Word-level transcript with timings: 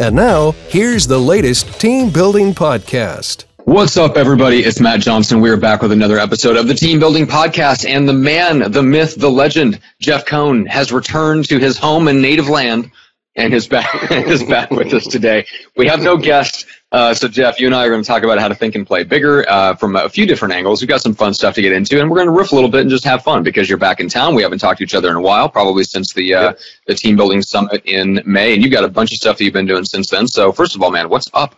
And 0.00 0.14
now, 0.14 0.52
here's 0.68 1.08
the 1.08 1.18
latest 1.18 1.80
team 1.80 2.10
building 2.10 2.54
podcast. 2.54 3.46
What's 3.64 3.96
up, 3.96 4.16
everybody? 4.16 4.60
It's 4.60 4.78
Matt 4.78 5.00
Johnson. 5.00 5.40
We're 5.40 5.56
back 5.56 5.82
with 5.82 5.90
another 5.90 6.20
episode 6.20 6.56
of 6.56 6.68
the 6.68 6.74
Team 6.74 7.00
Building 7.00 7.26
Podcast. 7.26 7.84
And 7.84 8.08
the 8.08 8.12
man, 8.12 8.70
the 8.70 8.82
myth, 8.84 9.16
the 9.16 9.28
legend, 9.28 9.80
Jeff 9.98 10.24
Cohn, 10.24 10.66
has 10.66 10.92
returned 10.92 11.48
to 11.48 11.58
his 11.58 11.76
home 11.78 12.06
and 12.06 12.22
native 12.22 12.48
land 12.48 12.92
and 13.38 13.54
is 13.54 13.66
back, 13.66 13.88
is 14.10 14.42
back 14.42 14.70
with 14.70 14.92
us 14.92 15.06
today. 15.06 15.46
We 15.76 15.86
have 15.86 16.02
no 16.02 16.16
guest. 16.16 16.66
Uh, 16.90 17.14
so, 17.14 17.28
Jeff, 17.28 17.60
you 17.60 17.66
and 17.66 17.74
I 17.74 17.86
are 17.86 17.90
going 17.90 18.02
to 18.02 18.06
talk 18.06 18.22
about 18.22 18.38
how 18.38 18.48
to 18.48 18.54
think 18.54 18.74
and 18.74 18.86
play 18.86 19.04
bigger 19.04 19.48
uh, 19.48 19.76
from 19.76 19.94
a 19.94 20.08
few 20.08 20.26
different 20.26 20.54
angles. 20.54 20.80
We've 20.80 20.88
got 20.88 21.02
some 21.02 21.14
fun 21.14 21.34
stuff 21.34 21.54
to 21.54 21.62
get 21.62 21.72
into, 21.72 22.00
and 22.00 22.10
we're 22.10 22.16
going 22.16 22.28
to 22.28 22.32
riff 22.32 22.52
a 22.52 22.54
little 22.54 22.70
bit 22.70 22.80
and 22.80 22.90
just 22.90 23.04
have 23.04 23.22
fun 23.22 23.42
because 23.42 23.68
you're 23.68 23.78
back 23.78 24.00
in 24.00 24.08
town. 24.08 24.34
We 24.34 24.42
haven't 24.42 24.58
talked 24.58 24.78
to 24.78 24.84
each 24.84 24.94
other 24.94 25.10
in 25.10 25.16
a 25.16 25.20
while, 25.20 25.48
probably 25.48 25.84
since 25.84 26.12
the 26.14 26.34
uh, 26.34 26.42
yep. 26.42 26.60
the 26.86 26.94
team 26.94 27.16
building 27.16 27.42
summit 27.42 27.82
in 27.84 28.22
May, 28.26 28.54
and 28.54 28.62
you've 28.62 28.72
got 28.72 28.84
a 28.84 28.88
bunch 28.88 29.12
of 29.12 29.18
stuff 29.18 29.38
that 29.38 29.44
you've 29.44 29.52
been 29.52 29.66
doing 29.66 29.84
since 29.84 30.10
then. 30.10 30.26
So, 30.26 30.50
first 30.50 30.74
of 30.74 30.82
all, 30.82 30.90
man, 30.90 31.08
what's 31.08 31.30
up? 31.34 31.54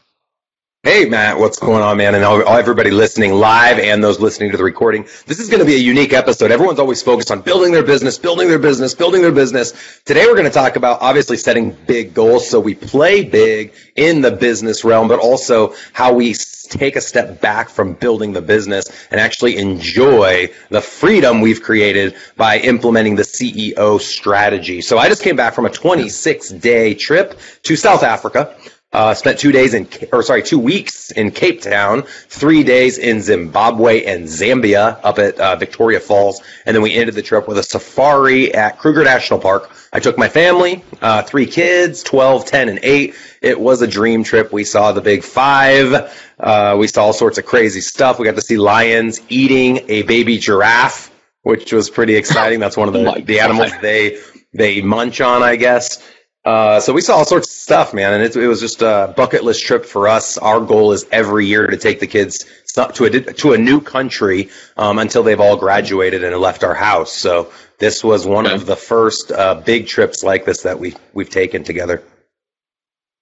Hey, 0.83 1.05
Matt, 1.05 1.39
what's 1.39 1.59
going 1.59 1.83
on, 1.83 1.99
man? 1.99 2.15
And 2.15 2.25
all, 2.25 2.41
everybody 2.41 2.91
listening 2.91 3.35
live 3.35 3.79
and 3.79 4.03
those 4.03 4.19
listening 4.19 4.51
to 4.53 4.57
the 4.57 4.65
recording. 4.65 5.03
This 5.27 5.39
is 5.39 5.51
going 5.51 5.61
to 5.61 5.67
be 5.67 5.75
a 5.75 5.79
unique 5.79 6.15
episode. 6.15 6.51
Everyone's 6.51 6.79
always 6.79 7.03
focused 7.03 7.31
on 7.31 7.43
building 7.43 7.71
their 7.71 7.83
business, 7.83 8.17
building 8.17 8.49
their 8.49 8.59
business, 8.59 8.95
building 8.95 9.21
their 9.21 9.31
business. 9.31 10.01
Today, 10.07 10.25
we're 10.25 10.37
going 10.37 10.47
to 10.47 10.51
talk 10.51 10.77
about 10.77 11.03
obviously 11.03 11.37
setting 11.37 11.77
big 11.87 12.15
goals 12.15 12.49
so 12.49 12.59
we 12.59 12.75
play 12.75 13.23
big 13.23 13.75
in 13.97 14.23
the 14.23 14.31
business 14.31 14.83
realm, 14.83 15.07
but 15.07 15.19
also 15.19 15.75
how 15.93 16.15
we 16.15 16.35
take 16.71 16.97
a 16.97 17.01
step 17.03 17.43
back 17.43 17.69
from 17.69 17.93
building 17.93 18.33
the 18.33 18.41
business 18.41 19.07
and 19.11 19.21
actually 19.21 19.59
enjoy 19.59 20.49
the 20.71 20.81
freedom 20.81 21.43
we've 21.43 21.63
created 21.63 22.15
by 22.39 22.59
implementing 22.59 23.17
the 23.17 23.23
CEO 23.23 24.01
strategy. 24.01 24.81
So 24.81 24.97
I 24.97 25.11
just 25.11 25.23
came 25.23 25.37
back 25.37 25.53
from 25.53 25.67
a 25.67 25.71
26 25.71 26.49
day 26.53 26.95
trip 26.95 27.39
to 27.65 27.77
South 27.77 28.03
Africa. 28.03 28.57
Uh, 28.93 29.15
spent 29.15 29.39
two 29.39 29.53
days 29.53 29.73
in, 29.73 29.89
or 30.13 30.21
sorry, 30.21 30.43
two 30.43 30.59
weeks 30.59 31.13
in 31.13 31.31
Cape 31.31 31.63
Town, 31.63 32.03
three 32.29 32.65
days 32.65 32.99
in 32.99 33.21
Zimbabwe 33.21 34.05
and 34.05 34.27
Zambia 34.27 34.99
up 35.05 35.21
at 35.21 35.39
uh, 35.39 35.55
Victoria 35.55 36.01
Falls, 36.01 36.43
and 36.67 36.75
then 36.75 36.83
we 36.83 36.95
ended 36.95 37.15
the 37.15 37.23
trip 37.23 37.47
with 37.47 37.57
a 37.57 37.63
safari 37.63 38.53
at 38.53 38.81
Kruger 38.81 39.05
National 39.05 39.39
Park. 39.39 39.71
I 39.93 40.01
took 40.01 40.19
my 40.19 40.29
family, 40.29 40.83
uh, 41.01 41.23
three 41.23 41.47
kids, 41.47 42.03
12, 42.03 42.47
10, 42.47 42.69
and 42.69 42.81
8. 42.83 43.15
It 43.43 43.61
was 43.61 43.81
a 43.81 43.87
dream 43.87 44.25
trip. 44.25 44.53
We 44.53 44.65
saw 44.65 44.91
the 44.91 45.01
big 45.01 45.23
five. 45.23 46.13
Uh, 46.39 46.77
we 46.77 46.89
saw 46.89 47.05
all 47.05 47.13
sorts 47.13 47.39
of 47.39 47.47
crazy 47.47 47.81
stuff. 47.81 48.19
We 48.19 48.25
got 48.25 48.35
to 48.35 48.43
see 48.43 48.59
lions 48.59 49.21
eating 49.29 49.89
a 49.89 50.03
baby 50.03 50.39
giraffe, 50.39 51.13
which 51.43 51.73
was 51.73 51.91
pretty 51.91 52.17
exciting. 52.17 52.59
That's 52.59 52.77
one 52.77 52.89
of 52.89 52.95
the, 52.95 53.15
oh 53.17 53.21
the 53.21 53.39
animals 53.39 53.71
they 53.81 54.19
they 54.53 54.83
munch 54.83 55.21
on, 55.21 55.43
I 55.45 55.57
guess. 55.57 56.03
Uh, 56.51 56.81
so 56.81 56.93
we 56.93 57.01
saw 57.01 57.15
all 57.15 57.25
sorts 57.25 57.47
of 57.47 57.55
stuff, 57.55 57.95
man, 57.95 58.13
and 58.13 58.25
it, 58.25 58.35
it, 58.35 58.49
was 58.49 58.59
just 58.59 58.83
a 58.83 59.15
bucket 59.17 59.45
list 59.45 59.65
trip 59.65 59.87
for 59.87 60.09
us. 60.09 60.37
Our 60.37 60.61
goal 60.61 60.91
is 60.91 61.07
every 61.13 61.47
year 61.47 61.69
to 61.69 61.77
take 61.77 62.01
the 62.01 62.09
kids 62.09 62.45
to 62.75 63.05
a 63.05 63.11
to 63.11 63.53
a 63.53 63.59
new 63.59 63.81
country 63.81 64.49
um, 64.77 64.99
until 64.99 65.23
they've 65.23 65.39
all 65.39 65.57
graduated 65.57 66.25
and 66.25 66.37
left 66.39 66.65
our 66.65 66.75
house. 66.75 67.13
So 67.13 67.53
this 67.79 68.03
was 68.03 68.27
one 68.27 68.47
okay. 68.47 68.57
of 68.57 68.67
the 68.67 68.75
first 68.75 69.31
uh, 69.31 69.55
big 69.55 69.87
trips 69.87 70.25
like 70.25 70.45
this 70.45 70.63
that 70.63 70.81
we 70.81 70.97
we've 71.13 71.31
taken 71.31 71.63
together. 71.63 72.03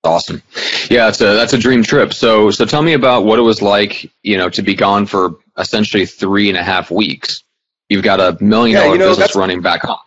Awesome, 0.05 0.43
yeah, 0.89 1.09
it's 1.09 1.21
a 1.21 1.35
that's 1.35 1.53
a 1.53 1.59
dream 1.59 1.83
trip. 1.83 2.15
So 2.15 2.51
so 2.51 2.65
tell 2.65 2.83
me 2.83 2.95
about 2.95 3.27
what 3.27 3.39
it 3.39 3.43
was 3.43 3.61
like, 3.61 4.11
you 4.23 4.39
know, 4.39 4.49
to 4.49 4.63
be 4.63 4.75
gone 4.75 5.05
for 5.05 5.37
essentially 5.59 6.07
three 6.07 6.49
and 6.49 6.57
a 6.57 6.63
half 6.63 6.91
weeks. 6.91 7.43
You've 7.91 8.05
got 8.05 8.21
a 8.21 8.43
million 8.43 8.77
dollar 8.77 8.87
yeah, 8.87 8.93
you 8.95 8.99
know, 9.01 9.11
business 9.11 9.37
running 9.37 9.61
back 9.61 9.83
home. 9.83 9.99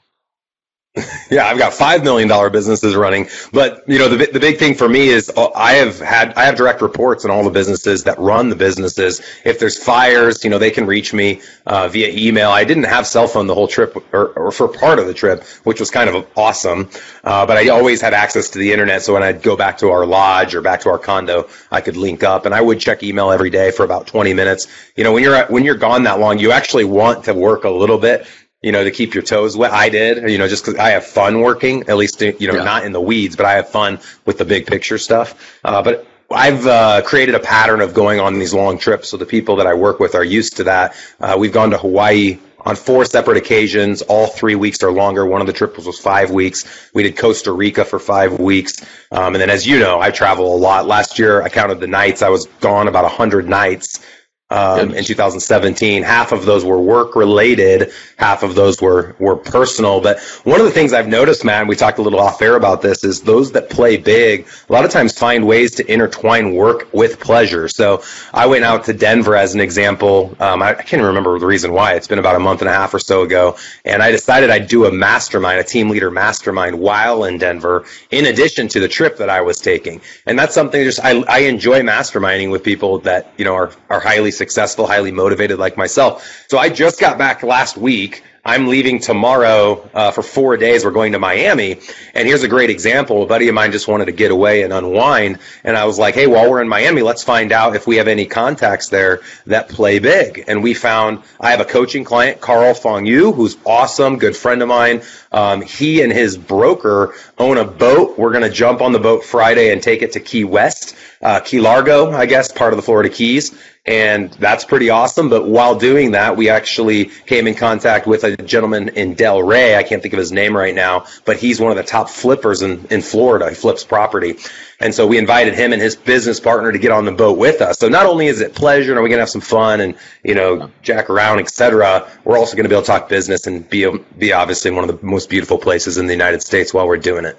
Yeah, 1.32 1.46
I've 1.46 1.58
got 1.58 1.74
five 1.74 2.04
million 2.04 2.28
dollar 2.28 2.50
businesses 2.50 2.94
running, 2.94 3.30
but 3.54 3.86
you 3.88 3.98
know 3.98 4.10
the 4.10 4.26
the 4.26 4.40
big 4.42 4.58
thing 4.60 4.76
for 4.76 4.90
me 4.90 5.08
is 5.08 5.32
uh, 5.38 5.48
I 5.56 5.76
have 5.76 5.98
had 5.98 6.34
I 6.34 6.44
have 6.44 6.56
direct 6.56 6.82
reports 6.82 7.24
in 7.24 7.32
all 7.32 7.46
the 7.46 7.50
businesses 7.50 8.04
that 8.04 8.20
run 8.20 8.50
the 8.50 8.58
businesses. 8.58 9.22
If 9.46 9.58
there's 9.58 9.82
fires, 9.82 10.44
you 10.44 10.50
know 10.50 10.58
they 10.58 10.72
can 10.72 10.86
reach 10.86 11.14
me 11.14 11.42
uh, 11.66 11.88
via 11.88 12.10
email. 12.10 12.50
I 12.50 12.66
didn't 12.66 12.84
have 12.84 13.08
cell 13.08 13.28
phone 13.28 13.48
the 13.48 13.56
whole 13.56 13.70
trip 13.70 13.96
or, 14.12 14.34
or 14.34 14.52
for 14.52 14.68
part 14.68 15.00
of 15.00 15.08
the 15.08 15.14
trip, 15.14 15.46
which 15.64 15.80
was 15.80 15.90
kind 15.90 16.10
of 16.10 16.28
awesome. 16.36 16.90
Uh, 17.24 17.46
but 17.46 17.56
I 17.56 17.70
always 17.70 18.02
had 18.02 18.14
access 18.14 18.50
to 18.50 18.60
the 18.60 18.74
internet, 18.74 19.02
so 19.02 19.14
when 19.14 19.24
I'd 19.24 19.42
go 19.42 19.56
back 19.56 19.78
to 19.78 19.92
our 19.92 20.06
lodge 20.06 20.54
or 20.54 20.62
back 20.62 20.82
to 20.82 20.90
our 20.90 21.00
condo, 21.00 21.48
I 21.72 21.80
could 21.80 21.96
link 21.96 22.24
up, 22.24 22.46
and 22.46 22.54
I 22.54 22.60
would 22.60 22.82
check 22.82 23.04
email 23.04 23.32
every 23.32 23.50
day 23.50 23.72
for 23.72 23.86
about 23.86 24.06
20 24.06 24.34
minutes. 24.34 24.68
You 24.98 25.06
know, 25.06 25.14
when 25.14 25.24
you're 25.24 25.46
when 25.46 25.64
you're 25.64 25.76
gone 25.76 26.04
that 26.04 26.20
long, 26.20 26.40
you 26.40 26.52
actually 26.52 26.84
want 26.84 27.24
to 27.26 27.34
work 27.34 27.64
a 27.64 27.70
little 27.70 27.98
bit 27.98 28.28
you 28.62 28.72
know, 28.72 28.84
to 28.84 28.92
keep 28.92 29.14
your 29.14 29.24
toes 29.24 29.58
wet. 29.58 29.72
I 29.72 29.90
did, 29.90 30.30
you 30.30 30.38
know, 30.38 30.48
just 30.48 30.64
because 30.64 30.80
I 30.80 30.92
have 30.92 31.06
fun 31.06 31.42
working, 31.42 31.90
at 31.90 31.98
least, 31.98 32.22
you 32.22 32.48
know, 32.48 32.56
yeah. 32.56 32.64
not 32.64 32.86
in 32.86 32.92
the 32.92 33.02
weeds, 33.02 33.36
but 33.36 33.46
I 33.46 33.54
have 33.54 33.70
fun 33.70 34.00
with 34.26 34.38
the 34.38 34.46
big 34.46 34.68
picture 34.68 35.00
stuff. 35.00 35.60
Uh, 35.64 35.82
but 35.82 36.08
I've 36.30 36.66
uh, 36.66 37.02
created 37.02 37.36
a 37.36 37.40
pattern 37.40 37.82
of 37.82 37.94
going 37.94 38.20
on 38.20 38.38
these 38.38 38.54
long 38.54 38.78
trips, 38.78 39.10
so 39.10 39.18
the 39.18 39.26
people 39.26 39.58
that 39.58 39.68
I 39.68 39.74
work 39.74 40.00
with 40.00 40.16
are 40.16 40.24
used 40.24 40.58
to 40.58 40.64
that. 40.66 40.96
Uh, 41.20 41.36
we've 41.40 41.52
gone 41.52 41.72
to 41.72 41.78
Hawaii 41.78 42.40
on 42.64 42.76
four 42.76 43.04
separate 43.06 43.38
occasions, 43.38 44.04
all 44.04 44.28
three 44.28 44.56
weeks 44.56 44.84
or 44.84 44.92
longer. 44.92 45.26
One 45.26 45.42
of 45.42 45.48
the 45.48 45.54
trips 45.54 45.84
was 45.84 46.00
five 46.00 46.30
weeks. 46.30 46.90
We 46.94 47.02
did 47.02 47.18
Costa 47.18 47.52
Rica 47.52 47.84
for 47.84 48.00
five 48.00 48.40
weeks. 48.40 48.76
Um, 49.12 49.34
and 49.34 49.42
then, 49.42 49.50
as 49.50 49.66
you 49.66 49.80
know, 49.80 50.00
I 50.00 50.12
travel 50.12 50.56
a 50.56 50.58
lot. 50.58 50.86
Last 50.86 51.18
year, 51.18 51.42
I 51.42 51.50
counted 51.50 51.80
the 51.80 51.88
nights. 51.88 52.22
I 52.22 52.30
was 52.30 52.46
gone 52.60 52.88
about 52.88 53.04
100 53.04 53.50
nights 53.50 54.06
um, 54.52 54.94
in 54.94 55.04
2017. 55.04 56.04
Half 56.04 56.32
of 56.32 56.46
those 56.46 56.64
were 56.64 56.80
work 56.80 57.16
related, 57.16 57.92
half 58.18 58.44
of 58.44 58.56
those 58.56 58.82
were 58.82 59.16
were 59.20 59.36
personal. 59.36 60.02
But 60.02 60.20
one 60.44 60.60
of 60.60 60.66
the 60.66 60.72
things 60.72 60.94
I've 60.94 61.08
noticed, 61.08 61.44
man, 61.44 61.68
we 61.68 61.76
talked 61.76 61.98
a 61.98 62.02
little 62.02 62.20
off 62.20 62.42
air 62.42 62.56
about 62.56 62.82
this, 62.82 63.04
is 63.04 63.22
those 63.22 63.52
that 63.54 63.70
play 63.70 63.98
big 63.98 64.48
a 64.70 64.74
lot 64.74 64.86
of 64.86 64.92
times 64.92 65.18
find 65.18 65.48
ways 65.48 65.72
to 65.76 65.92
intertwine 65.92 66.54
work 66.54 66.88
with 66.94 67.20
pleasure. 67.20 67.68
So 67.68 68.04
I 68.34 68.46
went 68.46 68.64
out 68.64 68.86
to 68.86 68.94
Denver 68.94 69.36
as 69.36 69.54
an 69.54 69.62
example. 69.62 70.36
Um, 70.40 70.62
I, 70.62 70.70
I 70.70 70.84
can't 70.84 71.02
remember 71.02 71.38
the 71.40 71.46
reason 71.46 71.74
why. 71.74 71.94
It's 71.94 72.08
been 72.08 72.20
about 72.20 72.36
a 72.36 72.40
month 72.40 72.62
and 72.62 72.70
a 72.70 72.74
half 72.74 72.94
or 72.94 73.00
so 73.00 73.24
ago, 73.24 73.58
and 73.86 74.04
I 74.04 74.12
decided 74.12 74.50
I'd 74.50 74.68
do 74.68 74.86
a 74.86 74.92
mastermind, 74.92 75.60
a 75.60 75.64
team 75.64 75.90
leader 75.90 76.12
mastermind, 76.12 76.80
while 76.80 77.24
in 77.24 77.38
Denver, 77.38 77.86
in 78.10 78.26
addition 78.26 78.68
to 78.70 78.80
the 78.80 78.88
trip 78.88 79.18
that 79.18 79.30
I 79.30 79.42
was 79.42 79.58
taking. 79.60 80.02
And 80.26 80.38
that's 80.38 80.54
something 80.54 80.84
just 80.84 81.00
I, 81.00 81.22
I 81.24 81.40
enjoy 81.40 81.82
masterminding 81.82 82.52
with 82.52 82.64
people 82.64 83.00
that 83.00 83.34
you 83.38 83.46
know 83.46 83.56
are 83.56 83.72
are 83.90 84.00
highly 84.00 84.32
successful, 84.42 84.88
highly 84.88 85.12
motivated 85.12 85.60
like 85.60 85.78
myself. 85.78 86.46
So 86.48 86.58
I 86.58 86.70
just 86.70 87.00
got 87.00 87.18
back 87.18 87.44
last 87.44 87.78
week 87.78 88.24
I'm 88.44 88.68
leaving 88.68 89.00
tomorrow 89.00 89.88
uh, 89.94 90.10
for 90.10 90.24
four 90.24 90.58
days. 90.58 90.84
We're 90.84 90.92
going 90.92 91.12
to 91.12 91.20
Miami. 91.20 91.80
And 92.16 92.28
here's 92.28 92.42
a 92.42 92.48
great 92.48 92.72
example. 92.72 93.22
A 93.22 93.28
buddy 93.28 93.48
of 93.50 93.54
mine 93.54 93.72
just 93.72 93.88
wanted 93.88 94.06
to 94.06 94.14
get 94.14 94.32
away 94.32 94.64
and 94.64 94.74
unwind. 94.74 95.38
And 95.64 95.78
I 95.78 95.86
was 95.86 96.00
like, 96.00 96.16
hey, 96.16 96.26
while 96.26 96.50
we're 96.50 96.62
in 96.62 96.68
Miami, 96.68 97.04
let's 97.04 97.24
find 97.24 97.52
out 97.52 97.76
if 97.76 97.86
we 97.86 97.98
have 97.98 98.08
any 98.08 98.26
contacts 98.26 98.90
there 98.90 99.22
that 99.46 99.70
play 99.70 100.00
big. 100.00 100.46
And 100.48 100.64
we 100.64 100.74
found 100.74 101.22
I 101.40 101.52
have 101.52 101.62
a 101.62 101.66
coaching 101.66 102.04
client, 102.04 102.42
Carl 102.42 102.74
Fong 102.74 103.06
Yu, 103.06 103.32
who's 103.32 103.58
awesome, 103.64 104.18
good 104.18 104.36
friend 104.36 104.64
of 104.64 104.68
mine. 104.68 105.04
Um, 105.32 105.62
he 105.62 106.02
and 106.02 106.12
his 106.12 106.36
broker 106.36 107.14
own 107.38 107.58
a 107.58 107.66
boat. 107.66 108.18
We're 108.18 108.32
going 108.32 108.44
to 108.44 108.50
jump 108.50 108.82
on 108.82 108.92
the 108.92 109.00
boat 109.00 109.24
Friday 109.24 109.72
and 109.72 109.84
take 109.84 110.02
it 110.02 110.14
to 110.14 110.20
Key 110.20 110.46
West, 110.46 110.96
uh, 111.22 111.42
Key 111.42 111.62
Largo, 111.62 112.12
I 112.12 112.26
guess, 112.26 112.52
part 112.52 112.74
of 112.74 112.78
the 112.78 112.84
Florida 112.84 113.10
Keys 113.10 113.56
and 113.86 114.32
that's 114.34 114.64
pretty 114.64 114.92
awesome. 114.92 115.30
But 115.30 115.48
while 115.48 115.76
doing 115.76 116.12
that, 116.12 116.38
we 116.38 116.50
actually 116.50 117.06
came 117.06 117.48
in 117.48 117.56
contact 117.56 118.06
with 118.06 118.24
a 118.24 118.38
gentleman 118.38 118.90
in 118.90 119.16
Delray. 119.16 119.76
I 119.76 119.82
can't 119.82 120.04
think 120.04 120.14
of 120.14 120.20
his 120.20 120.32
name 120.32 120.56
right 120.56 120.76
now, 120.76 121.06
but 121.26 121.38
he's 121.38 121.60
one 121.60 121.72
of 121.72 121.78
the 121.78 121.84
top 121.84 122.08
flippers 122.08 122.62
in, 122.62 122.86
in 122.92 123.02
Florida. 123.02 123.50
He 123.50 123.56
flips 123.56 123.84
property. 123.84 124.38
And 124.80 124.94
so 124.94 125.08
we 125.08 125.18
invited 125.18 125.56
him 125.56 125.74
and 125.74 125.82
his 125.82 125.96
business 125.96 126.40
partner 126.40 126.72
to 126.72 126.78
get 126.78 126.92
on 126.92 127.06
the 127.06 127.12
boat 127.12 127.40
with 127.40 127.62
us. 127.62 127.80
So 127.80 127.88
not 127.88 128.06
only 128.06 128.28
is 128.28 128.40
it 128.40 128.54
pleasure 128.54 128.92
and 128.92 129.00
are 129.00 129.04
we 129.04 129.10
going 129.10 129.18
to 129.18 129.24
have 129.24 129.30
some 129.30 129.42
fun 129.42 129.82
and, 129.82 129.96
you 130.24 130.36
know, 130.36 130.70
jack 130.84 131.10
around, 131.10 131.40
etc., 131.40 132.08
we're 132.24 132.38
also 132.38 132.56
going 132.56 132.66
to 132.66 132.70
be 132.70 132.76
able 132.76 132.84
to 132.84 132.88
talk 132.88 133.10
business 133.10 133.48
and 133.48 133.68
be, 133.68 133.90
be 134.18 134.32
obviously 134.32 134.70
one 134.70 134.88
of 134.88 135.00
the 135.00 135.06
most 135.06 135.28
beautiful 135.28 135.58
places 135.58 135.98
in 135.98 136.06
the 136.06 136.14
United 136.14 136.44
States 136.44 136.72
while 136.72 136.88
we're 136.88 136.98
doing 136.98 137.26
it. 137.26 137.36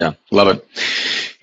Yeah, 0.00 0.12
love 0.30 0.48
it. 0.48 0.66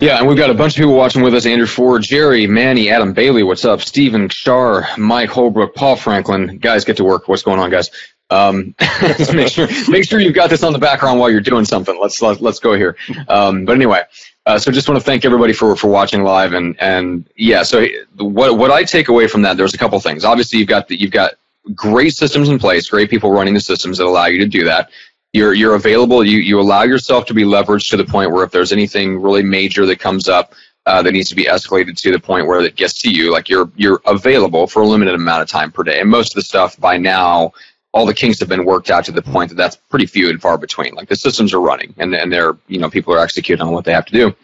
Yeah, 0.00 0.18
and 0.18 0.28
we've 0.28 0.36
got 0.36 0.50
a 0.50 0.54
bunch 0.54 0.74
of 0.74 0.78
people 0.78 0.94
watching 0.94 1.22
with 1.22 1.34
us. 1.34 1.46
Andrew 1.46 1.66
Ford, 1.66 2.02
Jerry, 2.02 2.46
Manny, 2.46 2.90
Adam 2.90 3.12
Bailey, 3.12 3.42
what's 3.42 3.64
up? 3.64 3.80
Stephen 3.80 4.28
Shar, 4.28 4.88
Mike 4.96 5.30
Holbrook, 5.30 5.74
Paul 5.74 5.96
Franklin. 5.96 6.58
Guys, 6.58 6.84
get 6.84 6.96
to 6.98 7.04
work. 7.04 7.28
What's 7.28 7.42
going 7.42 7.58
on, 7.58 7.70
guys? 7.70 7.90
Um, 8.30 8.74
make 9.32 9.48
sure 9.48 9.68
make 9.88 10.04
sure 10.08 10.20
you've 10.20 10.34
got 10.34 10.50
this 10.50 10.62
on 10.62 10.72
the 10.72 10.78
background 10.78 11.18
while 11.18 11.30
you're 11.30 11.40
doing 11.40 11.64
something. 11.64 11.98
Let's 12.00 12.20
let, 12.20 12.32
us 12.32 12.40
let 12.40 12.50
us 12.50 12.60
go 12.60 12.74
here. 12.74 12.96
Um, 13.28 13.64
but 13.64 13.74
anyway, 13.74 14.02
Uh, 14.44 14.58
so 14.58 14.70
just 14.72 14.88
want 14.88 14.98
to 14.98 15.04
thank 15.04 15.24
everybody 15.24 15.52
for, 15.52 15.76
for 15.76 15.88
watching 15.88 16.22
live 16.22 16.52
and, 16.54 16.74
and 16.80 17.28
yeah, 17.36 17.62
so 17.62 17.84
what, 18.16 18.56
what 18.56 18.70
I 18.70 18.82
take 18.84 19.08
away 19.08 19.28
from 19.28 19.42
that, 19.42 19.56
there's 19.58 19.74
a 19.74 19.78
couple 19.78 20.00
things. 20.00 20.24
Obviously 20.24 20.58
you've 20.58 20.68
got 20.68 20.88
the, 20.88 20.98
you've 20.98 21.10
got 21.10 21.34
great 21.74 22.14
systems 22.14 22.48
in 22.48 22.58
place, 22.58 22.88
great 22.88 23.10
people 23.10 23.30
running 23.30 23.52
the 23.52 23.60
systems 23.60 23.98
that 23.98 24.06
allow 24.06 24.24
you 24.26 24.38
to 24.38 24.46
do 24.46 24.64
that. 24.64 24.90
You're, 25.32 25.54
you're 25.54 25.74
available. 25.74 26.24
You, 26.24 26.38
you 26.38 26.60
allow 26.60 26.84
yourself 26.84 27.26
to 27.26 27.34
be 27.34 27.44
leveraged 27.44 27.90
to 27.90 27.96
the 27.96 28.04
point 28.04 28.32
where 28.32 28.44
if 28.44 28.50
there's 28.50 28.72
anything 28.72 29.20
really 29.20 29.42
major 29.42 29.84
that 29.86 30.00
comes 30.00 30.28
up, 30.28 30.54
uh, 30.86 31.02
that 31.02 31.12
needs 31.12 31.28
to 31.28 31.34
be 31.34 31.44
escalated 31.44 31.96
to 32.00 32.10
the 32.10 32.18
point 32.18 32.46
where 32.46 32.60
it 32.60 32.74
gets 32.74 33.02
to 33.02 33.10
you, 33.10 33.30
like 33.30 33.50
you're, 33.50 33.70
you're 33.76 34.00
available 34.06 34.66
for 34.66 34.80
a 34.80 34.86
limited 34.86 35.14
amount 35.14 35.42
of 35.42 35.48
time 35.48 35.70
per 35.70 35.82
day. 35.82 36.00
And 36.00 36.08
most 36.08 36.32
of 36.32 36.36
the 36.36 36.42
stuff 36.42 36.80
by 36.80 36.96
now, 36.96 37.52
all 37.92 38.06
the 38.06 38.14
kinks 38.14 38.40
have 38.40 38.48
been 38.48 38.64
worked 38.64 38.90
out 38.90 39.04
to 39.04 39.12
the 39.12 39.20
point 39.20 39.50
that 39.50 39.56
that's 39.56 39.76
pretty 39.76 40.06
few 40.06 40.30
and 40.30 40.40
far 40.40 40.56
between. 40.56 40.94
Like 40.94 41.08
the 41.08 41.16
systems 41.16 41.52
are 41.52 41.60
running 41.60 41.94
and, 41.98 42.14
and 42.14 42.32
they're, 42.32 42.56
you 42.68 42.78
know, 42.78 42.88
people 42.88 43.12
are 43.12 43.18
executing 43.18 43.66
on 43.66 43.72
what 43.72 43.84
they 43.84 43.92
have 43.92 44.06
to 44.06 44.12
do. 44.12 44.34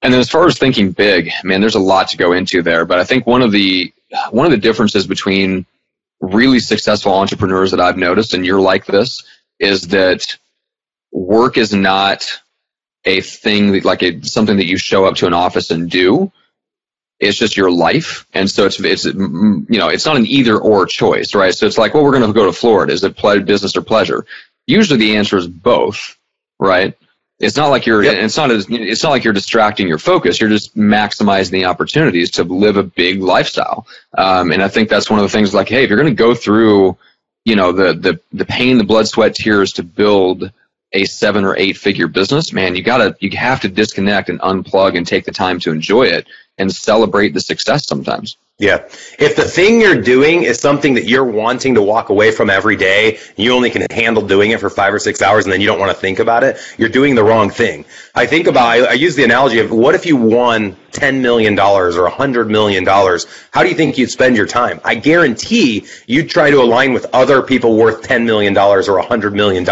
And 0.00 0.12
then 0.12 0.20
as 0.20 0.30
far 0.30 0.46
as 0.46 0.58
thinking 0.58 0.92
big, 0.92 1.30
man, 1.44 1.60
there's 1.60 1.74
a 1.74 1.80
lot 1.80 2.08
to 2.08 2.16
go 2.16 2.32
into 2.32 2.62
there. 2.62 2.86
But 2.86 2.98
I 2.98 3.04
think 3.04 3.26
one 3.26 3.42
of 3.42 3.52
the, 3.52 3.92
one 4.30 4.46
of 4.46 4.52
the 4.52 4.58
differences 4.58 5.06
between 5.06 5.66
really 6.20 6.60
successful 6.60 7.12
entrepreneurs 7.12 7.70
that 7.70 7.80
I've 7.80 7.98
noticed, 7.98 8.34
and 8.34 8.46
you're 8.46 8.60
like 8.60 8.86
this, 8.86 9.22
is 9.62 9.88
that 9.88 10.36
work 11.12 11.56
is 11.56 11.72
not 11.72 12.26
a 13.04 13.20
thing 13.20 13.72
that, 13.72 13.84
like 13.84 14.02
a, 14.02 14.22
something 14.24 14.56
that 14.56 14.66
you 14.66 14.76
show 14.76 15.06
up 15.06 15.16
to 15.16 15.26
an 15.26 15.32
office 15.34 15.70
and 15.70 15.90
do. 15.90 16.32
It's 17.20 17.38
just 17.38 17.56
your 17.56 17.70
life, 17.70 18.26
and 18.34 18.50
so 18.50 18.66
it's 18.66 18.80
it's 18.80 19.04
you 19.04 19.64
know 19.68 19.88
it's 19.88 20.04
not 20.04 20.16
an 20.16 20.26
either 20.26 20.58
or 20.58 20.86
choice, 20.86 21.36
right? 21.36 21.54
So 21.54 21.66
it's 21.66 21.78
like, 21.78 21.94
well, 21.94 22.02
we're 22.02 22.10
going 22.10 22.26
to 22.26 22.32
go 22.32 22.46
to 22.46 22.52
Florida. 22.52 22.92
Is 22.92 23.04
it 23.04 23.16
ple- 23.16 23.42
business 23.42 23.76
or 23.76 23.82
pleasure? 23.82 24.26
Usually 24.66 24.98
the 24.98 25.16
answer 25.16 25.36
is 25.36 25.46
both, 25.46 26.18
right? 26.58 26.98
It's 27.38 27.56
not 27.56 27.68
like 27.68 27.86
you're. 27.86 28.02
Yep. 28.02 28.24
It's 28.24 28.36
not 28.36 28.50
as. 28.50 28.66
It's 28.68 29.04
not 29.04 29.10
like 29.10 29.22
you're 29.22 29.32
distracting 29.32 29.86
your 29.86 29.98
focus. 29.98 30.40
You're 30.40 30.50
just 30.50 30.76
maximizing 30.76 31.50
the 31.50 31.66
opportunities 31.66 32.32
to 32.32 32.44
live 32.44 32.76
a 32.76 32.82
big 32.82 33.22
lifestyle. 33.22 33.86
Um, 34.18 34.50
and 34.50 34.60
I 34.60 34.66
think 34.66 34.88
that's 34.88 35.08
one 35.08 35.20
of 35.20 35.24
the 35.24 35.28
things. 35.28 35.54
Like, 35.54 35.68
hey, 35.68 35.84
if 35.84 35.90
you're 35.90 35.98
going 35.98 36.10
to 36.10 36.14
go 36.14 36.34
through, 36.34 36.96
you 37.44 37.56
know, 37.56 37.72
the 37.72 37.94
the 37.94 38.20
the 38.32 38.44
pain, 38.44 38.78
the 38.78 38.84
blood, 38.84 39.08
sweat, 39.08 39.34
tears 39.34 39.72
to 39.74 39.82
build 39.82 40.50
a 40.92 41.04
seven 41.04 41.44
or 41.44 41.56
eight 41.56 41.76
figure 41.76 42.06
business, 42.06 42.52
man, 42.52 42.76
you 42.76 42.82
gotta 42.82 43.16
you 43.20 43.30
have 43.36 43.60
to 43.60 43.68
disconnect 43.68 44.28
and 44.28 44.40
unplug 44.40 44.96
and 44.96 45.06
take 45.06 45.24
the 45.24 45.32
time 45.32 45.58
to 45.60 45.70
enjoy 45.70 46.04
it 46.04 46.26
and 46.58 46.72
celebrate 46.72 47.32
the 47.34 47.40
success 47.40 47.86
sometimes. 47.86 48.36
Yeah. 48.58 48.84
If 49.18 49.34
the 49.34 49.44
thing 49.44 49.80
you're 49.80 50.00
doing 50.00 50.44
is 50.44 50.60
something 50.60 50.94
that 50.94 51.06
you're 51.06 51.24
wanting 51.24 51.74
to 51.74 51.82
walk 51.82 52.10
away 52.10 52.30
from 52.30 52.50
every 52.50 52.76
day, 52.76 53.18
you 53.36 53.52
only 53.52 53.70
can 53.70 53.86
handle 53.90 54.24
doing 54.24 54.52
it 54.52 54.60
for 54.60 54.70
five 54.70 54.94
or 54.94 55.00
six 55.00 55.20
hours 55.20 55.44
and 55.44 55.52
then 55.52 55.60
you 55.60 55.66
don't 55.66 55.80
want 55.80 55.90
to 55.90 55.98
think 55.98 56.20
about 56.20 56.44
it, 56.44 56.58
you're 56.78 56.88
doing 56.88 57.14
the 57.14 57.24
wrong 57.24 57.50
thing. 57.50 57.84
I 58.14 58.26
think 58.26 58.46
about, 58.46 58.68
I, 58.68 58.84
I 58.84 58.92
use 58.92 59.16
the 59.16 59.24
analogy 59.24 59.58
of 59.58 59.70
what 59.70 59.94
if 59.94 60.04
you 60.04 60.16
won 60.16 60.76
$10 60.90 61.22
million 61.22 61.58
or 61.58 61.90
$100 61.90 62.48
million? 62.50 62.84
How 62.86 63.62
do 63.62 63.68
you 63.70 63.74
think 63.74 63.96
you'd 63.96 64.10
spend 64.10 64.36
your 64.36 64.46
time? 64.46 64.82
I 64.84 64.96
guarantee 64.96 65.86
you'd 66.06 66.28
try 66.28 66.50
to 66.50 66.60
align 66.60 66.92
with 66.92 67.06
other 67.14 67.40
people 67.40 67.78
worth 67.78 68.02
$10 68.02 68.26
million 68.26 68.56
or 68.56 68.82
$100 68.82 69.32
million 69.32 69.66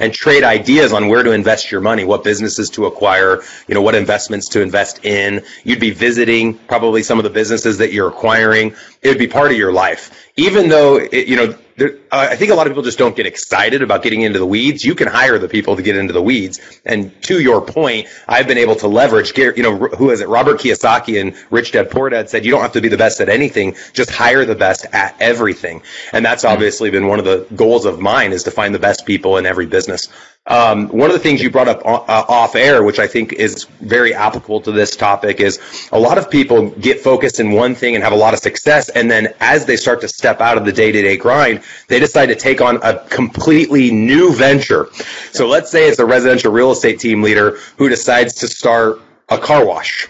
and 0.00 0.12
trade 0.12 0.42
ideas 0.42 0.92
on 0.92 1.06
where 1.06 1.22
to 1.22 1.30
invest 1.30 1.70
your 1.70 1.80
money, 1.80 2.04
what 2.04 2.24
businesses 2.24 2.68
to 2.70 2.86
acquire, 2.86 3.42
you 3.68 3.76
know, 3.76 3.82
what 3.82 3.94
investments 3.94 4.48
to 4.48 4.60
invest 4.60 5.04
in. 5.04 5.44
You'd 5.62 5.78
be 5.78 5.90
visiting 5.90 6.54
probably 6.54 7.04
some 7.04 7.18
of 7.18 7.22
the 7.22 7.30
businesses 7.30 7.78
that 7.78 7.92
you're 7.92 8.08
acquiring. 8.08 8.74
It 9.02 9.08
would 9.08 9.18
be 9.18 9.28
part 9.28 9.52
of 9.52 9.56
your 9.56 9.72
life. 9.72 10.28
Even 10.36 10.68
though, 10.68 10.96
it, 10.96 11.28
you 11.28 11.36
know, 11.36 11.56
there, 11.78 11.96
uh, 12.10 12.26
I 12.30 12.36
think 12.36 12.50
a 12.50 12.54
lot 12.56 12.66
of 12.66 12.72
people 12.72 12.82
just 12.82 12.98
don't 12.98 13.16
get 13.16 13.26
excited 13.26 13.82
about 13.82 14.02
getting 14.02 14.22
into 14.22 14.40
the 14.40 14.46
weeds. 14.46 14.84
You 14.84 14.96
can 14.96 15.06
hire 15.06 15.38
the 15.38 15.48
people 15.48 15.76
to 15.76 15.82
get 15.82 15.96
into 15.96 16.12
the 16.12 16.20
weeds. 16.20 16.60
And 16.84 17.10
to 17.22 17.40
your 17.40 17.60
point, 17.60 18.08
I've 18.26 18.48
been 18.48 18.58
able 18.58 18.74
to 18.76 18.88
leverage, 18.88 19.36
you 19.38 19.62
know, 19.62 19.76
who 19.76 20.10
is 20.10 20.20
it? 20.20 20.28
Robert 20.28 20.60
Kiyosaki 20.60 21.20
and 21.20 21.36
Rich 21.50 21.72
Dad 21.72 21.90
Poor 21.90 22.10
Dad 22.10 22.28
said, 22.28 22.44
you 22.44 22.50
don't 22.50 22.62
have 22.62 22.72
to 22.72 22.80
be 22.80 22.88
the 22.88 22.96
best 22.96 23.20
at 23.20 23.28
anything. 23.28 23.76
Just 23.92 24.10
hire 24.10 24.44
the 24.44 24.56
best 24.56 24.86
at 24.92 25.14
everything. 25.20 25.82
And 26.12 26.24
that's 26.24 26.42
hmm. 26.42 26.48
obviously 26.48 26.90
been 26.90 27.06
one 27.06 27.20
of 27.20 27.24
the 27.24 27.46
goals 27.54 27.84
of 27.84 28.00
mine 28.00 28.32
is 28.32 28.42
to 28.44 28.50
find 28.50 28.74
the 28.74 28.80
best 28.80 29.06
people 29.06 29.36
in 29.36 29.46
every 29.46 29.66
business. 29.66 30.08
Um, 30.48 30.88
one 30.88 31.10
of 31.10 31.12
the 31.14 31.20
things 31.20 31.42
you 31.42 31.50
brought 31.50 31.68
up 31.68 31.84
uh, 31.84 32.24
off 32.28 32.56
air, 32.56 32.82
which 32.82 32.98
I 32.98 33.06
think 33.06 33.34
is 33.34 33.64
very 33.80 34.14
applicable 34.14 34.60
to 34.62 34.72
this 34.72 34.96
topic, 34.96 35.40
is 35.40 35.60
a 35.92 35.98
lot 35.98 36.18
of 36.18 36.30
people 36.30 36.70
get 36.70 37.00
focused 37.00 37.38
in 37.38 37.52
one 37.52 37.74
thing 37.74 37.94
and 37.94 38.02
have 38.02 38.14
a 38.14 38.16
lot 38.16 38.34
of 38.34 38.40
success. 38.40 38.88
And 38.88 39.10
then 39.10 39.34
as 39.40 39.66
they 39.66 39.76
start 39.76 40.00
to 40.00 40.08
step 40.08 40.40
out 40.40 40.56
of 40.56 40.64
the 40.64 40.72
day 40.72 40.90
to 40.90 41.02
day 41.02 41.16
grind, 41.16 41.62
they 41.88 42.00
decide 42.00 42.26
to 42.26 42.34
take 42.34 42.60
on 42.60 42.78
a 42.82 42.98
completely 43.08 43.90
new 43.90 44.34
venture. 44.34 44.88
So 45.32 45.46
let's 45.46 45.70
say 45.70 45.88
it's 45.88 45.98
a 45.98 46.06
residential 46.06 46.50
real 46.50 46.72
estate 46.72 46.98
team 46.98 47.22
leader 47.22 47.58
who 47.76 47.88
decides 47.88 48.34
to 48.34 48.48
start 48.48 49.00
a 49.28 49.38
car 49.38 49.66
wash 49.66 50.08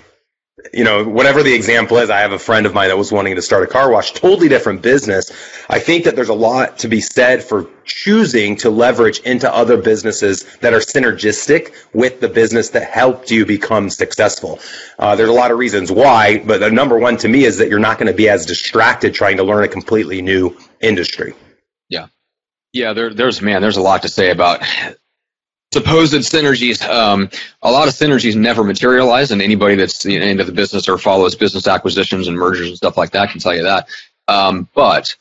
you 0.73 0.85
know, 0.85 1.05
whatever 1.05 1.43
the 1.43 1.55
example 1.55 1.99
is, 1.99 2.11
I 2.11 2.21
have 2.21 2.33
a 2.33 2.39
friend 2.39 2.67
of 2.67 2.75
mine 2.75 2.89
that 2.89 2.99
was 2.99 3.13
wanting 3.13 3.37
to 3.37 3.43
start 3.43 3.63
a 3.63 3.67
car 3.67 3.91
wash, 3.91 4.13
totally 4.13 4.49
different 4.49 4.83
business. 4.83 5.31
I 5.69 5.79
think 5.79 6.05
that 6.05 6.17
there's 6.17 6.29
a 6.29 6.35
lot 6.35 6.79
to 6.79 6.89
be 6.89 7.01
said 7.01 7.43
for 7.43 7.69
choosing 7.85 8.57
to 8.57 8.71
leverage 8.71 9.21
into 9.21 9.53
other 9.53 9.77
businesses 9.77 10.45
that 10.59 10.75
are 10.75 10.81
synergistic 10.81 11.75
with 11.95 12.21
the 12.21 12.29
business 12.29 12.71
that 12.71 12.91
helped 12.91 13.31
you 13.31 13.47
become 13.47 13.89
successful. 13.89 14.59
Uh, 14.99 15.15
there's 15.17 15.31
a 15.31 15.33
lot 15.33 15.51
of 15.51 15.59
reasons 15.59 15.91
why, 15.91 16.39
but 16.39 16.61
the 16.61 16.71
number 16.71 16.99
one 16.99 17.17
to 17.19 17.29
me 17.29 17.45
is 17.45 17.59
that 17.59 17.69
you're 17.69 17.79
not 17.79 17.99
going 17.99 18.11
to 18.11 18.17
be 18.17 18.29
as 18.29 18.45
distracted 18.45 19.15
trying 19.15 19.37
to 19.37 19.45
learn 19.45 19.65
a 19.65 19.69
completely 19.69 20.23
new 20.23 20.57
industry. 20.81 21.35
Yeah. 21.89 22.07
Yeah, 22.73 22.93
there, 22.93 23.15
there's 23.15 23.41
man, 23.41 23.63
there's 23.63 23.79
a 23.79 23.83
lot 23.83 24.03
to 24.03 24.09
say 24.09 24.31
about 24.31 24.63
supposed 25.73 26.15
synergies. 26.15 26.83
Um, 26.89 27.29
a 27.63 27.71
lot 27.71 27.89
of 27.89 27.95
synergies 27.95 28.37
never 28.37 28.65
materialize, 28.65 29.31
and 29.31 29.43
anybody 29.43 29.77
that's 29.77 30.05
you 30.05 30.19
know, 30.19 30.27
into 30.27 30.45
the 30.45 30.53
business 30.53 30.89
or 30.89 30.99
follows 30.99 31.35
business 31.35 31.67
acquisitions 31.67 32.29
and 32.29 32.37
mergers 32.37 32.69
and 32.69 32.77
stuff 32.77 32.97
like 32.97 33.11
that 33.11 33.31
can 33.31 33.41
tell 33.41 33.55
you 33.55 33.63
that. 33.65 33.89
Um, 34.29 34.69
but 34.75 35.15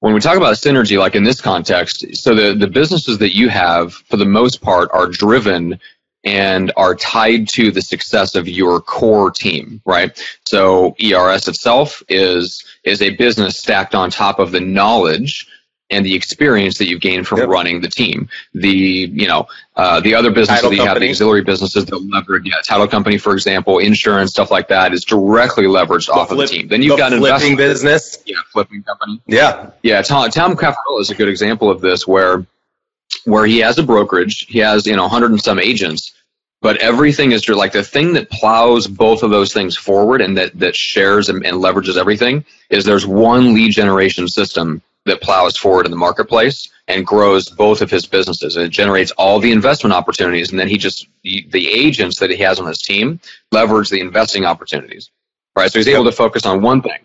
when 0.00 0.14
we 0.14 0.20
talk 0.20 0.36
about 0.36 0.54
synergy, 0.56 0.98
like 0.98 1.14
in 1.14 1.24
this 1.24 1.40
context, 1.40 2.04
so 2.16 2.34
the, 2.34 2.54
the 2.54 2.66
businesses 2.66 3.18
that 3.18 3.34
you 3.34 3.48
have, 3.48 3.94
for 3.94 4.16
the 4.16 4.26
most 4.26 4.60
part, 4.60 4.90
are 4.92 5.06
driven 5.06 5.80
and 6.24 6.72
are 6.76 6.94
tied 6.94 7.48
to 7.48 7.70
the 7.70 7.80
success 7.80 8.34
of 8.34 8.48
your 8.48 8.80
core 8.80 9.30
team, 9.30 9.80
right? 9.86 10.20
So 10.44 10.94
ERS 11.02 11.48
itself 11.48 12.02
is 12.08 12.64
is 12.84 13.00
a 13.00 13.10
business 13.10 13.58
stacked 13.58 13.94
on 13.94 14.10
top 14.10 14.38
of 14.38 14.50
the 14.52 14.60
knowledge 14.60 15.46
and 15.90 16.04
the 16.04 16.14
experience 16.14 16.78
that 16.78 16.88
you've 16.88 17.00
gained 17.00 17.26
from 17.26 17.38
yep. 17.38 17.48
running 17.48 17.80
the 17.80 17.88
team. 17.88 18.28
The 18.54 18.68
you 18.68 19.26
know 19.26 19.46
uh, 19.76 20.00
the 20.00 20.14
other 20.14 20.30
businesses 20.30 20.62
title 20.62 20.70
that 20.70 20.76
you 20.76 20.82
company. 20.82 20.94
have, 20.94 21.00
the 21.00 21.10
auxiliary 21.10 21.42
businesses 21.42 21.84
that 21.86 21.98
leverage, 21.98 22.44
yeah, 22.46 22.56
title 22.66 22.88
company, 22.88 23.18
for 23.18 23.32
example, 23.32 23.78
insurance 23.78 24.30
stuff 24.30 24.50
like 24.50 24.68
that 24.68 24.92
is 24.92 25.04
directly 25.04 25.64
leveraged 25.64 26.06
the 26.06 26.12
off 26.12 26.28
flip, 26.28 26.44
of 26.44 26.50
the 26.50 26.56
team. 26.56 26.68
Then 26.68 26.82
you've 26.82 26.96
the 26.96 27.02
got 27.02 27.12
an 27.12 27.20
flipping 27.20 27.56
business, 27.56 28.22
yeah, 28.26 28.36
flipping 28.52 28.82
company, 28.82 29.20
yeah, 29.26 29.70
yeah. 29.82 30.02
Tom 30.02 30.30
Tom 30.30 30.56
Caffarella 30.56 31.00
is 31.00 31.10
a 31.10 31.14
good 31.14 31.28
example 31.28 31.70
of 31.70 31.80
this, 31.80 32.06
where 32.06 32.44
where 33.24 33.46
he 33.46 33.58
has 33.58 33.78
a 33.78 33.82
brokerage, 33.82 34.46
he 34.48 34.58
has 34.58 34.86
you 34.86 34.96
know 34.96 35.02
100 35.02 35.30
and 35.30 35.40
some 35.40 35.60
agents, 35.60 36.12
but 36.62 36.78
everything 36.78 37.30
is 37.30 37.48
like 37.48 37.72
the 37.72 37.84
thing 37.84 38.14
that 38.14 38.28
plows 38.30 38.88
both 38.88 39.22
of 39.22 39.30
those 39.30 39.52
things 39.52 39.76
forward 39.76 40.20
and 40.20 40.36
that 40.36 40.58
that 40.58 40.74
shares 40.74 41.28
and, 41.28 41.46
and 41.46 41.58
leverages 41.58 41.96
everything 41.96 42.44
is 42.70 42.84
there's 42.84 43.06
one 43.06 43.54
lead 43.54 43.70
generation 43.70 44.26
system 44.26 44.82
that 45.06 45.22
plows 45.22 45.56
forward 45.56 45.86
in 45.86 45.90
the 45.90 45.96
marketplace 45.96 46.68
and 46.88 47.06
grows 47.06 47.48
both 47.48 47.80
of 47.80 47.90
his 47.90 48.06
businesses. 48.06 48.56
And 48.56 48.66
it 48.66 48.70
generates 48.70 49.12
all 49.12 49.40
the 49.40 49.52
investment 49.52 49.94
opportunities. 49.94 50.50
And 50.50 50.60
then 50.60 50.68
he 50.68 50.76
just, 50.76 51.08
the 51.22 51.68
agents 51.68 52.18
that 52.18 52.30
he 52.30 52.36
has 52.36 52.60
on 52.60 52.66
his 52.66 52.82
team 52.82 53.20
leverage 53.50 53.88
the 53.88 54.00
investing 54.00 54.44
opportunities. 54.44 55.10
Right. 55.56 55.70
So 55.70 55.78
he's 55.78 55.88
able 55.88 56.04
to 56.04 56.12
focus 56.12 56.44
on 56.44 56.60
one 56.60 56.82
thing. 56.82 56.98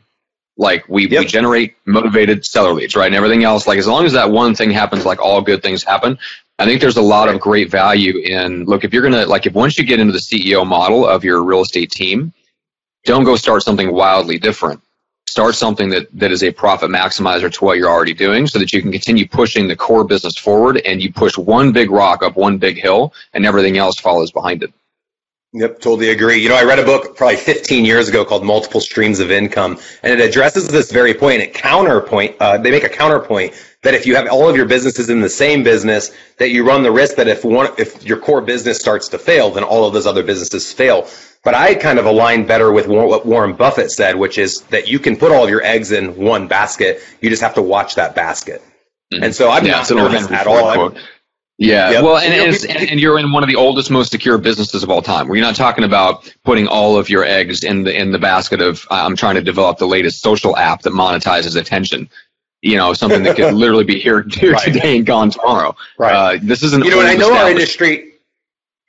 Like 0.58 0.88
we, 0.90 1.08
yep. 1.08 1.22
we 1.22 1.26
generate 1.26 1.76
motivated 1.86 2.46
seller 2.46 2.74
leads, 2.74 2.96
right? 2.96 3.06
And 3.06 3.16
everything 3.16 3.44
else, 3.44 3.66
like 3.66 3.80
as 3.80 3.88
long 3.88 4.06
as 4.06 4.14
that 4.14 4.30
one 4.30 4.54
thing 4.54 4.70
happens, 4.70 5.06
like 5.06 5.22
all 5.22 5.42
good 5.42 5.64
things 5.64 5.84
happen. 5.84 6.18
I 6.60 6.66
think 6.66 6.82
there's 6.82 6.98
a 6.98 7.02
lot 7.02 7.30
of 7.30 7.40
great 7.40 7.72
value 7.72 8.20
in 8.20 8.66
look, 8.66 8.84
if 8.84 8.94
you're 8.94 9.02
going 9.02 9.14
to, 9.14 9.26
like, 9.26 9.48
if 9.48 9.54
once 9.54 9.80
you 9.80 9.86
get 9.86 10.00
into 10.00 10.12
the 10.12 10.20
CEO 10.20 10.68
model 10.68 11.08
of 11.08 11.24
your 11.24 11.44
real 11.44 11.62
estate 11.62 11.90
team, 11.90 12.34
don't 13.06 13.24
go 13.24 13.36
start 13.36 13.64
something 13.64 13.92
wildly 13.92 14.38
different 14.38 14.82
start 15.32 15.56
something 15.56 15.88
that, 15.90 16.08
that 16.12 16.30
is 16.30 16.44
a 16.44 16.52
profit 16.52 16.90
maximizer 16.90 17.50
to 17.50 17.64
what 17.64 17.78
you're 17.78 17.90
already 17.90 18.14
doing 18.14 18.48
so 18.48 18.60
that 18.60 18.74
you 18.74 18.82
can 18.82 18.92
continue 18.92 19.26
pushing 19.26 19.70
the 19.70 19.78
core 19.78 20.04
business 20.04 20.38
forward 20.38 20.78
and 20.86 21.02
you 21.02 21.12
push 21.12 21.38
one 21.38 21.72
big 21.72 21.90
rock 21.90 22.22
up 22.22 22.36
one 22.36 22.58
big 22.58 22.78
hill 22.78 23.14
and 23.34 23.46
everything 23.46 23.78
else 23.78 23.98
follows 23.98 24.30
behind 24.30 24.62
it. 24.62 24.74
Yep, 25.54 25.80
totally 25.80 26.12
agree. 26.12 26.42
You 26.42 26.50
know, 26.50 26.56
I 26.56 26.64
read 26.64 26.80
a 26.80 26.86
book 26.86 27.16
probably 27.16 27.38
15 27.38 27.84
years 27.84 28.08
ago 28.08 28.24
called 28.24 28.46
Multiple 28.46 28.80
Streams 28.80 29.20
of 29.20 29.32
Income, 29.32 29.80
and 30.02 30.14
it 30.14 30.26
addresses 30.26 30.68
this 30.68 30.92
very 30.92 31.14
point. 31.14 31.42
It 31.42 31.54
counterpoint, 31.54 32.38
uh, 32.40 32.58
they 32.58 32.72
make 32.72 32.86
a 32.86 32.90
counterpoint 32.90 33.54
that 33.84 33.94
if 33.94 34.06
you 34.06 34.16
have 34.16 34.30
all 34.30 34.50
of 34.50 34.56
your 34.56 34.66
businesses 34.66 35.10
in 35.10 35.20
the 35.20 35.30
same 35.30 35.62
business, 35.62 36.12
that 36.38 36.52
you 36.52 36.66
run 36.66 36.84
the 36.84 36.92
risk 36.92 37.16
that 37.18 37.28
if 37.28 37.44
one, 37.44 37.70
if 37.78 38.02
your 38.04 38.18
core 38.18 38.42
business 38.42 38.80
starts 38.80 39.10
to 39.10 39.18
fail, 39.18 39.50
then 39.50 39.64
all 39.64 39.86
of 39.86 39.94
those 39.94 40.06
other 40.06 40.24
businesses 40.24 40.72
fail. 40.72 41.10
But 41.44 41.56
I 41.56 41.74
kind 41.74 41.98
of 41.98 42.06
align 42.06 42.46
better 42.46 42.72
with 42.72 42.88
what 42.88 43.26
Warren 43.26 43.54
Buffett 43.54 43.92
said, 43.92 44.16
which 44.16 44.38
is 44.38 44.62
that 44.66 44.88
you 44.88 45.00
can 45.00 45.18
put 45.18 45.32
all 45.32 45.44
of 45.44 45.50
your 45.50 45.64
eggs 45.64 45.92
in 45.92 46.16
one 46.16 46.48
basket. 46.48 47.02
You 47.20 47.30
just 47.30 47.42
have 47.42 47.56
to 47.56 47.64
watch 47.64 47.96
that 47.96 48.14
basket. 48.14 48.62
Mm-hmm. 49.12 49.24
And 49.24 49.36
so 49.36 49.50
I'm 49.50 49.66
yeah, 49.66 49.72
not 49.72 49.92
nervous 49.92 50.32
at 50.32 50.46
all. 50.46 50.94
Yeah, 51.58 51.92
yep. 51.92 52.04
well, 52.04 52.18
and, 52.18 52.34
and, 52.34 52.90
and, 52.90 53.00
you're 53.00 53.20
in 53.20 53.32
one 53.32 53.44
of 53.44 53.50
the 53.50 53.56
oldest, 53.56 53.92
most 53.92 54.10
secure 54.10 54.40
businesses 54.40 54.82
of 54.82 54.90
all 54.90 55.04
time. 55.04 55.28
Where 55.28 55.38
you're 55.38 55.46
not 55.46 55.56
talking 55.56 55.84
about 55.84 56.34
putting 56.44 56.68
all 56.68 56.98
of 56.98 57.08
your 57.08 57.24
eggs 57.24 57.64
in 57.64 57.84
the 57.84 57.96
in 57.96 58.12
the 58.12 58.18
basket 58.18 58.62
of 58.62 58.88
I'm 58.90 59.16
trying 59.16 59.36
to 59.36 59.44
develop 59.44 59.78
the 59.78 59.86
latest 59.86 60.22
social 60.22 60.58
app 60.58 60.82
that 60.84 60.94
monetizes 60.94 61.56
attention. 61.56 62.10
You 62.62 62.78
know, 62.78 62.94
something 62.94 63.22
that 63.24 63.36
could 63.36 63.54
literally 63.54 63.84
be 63.84 64.00
here, 64.00 64.26
here 64.28 64.54
right. 64.54 64.74
today 64.74 64.98
and 64.98 65.06
gone 65.06 65.30
tomorrow. 65.30 65.76
Right. 66.00 66.14
Uh, 66.14 66.40
this 66.42 66.64
is 66.64 66.74
an 66.74 66.84
you 66.84 66.90
know, 66.90 67.00
and 67.00 67.08
I 67.08 67.16
know 67.16 67.32
our 67.32 67.52
industry 67.52 68.11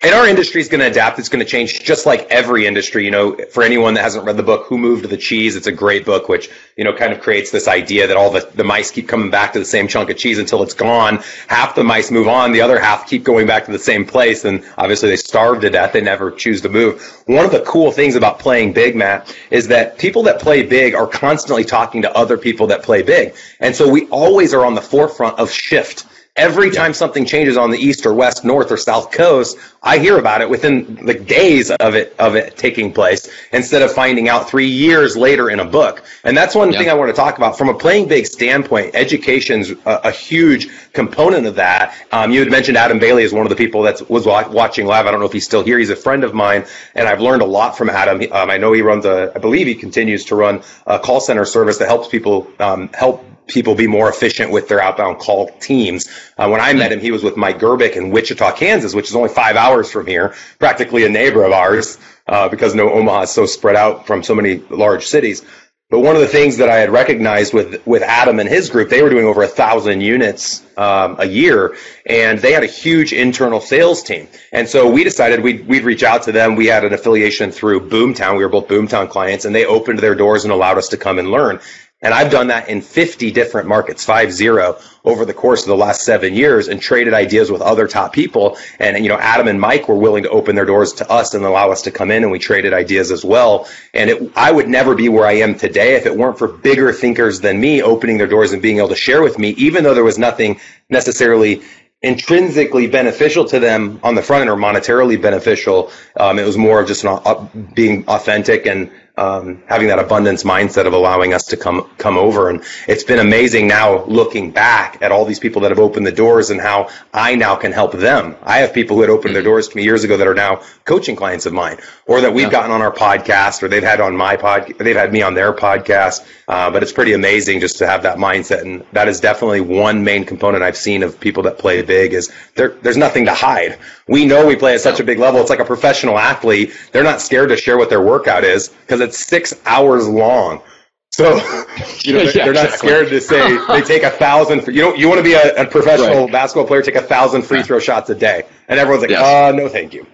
and 0.02 0.14
our 0.16 0.26
industry 0.26 0.61
is 0.61 0.68
going 0.68 0.80
to 0.80 0.87
adapt. 0.87 1.21
It's 1.21 1.28
going 1.28 1.44
to 1.44 1.50
change 1.50 1.85
just 1.85 2.06
like 2.06 2.26
every 2.28 2.66
industry. 2.66 3.04
You 3.04 3.12
know, 3.12 3.37
for 3.52 3.62
anyone 3.62 3.94
that 3.94 4.02
hasn't 4.02 4.25
read 4.25 4.37
the 4.37 4.42
book, 4.42 4.66
Who 4.66 4.76
Moved 4.76 5.09
the 5.09 5.16
Cheese? 5.16 5.54
It's 5.54 5.68
a 5.68 5.73
great 5.73 6.04
book, 6.04 6.28
which, 6.28 6.50
you 6.76 6.82
know, 6.82 6.92
kind 6.92 7.12
of 7.12 7.21
creates 7.21 7.52
this 7.52 7.68
idea 7.68 8.09
that 8.09 8.16
all 8.16 8.30
the, 8.30 8.50
the 8.54 8.64
mice 8.64 8.90
keep 8.90 9.06
coming 9.06 9.30
back 9.30 9.52
to 9.52 9.61
the 9.61 9.64
same 9.64 9.87
chunk 9.87 10.11
of 10.11 10.16
cheese 10.16 10.38
until 10.38 10.62
it's 10.64 10.75
gone. 10.75 11.23
Half 11.47 11.76
the 11.76 11.85
mice 11.85 12.11
move 12.11 12.26
on. 12.26 12.50
The 12.50 12.61
other 12.61 12.80
half 12.80 13.09
keep 13.09 13.23
going 13.23 13.47
back 13.47 13.64
to 13.66 13.73
the 13.73 13.78
same 13.78 14.04
place. 14.04 14.44
And 14.44 14.64
obviously 14.76 15.09
they 15.09 15.16
starve 15.16 15.61
to 15.61 15.71
death. 15.71 15.92
They 15.92 16.00
never 16.00 16.32
choose 16.32 16.61
to 16.62 16.68
move. 16.68 17.23
One 17.26 17.44
of 17.44 17.52
the 17.52 17.61
cool 17.61 17.92
things 17.92 18.16
about 18.16 18.40
playing 18.40 18.73
big, 18.73 18.97
Matt, 18.97 19.37
is 19.50 19.68
that 19.68 19.99
people 19.99 20.25
that 20.25 20.40
play 20.40 20.64
big 20.64 20.97
are 20.97 21.06
constantly 21.06 21.64
talking 21.64 22.02
to 22.02 22.12
other 22.16 22.37
people 22.37 22.66
that 22.66 22.82
play 22.82 23.02
big. 23.02 23.35
And 23.61 23.76
so 23.76 23.88
we 23.88 24.09
always 24.09 24.52
are 24.52 24.66
on 24.66 24.75
the 24.75 24.82
forefront 24.82 25.38
of 25.38 25.52
shift. 25.52 26.06
Every 26.35 26.71
time 26.71 26.94
something 26.94 27.26
changes 27.26 27.59
on 27.59 27.71
the 27.71 27.78
east 27.78 28.06
or 28.06 28.14
west, 28.14 28.42
north 28.42 28.73
or 28.73 28.78
south 28.78 29.12
coast, 29.12 29.59
I 29.85 29.99
hear 29.99 30.17
about 30.17 30.43
it 30.43 30.49
within 30.49 31.05
the 31.07 31.15
days 31.15 31.73
of 31.73 31.97
it 31.97 32.15
of 32.19 32.37
it 32.37 32.57
taking 32.57 32.93
place 32.93 33.29
instead 33.53 33.83
of 33.83 33.93
finding 33.93 34.29
out 34.29 34.49
three 34.49 34.69
years 34.69 35.17
later 35.17 35.51
in 35.51 35.59
a 35.59 35.65
book. 35.65 36.05
And 36.23 36.37
that's 36.37 36.55
one 36.55 36.73
thing 36.73 36.89
I 36.89 36.95
want 36.95 37.11
to 37.11 37.17
talk 37.17 37.37
about 37.37 37.59
from 37.59 37.69
a 37.69 37.75
playing 37.75 38.07
big 38.07 38.27
standpoint. 38.27 38.95
Education's 38.95 39.71
a, 39.71 40.01
a 40.05 40.11
huge 40.12 40.69
component 40.93 41.47
of 41.47 41.57
that. 41.57 41.97
Um, 42.12 42.31
you 42.31 42.39
had 42.39 42.51
mentioned 42.51 42.77
Adam 42.77 43.01
Bailey 43.01 43.25
is 43.25 43.33
one 43.33 43.45
of 43.45 43.51
the 43.51 43.57
people 43.57 43.83
that 43.83 44.09
was 44.09 44.25
watching 44.25 44.87
live. 44.87 45.07
I 45.07 45.11
don't 45.11 45.19
know 45.19 45.27
if 45.27 45.33
he's 45.33 45.45
still 45.45 45.65
here. 45.65 45.79
He's 45.79 45.91
a 45.91 45.97
friend 45.97 46.23
of 46.23 46.33
mine, 46.33 46.65
and 46.95 47.09
I've 47.09 47.21
learned 47.21 47.43
a 47.43 47.47
lot 47.47 47.77
from 47.77 47.91
Adam. 47.91 48.23
Um, 48.31 48.51
I 48.51 48.59
know 48.59 48.73
he 48.73 48.83
runs 48.83 49.05
a, 49.05 49.33
I 49.35 49.39
believe 49.41 49.67
he 49.67 49.75
continues 49.75 50.27
to 50.27 50.37
run 50.37 50.62
a 50.87 51.01
call 51.01 51.21
center 51.21 51.45
service 51.45 51.79
that 51.79 51.89
helps 51.89 52.07
people 52.07 52.49
um, 52.61 52.89
help 52.93 53.25
people 53.47 53.75
be 53.75 53.87
more 53.87 54.09
efficient 54.09 54.51
with 54.51 54.69
their 54.69 54.81
outbound 54.81 55.19
call 55.19 55.49
teams. 55.59 56.09
Uh, 56.39 56.49
when 56.49 56.61
I 56.61 56.73
met 56.73 56.93
him, 56.93 57.01
he 57.01 57.11
was 57.11 57.23
with 57.23 57.37
Mike 57.37 57.59
Gerbic 57.59 57.97
in 57.97 58.11
Wichita, 58.11 58.53
Kansas, 58.53 58.95
which 58.95 59.09
is 59.09 59.17
only 59.17 59.29
five 59.29 59.57
hours 59.57 59.72
from 59.81 60.07
here, 60.07 60.35
practically 60.59 61.05
a 61.05 61.09
neighbor 61.09 61.45
of 61.45 61.52
ours, 61.52 61.99
uh, 62.26 62.49
because 62.49 62.75
no 62.75 62.91
Omaha 62.91 63.23
is 63.23 63.31
so 63.31 63.47
spread 63.47 63.76
out 63.76 64.07
from 64.07 64.23
so 64.23 64.35
many 64.35 64.57
large 64.71 65.07
cities. 65.07 65.45
But 65.93 66.00
one 66.00 66.14
of 66.14 66.23
the 66.23 66.29
things 66.29 66.57
that 66.57 66.71
I 66.71 66.79
had 66.79 66.88
recognized 66.88 67.52
with 67.52 67.87
with 67.87 68.02
Adam 68.02 68.41
and 68.41 68.49
his 68.49 68.71
group, 68.71 68.88
they 68.88 69.02
were 69.02 69.11
doing 69.11 69.26
over 69.26 69.43
a 69.43 69.47
thousand 69.47 70.00
units 70.00 70.62
um, 70.79 71.17
a 71.19 71.26
year, 71.26 71.76
and 72.07 72.38
they 72.38 72.52
had 72.52 72.62
a 72.62 72.67
huge 72.67 73.12
internal 73.12 73.61
sales 73.61 74.02
team. 74.02 74.26
And 74.52 74.67
so 74.67 74.91
we 74.91 75.05
decided 75.05 75.41
we'd 75.41 75.69
we'd 75.69 75.85
reach 75.85 76.02
out 76.02 76.23
to 76.23 76.33
them. 76.33 76.57
We 76.57 76.67
had 76.67 76.87
an 76.87 76.95
affiliation 76.95 77.50
through 77.52 77.91
Boomtown. 77.91 78.38
We 78.38 78.43
were 78.43 78.49
both 78.49 78.69
Boomtown 78.69 79.11
clients, 79.11 79.45
and 79.45 79.55
they 79.55 79.67
opened 79.67 79.99
their 79.99 80.14
doors 80.14 80.45
and 80.45 80.52
allowed 80.52 80.79
us 80.79 80.88
to 80.88 80.97
come 80.97 81.19
and 81.19 81.31
learn. 81.31 81.61
And 82.02 82.12
I've 82.12 82.32
done 82.32 82.49
that 82.49 82.68
in 82.68 82.82
50 82.82 83.30
different 83.30 83.68
markets, 83.68 84.04
five 84.04 84.32
zero, 84.32 84.78
over 85.04 85.25
the 85.25 85.32
course 85.32 85.62
of 85.62 85.68
the 85.68 85.76
last 85.76 86.02
seven 86.02 86.35
years 86.35 86.66
and 86.66 86.80
traded 86.80 87.14
ideas 87.14 87.50
with 87.50 87.62
other 87.62 87.87
top 87.87 88.12
people. 88.12 88.59
And, 88.80 89.02
you 89.04 89.09
know, 89.09 89.18
Adam 89.18 89.47
and 89.47 89.61
Mike 89.61 89.88
were 89.88 89.97
willing 89.97 90.25
to 90.25 90.30
open 90.30 90.56
their 90.56 90.64
doors 90.64 90.92
to 90.94 91.11
us 91.11 91.35
and 91.35 91.44
allow 91.44 91.71
us 91.71 91.82
to 91.82 91.92
come 91.92 92.11
in 92.11 92.25
and 92.25 92.32
we 92.32 92.40
traded 92.40 92.73
ideas 92.73 93.12
as 93.12 93.25
well. 93.25 93.68
And 93.94 94.11
it, 94.11 94.32
I 94.37 94.50
would 94.50 94.68
never 94.68 94.94
be 94.97 95.09
where 95.09 95.26
I 95.26 95.35
am 95.35 95.56
today 95.56 95.94
if 95.94 96.06
it 96.06 96.16
weren't 96.16 96.38
for 96.38 96.49
bigger 96.49 96.92
thinkers 96.92 97.40
than 97.40 97.61
me 97.61 97.82
opening 97.82 98.18
their 98.18 98.26
doors 98.26 98.52
and 98.52 98.61
being 98.61 98.78
able 98.78 98.88
to 98.88 98.97
share 98.97 99.23
with 99.23 99.38
me, 99.38 99.50
even 99.50 99.85
though 99.85 99.94
there 99.94 100.04
was 100.04 100.18
nothing 100.18 100.61
necessarily 100.90 101.62
intrinsically 102.02 102.88
beneficial 102.88 103.44
to 103.44 103.61
them 103.61 104.00
on 104.02 104.16
the 104.16 104.23
front 104.23 104.42
end 104.42 104.50
or 104.50 104.56
monetarily 104.56 105.21
beneficial. 105.21 105.92
Um, 106.16 106.38
it 106.38 106.44
was 106.44 106.59
more 106.59 106.80
of 106.80 106.88
just 106.88 107.04
uh, 107.04 107.47
being 107.75 108.04
authentic 108.09 108.66
and 108.66 108.90
um, 109.16 109.62
having 109.66 109.88
that 109.88 109.99
abundance 109.99 110.42
mindset 110.42 110.87
of 110.87 110.95
allowing 110.95 111.35
us 111.35 111.47
to 111.47 111.57
come 111.57 111.90
come 111.99 112.16
over. 112.16 112.49
And 112.49 112.64
it's 112.88 113.04
been 113.04 113.19
amazing 113.19 113.66
now 113.69 114.04
looking 114.04 114.50
back 114.50 114.99
at 115.02 115.12
all 115.12 115.25
these 115.25 115.38
people 115.38 115.62
that 115.62 115.71
have 115.71 115.78
opened 115.78 116.07
the 116.07 116.12
doors 116.12 116.50
and 116.50 116.61
how 116.61 116.88
I 117.12 117.35
now 117.35 117.57
can 117.57 117.73
help 117.73 117.92
them. 117.92 118.37
I 118.42 118.59
have 118.59 118.73
people 118.73 118.97
who 118.97 119.02
had 119.02 119.11
opened 119.11 119.35
their 119.35 119.42
doors 119.42 119.69
to 119.69 119.76
me 119.76 119.85
years 119.85 120.04
ago 120.04 120.16
that 120.16 120.26
are 120.26 120.35
now 120.35 120.62
coaching 120.85 121.14
clients 121.14 121.45
of 121.47 121.52
mine, 121.52 121.78
or 122.07 122.23
that 122.23 122.33
we've 122.33 122.45
yeah. 122.45 122.50
gotten 122.50 122.71
on 122.71 122.81
our 122.81 122.92
podcast, 122.92 123.62
or 123.62 123.69
they've 123.69 123.83
had 123.83 124.00
on 124.00 124.16
my 124.16 124.37
pod, 124.37 124.73
they've 124.78 124.97
had 124.97 125.12
me 125.12 125.23
on 125.23 125.35
their 125.35 125.52
podcast. 125.52 126.26
Uh, 126.49 126.71
but 126.71 126.83
it's 126.83 126.92
pretty 126.92 127.12
amazing 127.12 127.61
just 127.61 127.78
to 127.78 127.87
have 127.87 128.02
that 128.02 128.19
mindset, 128.19 128.62
and 128.62 128.85
that 128.92 129.09
is 129.09 129.21
definitely 129.21 129.61
one 129.61 130.04
main 130.04 130.25
component 130.25 130.62
I've 130.62 130.76
seen 130.76 131.02
of 131.02 131.21
people 131.21 131.42
that 131.45 131.59
play 131.59 131.83
big 131.83 132.14
is 132.14 132.33
there, 132.54 132.71
there's 132.83 132.97
nothing 132.97 133.26
to 133.26 133.35
hide. 133.35 133.78
We 134.09 134.26
know 134.26 134.47
we 134.47 134.57
play 134.57 134.75
at 134.75 134.81
such 134.81 135.00
a 135.00 135.04
big 135.04 135.19
level. 135.19 135.40
It's 135.40 135.50
like 135.50 135.61
a 135.61 135.64
professional 135.64 136.19
athlete. 136.19 136.75
They're 136.92 137.04
not 137.04 137.21
scared 137.21 137.50
to 137.50 137.57
share 137.57 137.78
what 137.78 137.88
their 137.88 138.02
workout 138.02 138.45
is 138.45 138.69
because 138.69 139.00
it's 139.02 139.18
six 139.18 139.54
hours 139.66 140.09
long. 140.09 140.62
So, 141.11 141.35
you 142.04 142.14
know, 142.14 142.25
they're, 142.25 142.37
yeah, 142.37 142.44
not 142.47 142.64
exactly. 142.64 142.88
scared 142.88 143.09
to 143.11 143.21
say 143.21 143.59
they 143.68 143.82
take 143.87 144.02
a 144.02 144.11
thousand. 144.11 144.66
You 144.66 144.82
know, 144.82 144.94
you 144.94 145.09
want 145.09 145.18
to 145.18 145.25
be 145.25 145.35
a, 145.35 145.62
a 145.62 145.66
professional 145.66 146.25
right. 146.25 146.32
basketball 146.32 146.66
player, 146.66 146.82
take 146.82 146.94
a 146.94 147.02
thousand 147.02 147.42
free 147.42 147.62
throw 147.62 147.78
shots 147.78 148.09
a 148.11 148.14
day, 148.14 148.44
and 148.68 148.80
everyone's 148.80 149.02
like, 149.02 149.11
yes. 149.11 149.23
"Oh, 149.23 149.54
no, 149.54 149.68
thank 149.68 149.92
you." 149.92 150.06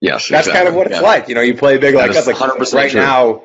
Yes, 0.00 0.28
that's 0.28 0.46
exactly. 0.46 0.52
kind 0.52 0.68
of 0.68 0.74
what 0.74 0.88
it's 0.88 0.96
yeah. 0.96 1.00
like. 1.00 1.28
You 1.28 1.34
know, 1.34 1.40
you 1.40 1.54
play 1.54 1.78
big 1.78 1.94
that 1.94 2.08
like 2.08 2.12
that's 2.12 2.26
like 2.26 2.72
right 2.72 2.90
true. 2.90 3.00
now. 3.00 3.42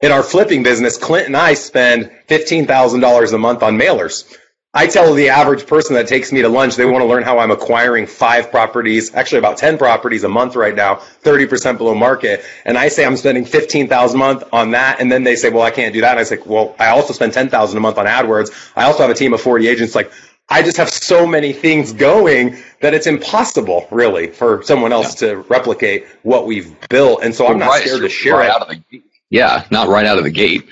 In 0.00 0.10
our 0.10 0.24
flipping 0.24 0.64
business, 0.64 0.98
Clint 0.98 1.28
and 1.28 1.36
I 1.36 1.54
spend 1.54 2.10
fifteen 2.26 2.66
thousand 2.66 3.00
dollars 3.00 3.32
a 3.32 3.38
month 3.38 3.62
on 3.62 3.78
mailers. 3.78 4.36
I 4.74 4.86
tell 4.86 5.12
the 5.12 5.28
average 5.28 5.66
person 5.66 5.94
that 5.96 6.08
takes 6.08 6.32
me 6.32 6.40
to 6.40 6.48
lunch, 6.48 6.76
they 6.76 6.86
want 6.86 7.02
to 7.02 7.06
learn 7.06 7.22
how 7.22 7.38
I'm 7.38 7.50
acquiring 7.50 8.06
five 8.06 8.50
properties, 8.50 9.14
actually 9.14 9.38
about 9.38 9.58
10 9.58 9.76
properties 9.76 10.24
a 10.24 10.30
month 10.30 10.56
right 10.56 10.74
now, 10.74 10.94
30% 11.22 11.76
below 11.76 11.94
market. 11.94 12.42
And 12.64 12.78
I 12.78 12.88
say 12.88 13.04
I'm 13.04 13.18
spending 13.18 13.44
15,000 13.44 14.16
a 14.16 14.18
month 14.18 14.44
on 14.50 14.70
that. 14.70 14.98
And 14.98 15.12
then 15.12 15.24
they 15.24 15.36
say, 15.36 15.50
well, 15.50 15.62
I 15.62 15.70
can't 15.70 15.92
do 15.92 16.00
that. 16.00 16.12
And 16.12 16.20
I 16.20 16.22
say, 16.22 16.38
well, 16.46 16.74
I 16.78 16.86
also 16.86 17.12
spend 17.12 17.34
10,000 17.34 17.76
a 17.76 17.80
month 17.80 17.98
on 17.98 18.06
AdWords. 18.06 18.72
I 18.74 18.84
also 18.84 19.02
have 19.02 19.10
a 19.10 19.14
team 19.14 19.34
of 19.34 19.42
40 19.42 19.68
agents. 19.68 19.94
Like 19.94 20.10
I 20.48 20.62
just 20.62 20.78
have 20.78 20.88
so 20.88 21.26
many 21.26 21.52
things 21.52 21.92
going 21.92 22.56
that 22.80 22.94
it's 22.94 23.06
impossible 23.06 23.86
really 23.90 24.28
for 24.28 24.62
someone 24.62 24.90
else 24.90 25.20
yeah. 25.20 25.28
to 25.28 25.36
replicate 25.42 26.06
what 26.22 26.46
we've 26.46 26.74
built. 26.88 27.22
And 27.22 27.34
so 27.34 27.46
I'm 27.46 27.58
not 27.58 27.68
right, 27.68 27.82
scared 27.82 28.00
to 28.00 28.08
share 28.08 28.36
right 28.36 28.46
it. 28.46 28.50
Out 28.50 28.62
of 28.62 28.68
the, 28.68 29.02
yeah, 29.28 29.66
not 29.70 29.88
right 29.88 30.06
out 30.06 30.16
of 30.16 30.24
the 30.24 30.30
gate. 30.30 30.66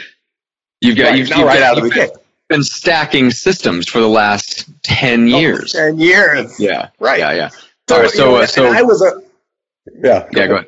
You've 0.81 0.97
got, 0.97 1.11
right, 1.11 1.19
you've, 1.19 1.29
not 1.29 1.39
you've 1.39 1.49
right 1.49 1.59
got, 1.59 1.77
out 1.77 1.79
of 1.79 1.85
the 1.85 1.91
gate 1.91 2.11
been 2.51 2.63
stacking 2.63 3.31
systems 3.31 3.89
for 3.89 4.01
the 4.01 4.09
last 4.09 4.69
10 4.83 5.29
years. 5.29 5.75
Oh, 5.75 5.91
10 5.91 5.99
years. 5.99 6.61
Yeah. 6.61 6.91
Right. 6.99 7.21
Yeah, 7.21 7.33
yeah. 7.33 7.49
So, 7.89 7.97
All 7.97 8.03
right, 8.03 8.11
so, 8.11 8.25
you 8.25 8.31
know, 8.31 8.37
uh, 8.37 8.47
so 8.47 8.67
I 8.67 8.83
was 8.83 9.03
a, 9.03 9.23
yeah. 9.95 10.29
Go 10.33 10.41
yeah, 10.41 10.47
go 10.47 10.55
ahead. 10.57 10.67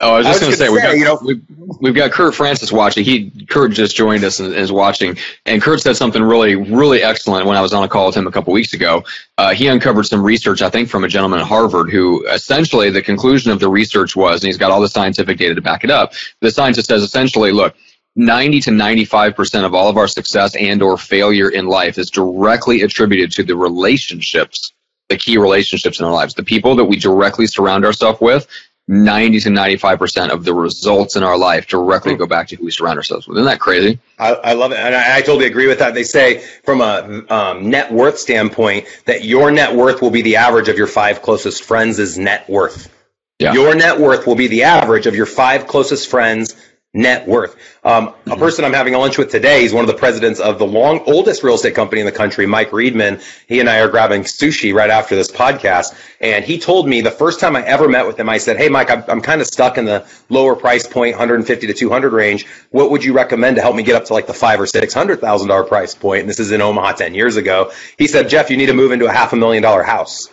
Oh, 0.00 0.14
I 0.14 0.18
was 0.18 0.26
just 0.26 0.40
going 0.40 0.52
to 0.52 0.58
say, 0.58 0.66
say, 0.66 0.72
we've 0.72 0.82
got, 0.82 0.96
you 0.98 1.04
know, 1.04 1.18
we've, 1.24 1.42
we've, 1.80 1.94
got 1.94 2.10
Kurt 2.10 2.34
Francis 2.34 2.72
watching. 2.72 3.04
He 3.04 3.30
Kurt 3.48 3.72
just 3.72 3.96
joined 3.96 4.24
us 4.24 4.40
and 4.40 4.52
is 4.52 4.72
watching, 4.72 5.16
and 5.46 5.62
Kurt 5.62 5.80
said 5.80 5.96
something 5.96 6.22
really, 6.22 6.56
really 6.56 7.02
excellent 7.02 7.46
when 7.46 7.56
I 7.56 7.60
was 7.60 7.72
on 7.72 7.84
a 7.84 7.88
call 7.88 8.06
with 8.06 8.16
him 8.16 8.26
a 8.26 8.32
couple 8.32 8.52
weeks 8.52 8.74
ago. 8.74 9.04
Uh, 9.38 9.54
he 9.54 9.68
uncovered 9.68 10.04
some 10.04 10.22
research, 10.22 10.62
I 10.62 10.68
think, 10.68 10.88
from 10.88 11.04
a 11.04 11.08
gentleman 11.08 11.40
at 11.40 11.46
Harvard 11.46 11.90
who 11.90 12.26
essentially 12.26 12.90
the 12.90 13.02
conclusion 13.02 13.52
of 13.52 13.60
the 13.60 13.68
research 13.68 14.16
was, 14.16 14.42
and 14.42 14.48
he's 14.48 14.58
got 14.58 14.72
all 14.72 14.80
the 14.80 14.88
scientific 14.88 15.38
data 15.38 15.54
to 15.54 15.62
back 15.62 15.84
it 15.84 15.90
up. 15.90 16.12
The 16.40 16.50
scientist 16.50 16.88
says 16.88 17.02
essentially, 17.02 17.52
look, 17.52 17.74
90 18.16 18.60
to 18.62 18.70
95% 18.70 19.64
of 19.64 19.74
all 19.74 19.88
of 19.88 19.96
our 19.96 20.06
success 20.06 20.54
and 20.54 20.82
or 20.82 20.96
failure 20.96 21.48
in 21.48 21.66
life 21.66 21.98
is 21.98 22.10
directly 22.10 22.82
attributed 22.82 23.32
to 23.32 23.42
the 23.42 23.56
relationships, 23.56 24.72
the 25.08 25.16
key 25.16 25.36
relationships 25.36 25.98
in 25.98 26.06
our 26.06 26.12
lives. 26.12 26.34
The 26.34 26.44
people 26.44 26.76
that 26.76 26.84
we 26.84 26.96
directly 26.96 27.46
surround 27.46 27.84
ourselves 27.84 28.20
with, 28.20 28.46
90 28.86 29.40
to 29.40 29.48
95% 29.48 30.28
of 30.28 30.44
the 30.44 30.52
results 30.52 31.16
in 31.16 31.22
our 31.22 31.38
life 31.38 31.66
directly 31.66 32.14
go 32.16 32.26
back 32.26 32.48
to 32.48 32.56
who 32.56 32.66
we 32.66 32.70
surround 32.70 32.98
ourselves 32.98 33.26
with. 33.26 33.38
Isn't 33.38 33.46
that 33.46 33.58
crazy? 33.58 33.98
I, 34.18 34.34
I 34.34 34.52
love 34.52 34.72
it. 34.72 34.78
And 34.78 34.94
I, 34.94 35.16
I, 35.16 35.20
totally 35.22 35.46
agree 35.46 35.66
with 35.66 35.78
that. 35.78 35.94
They 35.94 36.02
say 36.04 36.40
from 36.64 36.82
a 36.82 37.24
um, 37.30 37.70
net 37.70 37.90
worth 37.90 38.18
standpoint 38.18 38.86
that 39.06 39.24
your 39.24 39.50
net 39.50 39.74
worth 39.74 40.02
will 40.02 40.10
be 40.10 40.20
the 40.20 40.36
average 40.36 40.68
of 40.68 40.76
your 40.76 40.86
five 40.86 41.22
closest 41.22 41.62
friends' 41.62 42.18
net 42.18 42.48
worth. 42.48 42.90
Yeah. 43.38 43.54
Your 43.54 43.74
net 43.74 43.98
worth 43.98 44.26
will 44.26 44.36
be 44.36 44.48
the 44.48 44.64
average 44.64 45.06
of 45.06 45.14
your 45.14 45.26
five 45.26 45.66
closest 45.66 46.10
friends' 46.10 46.54
net 46.94 47.26
worth. 47.26 47.56
Um, 47.82 48.08
mm-hmm. 48.08 48.30
A 48.30 48.36
person 48.36 48.64
I'm 48.64 48.72
having 48.72 48.94
a 48.94 48.98
lunch 48.98 49.18
with 49.18 49.30
today, 49.30 49.64
is 49.64 49.74
one 49.74 49.84
of 49.84 49.88
the 49.88 49.98
presidents 49.98 50.40
of 50.40 50.58
the 50.58 50.66
long 50.66 51.00
oldest 51.06 51.42
real 51.42 51.56
estate 51.56 51.74
company 51.74 52.00
in 52.00 52.06
the 52.06 52.12
country, 52.12 52.46
Mike 52.46 52.70
Riedman. 52.70 53.20
He 53.48 53.60
and 53.60 53.68
I 53.68 53.80
are 53.80 53.88
grabbing 53.88 54.22
sushi 54.22 54.72
right 54.72 54.88
after 54.88 55.16
this 55.16 55.30
podcast. 55.30 55.94
And 56.20 56.44
he 56.44 56.58
told 56.58 56.88
me 56.88 57.00
the 57.00 57.10
first 57.10 57.40
time 57.40 57.56
I 57.56 57.62
ever 57.64 57.88
met 57.88 58.06
with 58.06 58.18
him, 58.18 58.28
I 58.28 58.38
said, 58.38 58.56
Hey, 58.56 58.68
Mike, 58.68 58.90
I'm, 58.90 59.04
I'm 59.08 59.20
kind 59.20 59.40
of 59.40 59.46
stuck 59.46 59.76
in 59.76 59.84
the 59.84 60.06
lower 60.30 60.54
price 60.54 60.86
point, 60.86 61.14
150 61.14 61.66
to 61.66 61.74
200 61.74 62.12
range. 62.12 62.46
What 62.70 62.90
would 62.90 63.04
you 63.04 63.12
recommend 63.12 63.56
to 63.56 63.62
help 63.62 63.74
me 63.74 63.82
get 63.82 63.96
up 63.96 64.04
to 64.06 64.14
like 64.14 64.26
the 64.26 64.34
five 64.34 64.60
or 64.60 64.66
six 64.66 64.94
hundred 64.94 65.20
thousand 65.20 65.48
dollar 65.48 65.64
price 65.64 65.94
point? 65.94 66.20
And 66.20 66.30
this 66.30 66.40
is 66.40 66.52
in 66.52 66.62
Omaha 66.62 66.92
10 66.92 67.14
years 67.14 67.36
ago. 67.36 67.72
He 67.98 68.06
said, 68.06 68.28
Jeff, 68.28 68.50
you 68.50 68.56
need 68.56 68.66
to 68.66 68.74
move 68.74 68.92
into 68.92 69.06
a 69.06 69.12
half 69.12 69.32
a 69.32 69.36
million 69.36 69.62
dollar 69.62 69.82
house. 69.82 70.28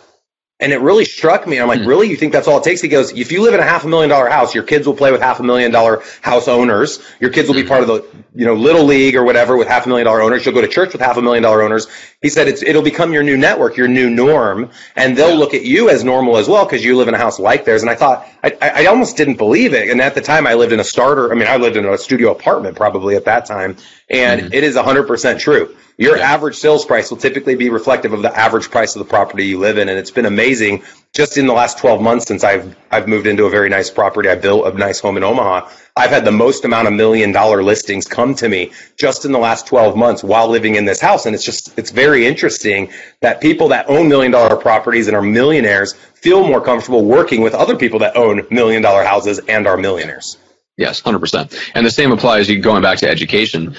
And 0.62 0.72
it 0.72 0.80
really 0.80 1.04
struck 1.04 1.44
me. 1.44 1.58
I'm 1.58 1.66
like, 1.66 1.80
mm-hmm. 1.80 1.88
really? 1.88 2.08
You 2.08 2.16
think 2.16 2.32
that's 2.32 2.46
all 2.46 2.58
it 2.58 2.62
takes? 2.62 2.80
He 2.80 2.86
goes, 2.86 3.10
if 3.10 3.32
you 3.32 3.42
live 3.42 3.52
in 3.52 3.58
a 3.58 3.64
half 3.64 3.84
a 3.84 3.88
million 3.88 4.08
dollar 4.08 4.28
house, 4.28 4.54
your 4.54 4.62
kids 4.62 4.86
will 4.86 4.94
play 4.94 5.10
with 5.10 5.20
half 5.20 5.40
a 5.40 5.42
million 5.42 5.72
dollar 5.72 6.04
house 6.20 6.46
owners. 6.46 7.02
Your 7.18 7.30
kids 7.30 7.48
will 7.48 7.56
be 7.56 7.64
part 7.64 7.82
of 7.82 7.88
the, 7.88 8.06
you 8.32 8.46
know, 8.46 8.54
little 8.54 8.84
league 8.84 9.16
or 9.16 9.24
whatever 9.24 9.56
with 9.56 9.66
half 9.66 9.86
a 9.86 9.88
million 9.88 10.06
dollar 10.06 10.22
owners. 10.22 10.46
You'll 10.46 10.54
go 10.54 10.60
to 10.60 10.68
church 10.68 10.92
with 10.92 11.02
half 11.02 11.16
a 11.16 11.22
million 11.22 11.42
dollar 11.42 11.62
owners. 11.62 11.88
He 12.22 12.28
said 12.28 12.46
it's, 12.46 12.62
it'll 12.62 12.82
become 12.82 13.12
your 13.12 13.24
new 13.24 13.36
network, 13.36 13.76
your 13.76 13.88
new 13.88 14.08
norm. 14.08 14.70
And 14.94 15.18
they'll 15.18 15.30
yeah. 15.30 15.34
look 15.34 15.52
at 15.52 15.64
you 15.64 15.90
as 15.90 16.04
normal 16.04 16.36
as 16.36 16.48
well 16.48 16.64
because 16.64 16.84
you 16.84 16.96
live 16.96 17.08
in 17.08 17.14
a 17.14 17.18
house 17.18 17.40
like 17.40 17.64
theirs. 17.64 17.82
And 17.82 17.90
I 17.90 17.96
thought, 17.96 18.28
I, 18.44 18.56
I 18.62 18.86
almost 18.86 19.16
didn't 19.16 19.38
believe 19.38 19.74
it. 19.74 19.90
And 19.90 20.00
at 20.00 20.14
the 20.14 20.20
time 20.20 20.46
I 20.46 20.54
lived 20.54 20.72
in 20.72 20.78
a 20.78 20.84
starter. 20.84 21.32
I 21.32 21.34
mean, 21.34 21.48
I 21.48 21.56
lived 21.56 21.76
in 21.76 21.84
a 21.86 21.98
studio 21.98 22.30
apartment 22.30 22.76
probably 22.76 23.16
at 23.16 23.24
that 23.24 23.46
time. 23.46 23.76
And 24.08 24.42
mm-hmm. 24.42 24.52
it 24.52 24.62
is 24.62 24.76
100% 24.76 25.40
true. 25.40 25.76
Your 25.98 26.16
yeah. 26.16 26.32
average 26.32 26.56
sales 26.56 26.84
price 26.84 27.10
will 27.10 27.18
typically 27.18 27.54
be 27.54 27.68
reflective 27.68 28.12
of 28.12 28.22
the 28.22 28.36
average 28.36 28.70
price 28.70 28.96
of 28.96 29.00
the 29.00 29.08
property 29.08 29.46
you 29.46 29.58
live 29.58 29.78
in. 29.78 29.88
And 29.88 29.98
it's 29.98 30.10
been 30.10 30.26
amazing 30.26 30.82
just 31.12 31.36
in 31.36 31.46
the 31.46 31.52
last 31.52 31.78
12 31.78 32.00
months 32.00 32.26
since 32.26 32.42
I've, 32.42 32.74
I've 32.90 33.06
moved 33.06 33.26
into 33.26 33.44
a 33.44 33.50
very 33.50 33.68
nice 33.68 33.90
property. 33.90 34.28
I 34.28 34.34
built 34.34 34.66
a 34.66 34.76
nice 34.76 35.00
home 35.00 35.16
in 35.18 35.22
Omaha. 35.22 35.68
I've 35.94 36.10
had 36.10 36.24
the 36.24 36.32
most 36.32 36.64
amount 36.64 36.88
of 36.88 36.94
million 36.94 37.32
dollar 37.32 37.62
listings 37.62 38.06
come 38.06 38.34
to 38.36 38.48
me 38.48 38.72
just 38.96 39.26
in 39.26 39.32
the 39.32 39.38
last 39.38 39.66
12 39.66 39.94
months 39.94 40.24
while 40.24 40.48
living 40.48 40.76
in 40.76 40.86
this 40.86 41.00
house. 41.00 41.26
And 41.26 41.34
it's 41.34 41.44
just, 41.44 41.78
it's 41.78 41.90
very 41.90 42.26
interesting 42.26 42.90
that 43.20 43.42
people 43.42 43.68
that 43.68 43.88
own 43.90 44.08
million 44.08 44.32
dollar 44.32 44.56
properties 44.56 45.08
and 45.08 45.16
are 45.16 45.22
millionaires 45.22 45.92
feel 46.14 46.46
more 46.46 46.62
comfortable 46.62 47.04
working 47.04 47.42
with 47.42 47.54
other 47.54 47.76
people 47.76 47.98
that 47.98 48.16
own 48.16 48.46
million 48.50 48.80
dollar 48.80 49.04
houses 49.04 49.40
and 49.48 49.66
are 49.66 49.76
millionaires. 49.76 50.38
Yes, 50.78 51.02
100%. 51.02 51.70
And 51.74 51.84
the 51.84 51.90
same 51.90 52.12
applies 52.12 52.50
going 52.50 52.82
back 52.82 52.98
to 52.98 53.08
education 53.08 53.76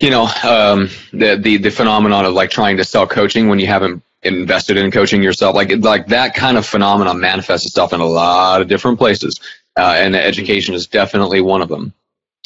you 0.00 0.10
know 0.10 0.24
um, 0.44 0.88
the, 1.12 1.36
the 1.36 1.56
the 1.58 1.70
phenomenon 1.70 2.24
of 2.24 2.34
like 2.34 2.50
trying 2.50 2.76
to 2.76 2.84
sell 2.84 3.06
coaching 3.06 3.48
when 3.48 3.58
you 3.58 3.66
haven't 3.66 4.02
invested 4.22 4.76
in 4.76 4.90
coaching 4.90 5.22
yourself 5.22 5.54
like 5.54 5.70
like 5.78 6.06
that 6.08 6.34
kind 6.34 6.56
of 6.56 6.66
phenomenon 6.66 7.20
manifests 7.20 7.66
itself 7.66 7.92
in 7.92 8.00
a 8.00 8.06
lot 8.06 8.60
of 8.60 8.68
different 8.68 8.98
places 8.98 9.40
uh, 9.76 9.94
and 9.96 10.16
education 10.16 10.74
is 10.74 10.86
definitely 10.86 11.40
one 11.40 11.62
of 11.62 11.68
them. 11.68 11.92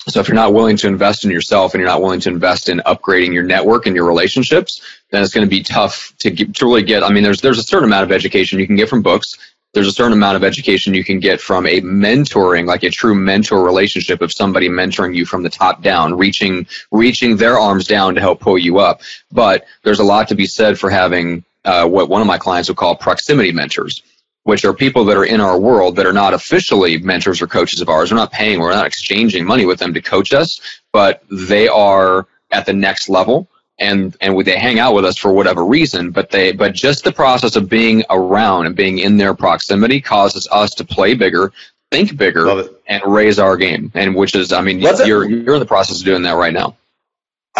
So 0.09 0.19
if 0.19 0.28
you're 0.28 0.35
not 0.35 0.54
willing 0.54 0.76
to 0.78 0.88
invest 0.88 1.25
in 1.25 1.30
yourself 1.30 1.75
and 1.75 1.80
you're 1.80 1.88
not 1.88 2.00
willing 2.00 2.21
to 2.21 2.30
invest 2.30 2.69
in 2.69 2.78
upgrading 2.87 3.35
your 3.35 3.42
network 3.42 3.87
and 3.87 3.95
your 3.95 4.07
relationships 4.07 4.80
then 5.11 5.23
it's 5.23 5.33
going 5.33 5.47
to 5.47 5.50
be 5.50 5.62
tough 5.62 6.14
to, 6.21 6.30
get, 6.30 6.54
to 6.54 6.64
really 6.64 6.83
get 6.83 7.02
i 7.02 7.11
mean 7.12 7.23
there's 7.23 7.42
there's 7.42 7.59
a 7.59 7.62
certain 7.62 7.85
amount 7.85 8.04
of 8.04 8.11
education 8.11 8.59
you 8.59 8.66
can 8.66 8.76
get 8.76 8.88
from 8.88 9.02
books 9.02 9.37
there's 9.73 9.87
a 9.87 9.93
certain 9.93 10.12
amount 10.12 10.37
of 10.37 10.45
education 10.45 10.95
you 10.95 11.05
can 11.05 11.21
get 11.21 11.41
from 11.41 11.67
a 11.67 11.81
mentoring, 11.81 12.67
like 12.67 12.83
a 12.83 12.91
true 12.91 13.15
mentor 13.15 13.65
relationship 13.65 14.21
of 14.21 14.33
somebody 14.33 14.69
mentoring 14.69 15.15
you 15.15 15.25
from 15.25 15.43
the 15.43 15.50
top 15.50 15.83
down, 15.83 16.17
reaching, 16.17 16.67
reaching 16.91 17.37
their 17.37 17.59
arms 17.59 17.87
down 17.87 18.15
to 18.15 18.21
help 18.21 18.41
pull 18.41 18.59
you 18.59 18.79
up. 18.79 19.03
But 19.31 19.67
there's 19.85 20.00
a 20.00 20.05
lot 20.05 20.29
to 20.29 20.35
be 20.35 20.47
said 20.47 20.79
for 20.79 20.91
having 20.91 21.45
uh, 21.65 21.87
what 21.87 22.09
one 22.09 22.21
of 22.21 22.27
my 22.27 22.39
clients 22.39 22.69
would 22.69 22.79
call 22.79 22.97
proximity 22.97 23.53
mentors, 23.53 24.03
which 24.43 24.65
are 24.65 24.73
people 24.73 25.05
that 25.05 25.17
are 25.17 25.25
in 25.25 25.41
our 25.41 25.59
world 25.59 25.95
that 25.97 26.07
are 26.07 26.12
not 26.12 26.35
officially 26.35 26.99
mentors 26.99 27.41
or 27.41 27.47
coaches 27.47 27.81
of 27.81 27.89
ours. 27.89 28.11
We're 28.11 28.17
not 28.17 28.33
paying, 28.33 28.59
we're 28.59 28.73
not 28.73 28.87
exchanging 28.87 29.45
money 29.45 29.67
with 29.67 29.79
them 29.79 29.95
to 29.95 30.03
coach 30.03 30.33
us, 30.33 30.61
but 30.93 31.23
they 31.31 31.69
are 31.69 32.27
at 32.50 32.67
the 32.67 32.73
next 32.73 33.09
level 33.09 33.49
and 33.80 34.16
and 34.20 34.38
they 34.44 34.58
hang 34.58 34.78
out 34.78 34.94
with 34.94 35.04
us 35.04 35.16
for 35.16 35.32
whatever 35.32 35.64
reason 35.64 36.10
but 36.10 36.30
they 36.30 36.52
but 36.52 36.72
just 36.75 37.02
the 37.02 37.12
process 37.12 37.56
of 37.56 37.68
being 37.68 38.04
around 38.10 38.66
and 38.66 38.76
being 38.76 38.99
in 38.99 39.16
their 39.16 39.34
proximity 39.34 40.00
causes 40.00 40.46
us 40.52 40.75
to 40.75 40.84
play 40.84 41.14
bigger 41.14 41.52
think 41.90 42.16
bigger 42.16 42.68
and 42.87 43.02
raise 43.04 43.40
our 43.40 43.56
game. 43.56 43.90
And 43.94 44.14
which 44.14 44.34
is 44.34 44.52
i 44.52 44.60
mean 44.60 44.80
Let's 44.80 45.04
you're 45.06 45.28
you're 45.28 45.54
in 45.54 45.60
the 45.60 45.66
process 45.66 46.00
of 46.00 46.04
doing 46.04 46.22
that 46.22 46.32
right 46.32 46.52
now 46.52 46.76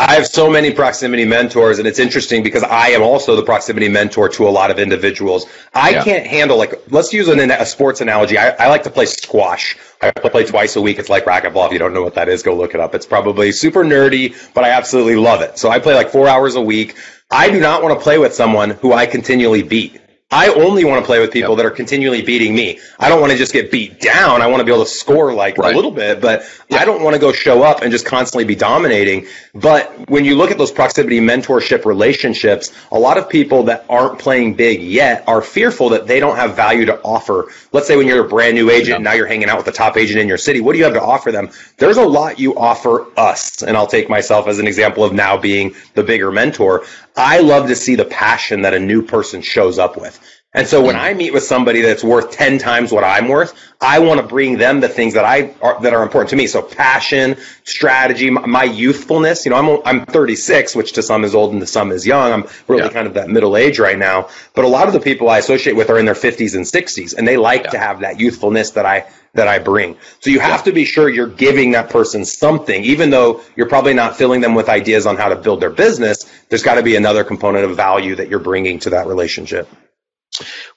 I 0.09 0.15
have 0.15 0.27
so 0.27 0.49
many 0.49 0.73
proximity 0.73 1.27
mentors, 1.27 1.79
and 1.79 1.87
it's 1.87 1.99
interesting 1.99 2.43
because 2.43 2.63
I 2.63 2.89
am 2.89 3.03
also 3.03 3.37
the 3.37 3.43
proximity 3.43 3.89
mentor 3.89 4.31
to 4.31 4.49
a 4.49 4.51
lot 4.51 4.71
of 4.71 4.79
individuals. 4.79 5.47
I 5.75 5.91
yeah. 5.91 6.05
can't 6.05 6.27
handle 6.27 6.57
like 6.57 6.73
let's 6.91 7.13
use 7.13 7.29
an, 7.29 7.39
a 7.51 7.67
sports 7.67 8.01
analogy. 8.01 8.39
I, 8.39 8.51
I 8.51 8.69
like 8.69 8.85
to 8.85 8.91
play 8.91 9.05
squash. 9.05 9.77
I 10.01 10.11
play 10.11 10.47
twice 10.47 10.77
a 10.77 10.81
week. 10.81 10.99
It's 10.99 11.11
like 11.11 11.27
racquetball. 11.27 11.67
If 11.67 11.73
you 11.73 11.79
don't 11.79 11.93
know 11.93 12.03
what 12.03 12.15
that 12.15 12.31
is, 12.31 12.43
go 12.43 12.55
look 12.55 12.75
it 12.75 12.81
up. 12.81 12.95
It's 12.95 13.05
probably 13.05 13.53
super 13.53 13.85
nerdy, 13.85 14.35
but 14.55 14.65
I 14.65 14.71
absolutely 14.71 15.17
love 15.17 15.43
it. 15.43 15.59
So 15.59 15.69
I 15.69 15.79
play 15.79 15.95
like 15.95 16.09
four 16.09 16.29
hours 16.29 16.55
a 16.55 16.63
week. 16.63 16.97
I 17.31 17.51
do 17.51 17.61
not 17.61 17.83
want 17.83 17.97
to 17.99 18.03
play 18.03 18.17
with 18.17 18.35
someone 18.35 18.71
who 18.71 18.93
I 18.95 19.07
continually 19.07 19.63
beat. 19.63 20.00
I 20.33 20.49
only 20.49 20.85
want 20.85 21.03
to 21.03 21.07
play 21.07 21.19
with 21.19 21.33
people 21.33 21.51
yep. 21.51 21.57
that 21.57 21.67
are 21.67 21.71
continually 21.71 22.23
beating 22.23 22.55
me. 22.55 22.79
I 23.01 23.09
don't 23.09 23.21
want 23.21 23.33
to 23.33 23.39
just 23.39 23.53
get 23.53 23.73
beat 23.73 24.01
down. 24.01 24.43
I 24.43 24.47
want 24.47 24.61
to 24.61 24.65
be 24.65 24.71
able 24.71 24.85
to 24.85 24.91
score 24.91 25.35
like 25.35 25.59
right. 25.59 25.73
a 25.73 25.77
little 25.77 25.91
bit, 25.91 26.21
but 26.21 26.45
yep. 26.69 26.81
I 26.81 26.85
don't 26.85 27.03
want 27.03 27.15
to 27.15 27.21
go 27.21 27.33
show 27.33 27.65
up 27.65 27.83
and 27.83 27.91
just 27.91 28.07
constantly 28.07 28.45
be 28.45 28.55
dominating. 28.55 29.27
But 29.57 30.09
when 30.09 30.25
you 30.25 30.37
look 30.37 30.53
at 30.53 30.59
those 30.59 30.71
proximity 30.71 31.19
mentorship 31.19 31.85
relationships, 31.85 32.73
a 32.93 32.99
lot 32.99 33.19
of 33.19 33.29
people 33.29 33.65
that 33.65 33.85
aren't 33.89 34.21
playing 34.21 34.55
big 34.55 34.81
yet 34.83 35.25
are 35.27 35.43
fearful 35.43 35.89
that 35.89 36.07
they 36.07 36.21
don't 36.21 36.37
have 36.37 36.55
value 36.55 36.87
to 36.87 37.01
offer. 37.03 37.49
Let's 37.73 37.89
say 37.89 37.97
when 37.97 38.07
you're 38.07 38.25
a 38.25 38.29
brand 38.29 38.55
new 38.55 38.71
agent, 38.71 38.89
yep. 38.89 39.01
now 39.01 39.15
you're 39.15 39.27
hanging 39.27 39.49
out 39.49 39.57
with 39.57 39.67
the 39.67 39.73
top 39.73 39.97
agent 39.97 40.21
in 40.21 40.29
your 40.29 40.39
city. 40.39 40.61
What 40.61 40.75
do 40.75 40.79
you 40.79 40.85
have 40.85 40.95
to 40.95 41.03
offer 41.03 41.33
them? 41.33 41.51
There's 41.79 41.97
a 41.97 42.07
lot 42.07 42.39
you 42.39 42.57
offer 42.57 43.07
us. 43.19 43.63
And 43.63 43.77
I'll 43.77 43.89
take 43.89 44.09
myself 44.09 44.47
as 44.47 44.61
an 44.61 44.69
example 44.69 45.03
of 45.03 45.13
now 45.13 45.37
being 45.37 45.75
the 45.95 46.05
bigger 46.05 46.31
mentor. 46.31 46.85
I 47.21 47.41
love 47.41 47.69
to 47.69 47.77
see 47.77 47.97
the 47.97 48.07
passion 48.07 48.63
that 48.63 48.73
a 48.73 48.81
new 48.81 49.03
person 49.03 49.43
shows 49.43 49.79
up 49.79 50.01
with. 50.01 50.19
And 50.53 50.67
so 50.67 50.83
when 50.83 50.97
I 50.97 51.15
meet 51.15 51.33
with 51.33 51.45
somebody 51.45 51.81
that's 51.83 52.03
worth 52.03 52.33
10 52.33 52.59
times 52.59 52.91
what 52.91 53.05
I'm 53.05 53.29
worth, 53.29 53.55
I 53.81 54.01
want 54.01 54.21
to 54.21 54.27
bring 54.27 54.57
them 54.57 54.81
the 54.81 54.89
things 54.89 55.15
that 55.15 55.25
I 55.25 55.55
are, 55.63 55.81
that 55.83 55.93
are 55.93 56.03
important 56.03 56.31
to 56.31 56.37
me. 56.37 56.49
So 56.49 56.61
passion, 56.61 57.37
strategy, 57.63 58.31
my, 58.31 58.47
my 58.47 58.65
youthfulness, 58.65 59.45
you 59.45 59.51
know, 59.51 59.57
I'm, 59.57 60.01
I'm 60.01 60.07
36, 60.07 60.75
which 60.75 60.93
to 60.95 61.03
some 61.03 61.23
is 61.23 61.37
old 61.37 61.53
and 61.53 61.61
to 61.61 61.69
some 61.69 61.93
is 61.93 62.05
young. 62.05 62.33
I'm 62.33 62.49
really 62.67 62.83
yeah. 62.83 62.89
kind 62.89 63.07
of 63.07 63.15
that 63.15 63.29
middle 63.29 63.57
age 63.57 63.79
right 63.79 63.99
now. 63.99 64.29
But 64.55 64.65
a 64.65 64.69
lot 64.69 64.89
of 64.89 64.93
the 64.93 64.99
people 64.99 65.29
I 65.29 65.39
associate 65.39 65.77
with 65.77 65.89
are 65.89 65.99
in 65.99 66.05
their 66.07 66.15
50s 66.15 66.57
and 66.57 66.65
60s 66.65 67.15
and 67.17 67.29
they 67.29 67.37
like 67.37 67.65
yeah. 67.65 67.71
to 67.71 67.79
have 67.79 68.01
that 68.01 68.19
youthfulness 68.19 68.71
that 68.73 68.87
I, 68.87 69.07
that 69.35 69.47
I 69.47 69.61
bring. 69.61 69.97
So 70.19 70.31
you 70.31 70.41
have 70.41 70.65
to 70.65 70.73
be 70.73 70.85
sure 70.85 71.09
you're 71.09 71.29
giving 71.29 71.71
that 71.73 71.91
person 71.91 72.25
something, 72.25 72.83
even 72.83 73.11
though 73.11 73.43
you're 73.55 73.69
probably 73.69 73.95
not 73.95 74.17
filling 74.17 74.41
them 74.41 74.55
with 74.55 74.69
ideas 74.69 75.07
on 75.07 75.17
how 75.17 75.29
to 75.29 75.37
build 75.37 75.61
their 75.61 75.71
business. 75.71 76.29
There's 76.51 76.63
got 76.63 76.75
to 76.75 76.83
be 76.83 76.97
another 76.97 77.25
component 77.25 77.65
of 77.65 77.77
value 77.77 78.17
that 78.17 78.29
you're 78.29 78.41
bringing 78.41 78.79
to 78.81 78.91
that 78.91 79.07
relationship. 79.07 79.69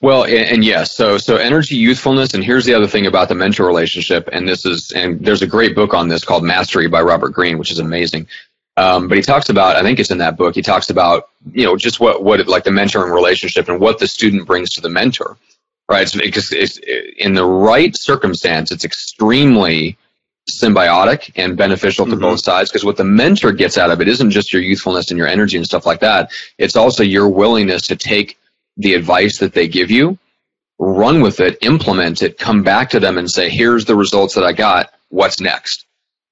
Well, 0.02 0.24
and, 0.24 0.34
and, 0.34 0.66
yes, 0.66 0.96
so 0.96 1.18
so 1.18 1.38
energy, 1.38 1.76
youthfulness, 1.76 2.34
and 2.34 2.44
here's 2.44 2.66
the 2.66 2.74
other 2.74 2.88
thing 2.88 3.06
about 3.06 3.30
the 3.30 3.36
mentor 3.36 3.66
relationship, 3.66 4.28
and 4.32 4.48
this 4.48 4.66
is 4.66 4.92
and 4.92 5.24
there's 5.24 5.42
a 5.42 5.48
great 5.48 5.76
book 5.76 5.94
on 5.94 6.08
this 6.08 6.24
called 6.24 6.44
Mastery 6.44 6.88
by 6.88 7.02
Robert 7.02 7.30
Greene, 7.30 7.58
which 7.58 7.72
is 7.72 7.80
amazing. 7.80 8.28
Um, 8.76 9.08
but 9.08 9.18
he 9.18 9.22
talks 9.22 9.50
about, 9.50 9.76
I 9.76 9.84
think 9.84 10.00
it's 10.00 10.10
in 10.10 10.18
that 10.18 10.36
book, 10.36 10.56
he 10.56 10.64
talks 10.64 10.90
about 10.90 11.30
you 11.52 11.66
know 11.66 11.78
just 11.78 12.00
what 12.00 12.24
what 12.24 12.46
like 12.48 12.64
the 12.64 12.72
mentoring 12.72 13.14
relationship 13.14 13.70
and 13.70 13.80
what 13.80 14.00
the 14.00 14.08
student 14.08 14.48
brings 14.48 14.72
to 14.72 14.82
the 14.82 14.90
mentor, 14.90 15.38
right? 15.90 16.12
because 16.12 16.52
it's, 16.52 16.80
in 17.18 17.34
the 17.34 17.46
right 17.46 17.96
circumstance, 17.96 18.72
it's 18.72 18.86
extremely 18.86 19.98
symbiotic 20.50 21.32
and 21.36 21.56
beneficial 21.56 22.06
to 22.06 22.12
mm-hmm. 22.12 22.22
both 22.22 22.40
sides 22.42 22.70
because 22.70 22.84
what 22.84 22.98
the 22.98 23.04
mentor 23.04 23.52
gets 23.54 23.78
out 23.78 23.92
of 23.92 24.02
it 24.02 24.10
isn't 24.10 24.32
just 24.32 24.52
your 24.52 24.62
youthfulness 24.62 25.10
and 25.10 25.18
your 25.18 25.28
energy 25.28 25.56
and 25.56 25.66
stuff 25.66 25.86
like 25.86 26.02
that 26.02 26.32
it's 26.58 26.76
also 26.76 27.02
your 27.02 27.30
willingness 27.30 27.88
to 27.88 27.96
take 27.96 28.38
the 28.78 28.94
advice 28.94 29.38
that 29.40 29.54
they 29.54 29.68
give 29.68 29.92
you, 29.92 30.18
run 30.80 31.22
with 31.22 31.40
it, 31.40 31.58
implement 31.62 32.22
it, 32.22 32.38
come 32.38 32.64
back 32.64 32.90
to 32.92 33.00
them 33.00 33.18
and 33.18 33.30
say, 33.30 33.50
here's 33.50 33.86
the 33.86 33.96
results 33.96 34.36
that 34.36 34.44
I 34.44 34.54
got. 34.54 34.92
What's 35.10 35.40
next? 35.40 35.86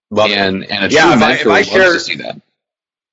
Love 0.09 0.31
and, 0.31 0.65
and 0.65 0.85
a 0.85 0.93
yeah, 0.93 1.11
true 1.11 1.19
mentor 1.19 1.51
I, 1.51 1.59
if 1.59 1.67
I 1.67 1.69
share, 1.69 1.93
to 1.93 1.99
see 1.99 2.15
that. 2.15 2.41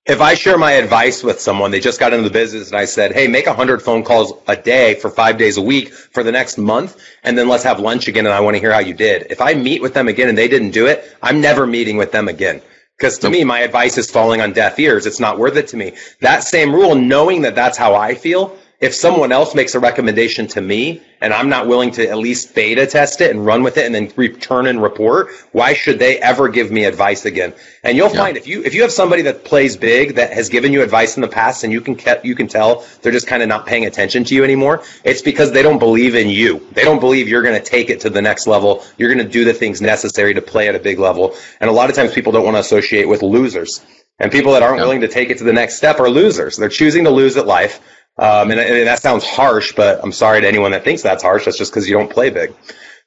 If 0.08 0.22
I 0.22 0.32
share 0.32 0.56
my 0.56 0.72
advice 0.72 1.22
with 1.22 1.38
someone, 1.38 1.70
they 1.70 1.80
just 1.80 2.00
got 2.00 2.14
into 2.14 2.26
the 2.26 2.32
business 2.32 2.68
and 2.68 2.78
I 2.78 2.86
said, 2.86 3.12
hey, 3.12 3.26
make 3.28 3.44
100 3.44 3.82
phone 3.82 4.02
calls 4.02 4.32
a 4.48 4.56
day 4.56 4.94
for 4.94 5.10
five 5.10 5.36
days 5.36 5.58
a 5.58 5.62
week 5.62 5.92
for 5.92 6.22
the 6.22 6.32
next 6.32 6.56
month, 6.56 6.98
and 7.24 7.36
then 7.36 7.46
let's 7.46 7.62
have 7.64 7.78
lunch 7.78 8.08
again 8.08 8.24
and 8.24 8.34
I 8.34 8.40
want 8.40 8.56
to 8.56 8.58
hear 8.58 8.72
how 8.72 8.78
you 8.78 8.94
did. 8.94 9.26
If 9.28 9.42
I 9.42 9.52
meet 9.52 9.82
with 9.82 9.92
them 9.92 10.08
again 10.08 10.30
and 10.30 10.38
they 10.38 10.48
didn't 10.48 10.70
do 10.70 10.86
it, 10.86 11.14
I'm 11.22 11.42
never 11.42 11.66
meeting 11.66 11.98
with 11.98 12.10
them 12.10 12.26
again. 12.26 12.62
Because 12.96 13.18
to 13.18 13.28
me, 13.28 13.44
my 13.44 13.60
advice 13.60 13.98
is 13.98 14.10
falling 14.10 14.40
on 14.40 14.54
deaf 14.54 14.78
ears. 14.78 15.04
It's 15.04 15.20
not 15.20 15.38
worth 15.38 15.58
it 15.58 15.68
to 15.68 15.76
me. 15.76 15.92
That 16.22 16.42
same 16.42 16.74
rule, 16.74 16.94
knowing 16.94 17.42
that 17.42 17.54
that's 17.54 17.76
how 17.76 17.94
I 17.94 18.14
feel, 18.14 18.56
if 18.80 18.94
someone 18.94 19.32
else 19.32 19.56
makes 19.56 19.74
a 19.74 19.80
recommendation 19.80 20.46
to 20.46 20.60
me 20.60 21.02
and 21.20 21.34
I'm 21.34 21.48
not 21.48 21.66
willing 21.66 21.90
to 21.92 22.08
at 22.08 22.16
least 22.16 22.54
beta 22.54 22.86
test 22.86 23.20
it 23.20 23.32
and 23.32 23.44
run 23.44 23.64
with 23.64 23.76
it 23.76 23.86
and 23.86 23.94
then 23.94 24.12
return 24.14 24.66
and 24.68 24.80
report, 24.80 25.30
why 25.50 25.74
should 25.74 25.98
they 25.98 26.18
ever 26.20 26.48
give 26.48 26.70
me 26.70 26.84
advice 26.84 27.24
again? 27.24 27.54
And 27.82 27.96
you'll 27.96 28.10
yeah. 28.10 28.18
find 28.18 28.36
if 28.36 28.46
you 28.46 28.62
if 28.62 28.74
you 28.74 28.82
have 28.82 28.92
somebody 28.92 29.22
that 29.22 29.44
plays 29.44 29.76
big 29.76 30.14
that 30.14 30.32
has 30.32 30.48
given 30.48 30.72
you 30.72 30.82
advice 30.82 31.16
in 31.16 31.22
the 31.22 31.28
past 31.28 31.64
and 31.64 31.72
you 31.72 31.80
can 31.80 31.98
you 32.22 32.36
can 32.36 32.46
tell 32.46 32.86
they're 33.02 33.10
just 33.10 33.26
kind 33.26 33.42
of 33.42 33.48
not 33.48 33.66
paying 33.66 33.84
attention 33.84 34.22
to 34.24 34.34
you 34.36 34.44
anymore, 34.44 34.84
it's 35.02 35.22
because 35.22 35.50
they 35.50 35.62
don't 35.62 35.80
believe 35.80 36.14
in 36.14 36.28
you. 36.28 36.64
They 36.72 36.84
don't 36.84 37.00
believe 37.00 37.28
you're 37.28 37.42
going 37.42 37.60
to 37.60 37.64
take 37.64 37.90
it 37.90 38.00
to 38.02 38.10
the 38.10 38.22
next 38.22 38.46
level. 38.46 38.84
You're 38.96 39.12
going 39.12 39.26
to 39.26 39.32
do 39.32 39.44
the 39.44 39.54
things 39.54 39.82
necessary 39.82 40.34
to 40.34 40.42
play 40.42 40.68
at 40.68 40.76
a 40.76 40.80
big 40.80 41.00
level. 41.00 41.34
And 41.60 41.68
a 41.68 41.72
lot 41.72 41.90
of 41.90 41.96
times 41.96 42.12
people 42.12 42.30
don't 42.30 42.44
want 42.44 42.54
to 42.54 42.60
associate 42.60 43.08
with 43.08 43.22
losers. 43.22 43.84
And 44.20 44.32
people 44.32 44.52
that 44.52 44.62
aren't 44.62 44.78
yeah. 44.78 44.84
willing 44.84 45.00
to 45.02 45.08
take 45.08 45.30
it 45.30 45.38
to 45.38 45.44
the 45.44 45.52
next 45.52 45.76
step 45.76 46.00
are 46.00 46.10
losers. 46.10 46.56
They're 46.56 46.68
choosing 46.68 47.04
to 47.04 47.10
lose 47.10 47.36
at 47.36 47.46
life 47.46 47.80
um, 48.18 48.50
and, 48.50 48.58
and, 48.58 48.86
that 48.86 49.00
sounds 49.00 49.24
harsh, 49.24 49.72
but 49.74 50.00
I'm 50.02 50.12
sorry 50.12 50.40
to 50.40 50.48
anyone 50.48 50.72
that 50.72 50.84
thinks 50.84 51.02
that's 51.02 51.22
harsh. 51.22 51.44
That's 51.44 51.56
just 51.56 51.72
because 51.72 51.88
you 51.88 51.96
don't 51.96 52.10
play 52.10 52.30
big. 52.30 52.54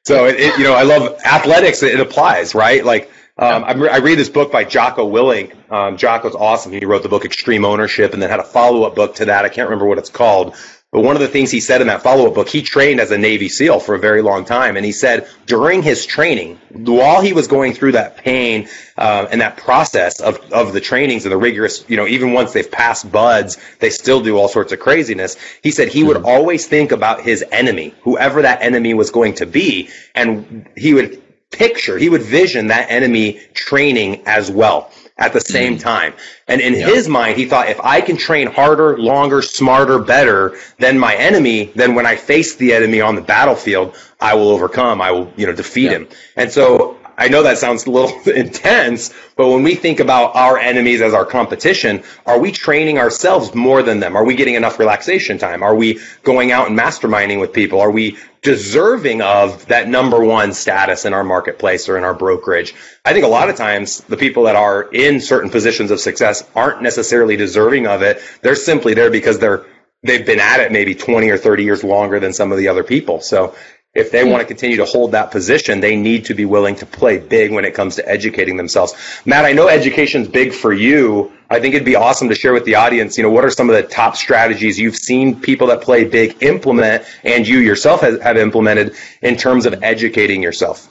So 0.06 0.26
it, 0.26 0.40
it, 0.40 0.58
you 0.58 0.64
know, 0.64 0.74
I 0.74 0.84
love 0.84 1.20
athletics. 1.26 1.84
It, 1.84 2.00
applies, 2.00 2.56
right? 2.56 2.84
Like 2.84 3.12
um, 3.38 3.64
I, 3.64 3.72
I, 3.72 3.98
read 3.98 4.18
this 4.18 4.30
book 4.30 4.52
by 4.52 4.64
Jocko 4.64 5.10
Willink. 5.10 5.54
Um, 5.72 5.98
Jocko's 5.98 6.36
awesome. 6.36 6.72
He 6.72 6.86
wrote 6.86 7.04
the 7.04 7.10
book 7.10 7.26
Extreme 7.26 7.66
Ownership, 7.66 8.14
and 8.14 8.22
then 8.22 8.30
had 8.30 8.40
a 8.40 8.44
follow-up 8.44 8.96
book 8.96 9.16
to 9.16 9.26
that. 9.26 9.46
I 9.46 9.50
can't 9.50 9.70
remember 9.70 9.86
what 9.86 9.98
it's 9.98 10.10
called. 10.10 10.56
But 10.92 11.06
one 11.06 11.16
of 11.16 11.22
the 11.22 11.30
things 11.30 11.52
he 11.52 11.62
said 11.62 11.80
in 11.80 11.88
that 11.88 12.04
follow 12.04 12.28
up 12.28 12.34
book, 12.34 12.50
he 12.50 12.62
trained 12.62 13.00
as 13.00 13.12
a 13.12 13.18
Navy 13.18 13.48
SEAL 13.48 13.80
for 13.80 13.96
a 13.96 14.00
very 14.00 14.22
long 14.22 14.44
time. 14.44 14.76
And 14.76 14.86
he 14.86 14.92
said 14.92 15.26
during 15.46 15.82
his 15.82 16.06
training, 16.06 16.60
while 16.70 17.22
he 17.22 17.32
was 17.32 17.48
going 17.48 17.74
through 17.74 17.94
that 17.94 18.18
pain 18.18 18.68
uh, 18.98 19.26
and 19.32 19.40
that 19.40 19.56
process 19.56 20.20
of, 20.20 20.38
of 20.52 20.74
the 20.74 20.82
trainings 20.82 21.24
and 21.24 21.32
the 21.32 21.38
rigorous, 21.38 21.86
you 21.88 21.96
know, 21.96 22.08
even 22.08 22.34
once 22.34 22.52
they've 22.52 22.70
passed 22.70 23.10
BUD/S, 23.10 23.58
they 23.80 23.90
still 23.90 24.20
do 24.22 24.38
all 24.38 24.50
sorts 24.50 24.74
of 24.74 24.82
craziness. 24.82 25.38
He 25.64 25.72
said 25.72 25.88
he 25.88 26.04
would 26.04 26.18
mm-hmm. 26.18 26.26
always 26.26 26.68
think 26.68 26.92
about 26.92 27.22
his 27.22 27.42
enemy, 27.54 27.94
whoever 28.02 28.42
that 28.42 28.62
enemy 28.62 28.94
was 28.94 29.12
going 29.12 29.36
to 29.36 29.46
be. 29.46 29.90
And 30.14 30.68
he 30.76 30.94
would 30.94 31.24
picture, 31.52 31.98
he 31.98 32.10
would 32.10 32.22
vision 32.22 32.68
that 32.68 32.92
enemy 32.92 33.40
training 33.54 34.24
as 34.26 34.52
well 34.52 34.92
at 35.22 35.34
the 35.34 35.40
same 35.40 35.74
mm-hmm. 35.74 35.84
time. 35.84 36.14
And 36.48 36.60
in 36.60 36.74
yeah. 36.74 36.88
his 36.88 37.08
mind, 37.08 37.38
he 37.38 37.46
thought 37.46 37.70
if 37.70 37.80
I 37.80 38.02
can 38.02 38.18
train 38.18 38.48
harder, 38.48 38.98
longer, 38.98 39.42
smarter, 39.42 40.00
better 40.00 40.58
than 40.80 40.98
my 40.98 41.16
enemy, 41.16 41.72
then 41.76 41.96
when 41.96 42.06
I 42.08 42.16
face 42.16 42.56
the 42.56 42.74
enemy 42.74 43.00
on 43.02 43.16
the 43.16 43.22
battlefield, 43.22 43.96
I 44.20 44.34
will 44.34 44.50
overcome. 44.50 45.00
I 45.00 45.12
will, 45.12 45.32
you 45.38 45.46
know, 45.46 45.54
defeat 45.54 45.92
yeah. 45.92 46.00
him. 46.00 46.08
And 46.36 46.52
so 46.52 46.98
I 47.22 47.28
know 47.28 47.44
that 47.44 47.60
sounds 47.60 47.86
a 47.86 47.92
little 47.92 48.20
intense, 48.34 49.14
but 49.36 49.48
when 49.48 49.62
we 49.62 49.76
think 49.76 50.00
about 50.00 50.36
our 50.36 50.58
enemies 50.58 51.02
as 51.02 51.14
our 51.14 51.24
competition, 51.24 52.02
are 52.26 52.40
we 52.40 52.52
training 52.52 52.98
ourselves 52.98 53.54
more 53.54 53.84
than 53.84 54.00
them? 54.00 54.16
Are 54.16 54.26
we 54.26 54.36
getting 54.36 54.56
enough 54.56 54.80
relaxation 54.80 55.38
time? 55.38 55.62
Are 55.62 55.76
we 55.76 56.00
going 56.24 56.52
out 56.52 56.68
and 56.68 56.78
masterminding 56.78 57.40
with 57.40 57.54
people? 57.54 57.80
Are 57.80 57.92
we 57.92 58.18
deserving 58.42 59.22
of 59.22 59.68
that 59.68 59.88
number 59.88 60.24
one 60.24 60.52
status 60.52 61.06
in 61.06 61.14
our 61.14 61.24
marketplace 61.24 61.88
or 61.88 61.96
in 61.96 62.04
our 62.04 62.16
brokerage? 62.16 62.74
I 63.06 63.14
think 63.14 63.24
a 63.24 63.30
lot 63.30 63.50
of 63.50 63.56
times 63.56 64.00
the 64.00 64.18
people 64.18 64.46
that 64.46 64.56
are 64.56 64.90
in 64.92 65.22
certain 65.22 65.52
positions 65.52 65.92
of 65.92 66.00
success 66.00 66.44
aren't 66.56 66.82
necessarily 66.82 67.38
deserving 67.38 67.86
of 67.86 68.02
it. 68.02 68.20
They're 68.42 68.56
simply 68.56 68.96
there 68.96 69.12
because 69.12 69.38
they're 69.38 69.64
they've 70.04 70.26
been 70.26 70.40
at 70.40 70.60
it 70.60 70.72
maybe 70.72 70.96
20 70.96 71.30
or 71.30 71.38
30 71.38 71.64
years 71.64 71.84
longer 71.84 72.20
than 72.20 72.34
some 72.34 72.52
of 72.52 72.58
the 72.58 72.68
other 72.70 72.84
people. 72.84 73.22
So 73.22 73.56
if 73.94 74.12
they 74.12 74.24
want 74.24 74.40
to 74.42 74.48
continue 74.48 74.78
to 74.78 74.86
hold 74.86 75.12
that 75.12 75.32
position, 75.32 75.82
they 75.82 75.98
need 75.98 76.26
to 76.26 76.34
be 76.34 76.46
willing 76.46 76.76
to 76.76 76.86
play 76.86 77.18
big 77.18 77.52
when 77.52 77.66
it 77.66 77.74
comes 77.74 77.98
to 77.98 78.08
educating 78.08 78.56
themselves. 78.56 78.94
Matt, 79.26 79.44
I 79.44 79.52
know 79.52 79.68
education's 79.68 80.30
big 80.30 80.54
for 80.54 80.72
you. 80.72 81.32
I 81.50 81.60
think 81.60 81.76
it'd 81.76 81.86
be 81.86 81.98
awesome 81.98 82.30
to 82.30 82.36
share 82.36 82.54
with 82.54 82.64
the 82.64 82.76
audience, 82.76 83.18
you 83.18 83.24
know, 83.24 83.30
what 83.30 83.44
are 83.44 83.50
some 83.50 83.70
of 83.70 83.76
the 83.76 83.84
top 83.84 84.16
strategies 84.16 84.80
you've 84.80 84.96
seen 84.96 85.42
people 85.42 85.68
that 85.68 85.82
play 85.82 86.06
big 86.06 86.42
implement 86.42 87.04
and 87.26 87.46
you 87.46 87.60
yourself 87.60 88.00
have, 88.02 88.22
have 88.22 88.38
implemented 88.38 88.96
in 89.22 89.36
terms 89.36 89.66
of 89.66 89.84
educating 89.84 90.42
yourself? 90.42 90.88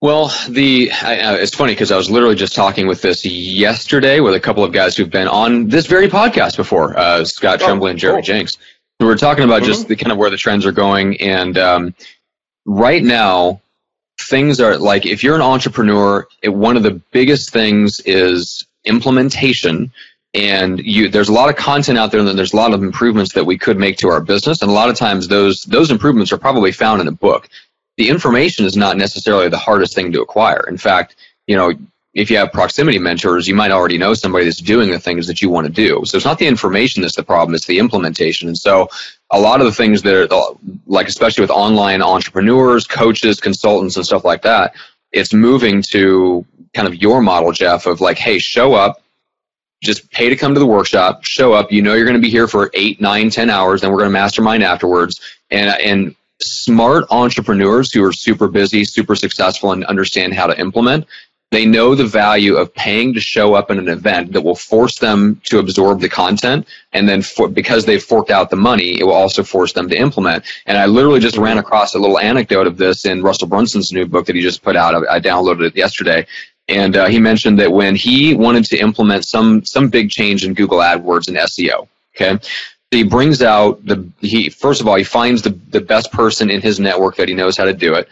Well, 0.00 0.32
the 0.48 0.92
uh, 0.92 1.34
it's 1.34 1.56
funny 1.56 1.72
because 1.72 1.90
I 1.90 1.96
was 1.96 2.08
literally 2.08 2.36
just 2.36 2.54
talking 2.54 2.86
with 2.86 3.02
this 3.02 3.24
yesterday 3.24 4.20
with 4.20 4.34
a 4.34 4.38
couple 4.38 4.62
of 4.62 4.72
guys 4.72 4.96
who've 4.96 5.10
been 5.10 5.26
on 5.26 5.66
this 5.66 5.86
very 5.86 6.08
podcast 6.08 6.56
before, 6.56 6.96
uh, 6.96 7.24
Scott 7.24 7.60
oh, 7.60 7.66
Tremblay 7.66 7.90
and 7.90 7.98
Jerry 7.98 8.16
cool. 8.16 8.22
Jenks. 8.22 8.58
We're 9.00 9.16
talking 9.16 9.44
about 9.44 9.62
mm-hmm. 9.62 9.70
just 9.70 9.88
the 9.88 9.96
kind 9.96 10.12
of 10.12 10.18
where 10.18 10.30
the 10.30 10.36
trends 10.36 10.66
are 10.66 10.72
going, 10.72 11.20
and 11.20 11.56
um, 11.56 11.94
right 12.66 13.02
now, 13.02 13.60
things 14.20 14.60
are 14.60 14.76
like 14.76 15.06
if 15.06 15.22
you're 15.22 15.36
an 15.36 15.40
entrepreneur, 15.40 16.26
it, 16.42 16.48
one 16.48 16.76
of 16.76 16.82
the 16.82 17.00
biggest 17.12 17.50
things 17.50 18.00
is 18.00 18.66
implementation. 18.84 19.92
And 20.34 20.78
you, 20.78 21.08
there's 21.08 21.30
a 21.30 21.32
lot 21.32 21.48
of 21.48 21.56
content 21.56 21.96
out 21.96 22.10
there, 22.10 22.20
and 22.20 22.38
there's 22.38 22.52
a 22.52 22.56
lot 22.56 22.74
of 22.74 22.82
improvements 22.82 23.32
that 23.32 23.46
we 23.46 23.56
could 23.56 23.78
make 23.78 23.96
to 23.98 24.08
our 24.08 24.20
business. 24.20 24.60
And 24.60 24.70
a 24.70 24.74
lot 24.74 24.90
of 24.90 24.96
times, 24.96 25.28
those 25.28 25.62
those 25.62 25.90
improvements 25.90 26.32
are 26.32 26.38
probably 26.38 26.72
found 26.72 27.00
in 27.00 27.08
a 27.08 27.12
book. 27.12 27.48
The 27.96 28.10
information 28.10 28.66
is 28.66 28.76
not 28.76 28.96
necessarily 28.96 29.48
the 29.48 29.58
hardest 29.58 29.94
thing 29.94 30.12
to 30.12 30.20
acquire. 30.20 30.64
In 30.68 30.76
fact, 30.76 31.16
you 31.46 31.56
know, 31.56 31.72
if 32.14 32.30
you 32.30 32.36
have 32.38 32.52
proximity 32.52 32.98
mentors, 32.98 33.46
you 33.46 33.54
might 33.54 33.70
already 33.70 33.98
know 33.98 34.14
somebody 34.14 34.44
that's 34.44 34.60
doing 34.60 34.90
the 34.90 34.98
things 34.98 35.26
that 35.26 35.42
you 35.42 35.50
want 35.50 35.66
to 35.66 35.72
do. 35.72 36.02
So 36.04 36.16
it's 36.16 36.26
not 36.26 36.38
the 36.38 36.46
information 36.46 37.02
that's 37.02 37.16
the 37.16 37.22
problem, 37.22 37.54
it's 37.54 37.66
the 37.66 37.78
implementation. 37.78 38.48
And 38.48 38.58
so 38.58 38.88
a 39.30 39.38
lot 39.38 39.60
of 39.60 39.66
the 39.66 39.72
things 39.72 40.02
that 40.02 40.32
are 40.32 40.56
like, 40.86 41.06
especially 41.08 41.42
with 41.42 41.50
online 41.50 42.02
entrepreneurs, 42.02 42.86
coaches, 42.86 43.40
consultants, 43.40 43.96
and 43.96 44.06
stuff 44.06 44.24
like 44.24 44.42
that, 44.42 44.74
it's 45.12 45.32
moving 45.32 45.82
to 45.82 46.44
kind 46.74 46.88
of 46.88 46.94
your 46.94 47.20
model, 47.20 47.52
Jeff, 47.52 47.86
of 47.86 48.00
like, 48.00 48.18
hey, 48.18 48.38
show 48.38 48.74
up, 48.74 49.02
just 49.82 50.10
pay 50.10 50.28
to 50.28 50.36
come 50.36 50.54
to 50.54 50.60
the 50.60 50.66
workshop, 50.66 51.24
show 51.24 51.52
up. 51.52 51.70
You 51.70 51.82
know 51.82 51.94
you're 51.94 52.04
going 52.04 52.20
to 52.20 52.22
be 52.22 52.30
here 52.30 52.48
for 52.48 52.70
eight, 52.74 53.00
nine, 53.00 53.30
ten 53.30 53.48
hours, 53.50 53.80
then 53.80 53.90
we're 53.90 53.98
going 53.98 54.10
to 54.10 54.12
mastermind 54.12 54.62
afterwards. 54.62 55.20
And 55.50 55.70
and 55.80 56.14
smart 56.40 57.04
entrepreneurs 57.10 57.92
who 57.92 58.04
are 58.04 58.12
super 58.12 58.48
busy, 58.48 58.84
super 58.84 59.16
successful, 59.16 59.72
and 59.72 59.84
understand 59.86 60.34
how 60.34 60.46
to 60.46 60.58
implement 60.58 61.06
they 61.50 61.64
know 61.64 61.94
the 61.94 62.04
value 62.04 62.56
of 62.56 62.74
paying 62.74 63.14
to 63.14 63.20
show 63.20 63.54
up 63.54 63.70
in 63.70 63.78
an 63.78 63.88
event 63.88 64.32
that 64.32 64.42
will 64.42 64.54
force 64.54 64.98
them 64.98 65.40
to 65.44 65.58
absorb 65.58 66.00
the 66.00 66.08
content. 66.08 66.66
And 66.92 67.08
then 67.08 67.22
for, 67.22 67.48
because 67.48 67.86
they've 67.86 68.02
forked 68.02 68.30
out 68.30 68.50
the 68.50 68.56
money, 68.56 69.00
it 69.00 69.04
will 69.04 69.14
also 69.14 69.42
force 69.42 69.72
them 69.72 69.88
to 69.88 69.96
implement. 69.96 70.44
And 70.66 70.76
I 70.76 70.84
literally 70.86 71.20
just 71.20 71.38
ran 71.38 71.56
across 71.56 71.94
a 71.94 71.98
little 71.98 72.18
anecdote 72.18 72.66
of 72.66 72.76
this 72.76 73.06
in 73.06 73.22
Russell 73.22 73.48
Brunson's 73.48 73.92
new 73.92 74.06
book 74.06 74.26
that 74.26 74.36
he 74.36 74.42
just 74.42 74.62
put 74.62 74.76
out. 74.76 74.94
I, 74.94 75.16
I 75.16 75.20
downloaded 75.20 75.68
it 75.68 75.76
yesterday. 75.76 76.26
And 76.68 76.96
uh, 76.96 77.06
he 77.06 77.18
mentioned 77.18 77.58
that 77.60 77.72
when 77.72 77.96
he 77.96 78.34
wanted 78.34 78.66
to 78.66 78.76
implement 78.76 79.24
some 79.24 79.64
some 79.64 79.88
big 79.88 80.10
change 80.10 80.44
in 80.44 80.52
Google 80.52 80.80
AdWords 80.80 81.28
and 81.28 81.38
SEO, 81.38 81.88
okay, 82.14 82.38
he 82.90 83.04
brings 83.04 83.42
out 83.42 83.84
the 83.86 84.06
he 84.20 84.50
first 84.50 84.82
of 84.82 84.86
all 84.86 84.96
he 84.96 85.04
finds 85.04 85.40
the 85.40 85.58
the 85.70 85.80
best 85.80 86.12
person 86.12 86.50
in 86.50 86.60
his 86.60 86.78
network 86.78 87.16
that 87.16 87.28
he 87.28 87.34
knows 87.34 87.56
how 87.56 87.64
to 87.64 87.72
do 87.72 87.94
it 87.94 88.06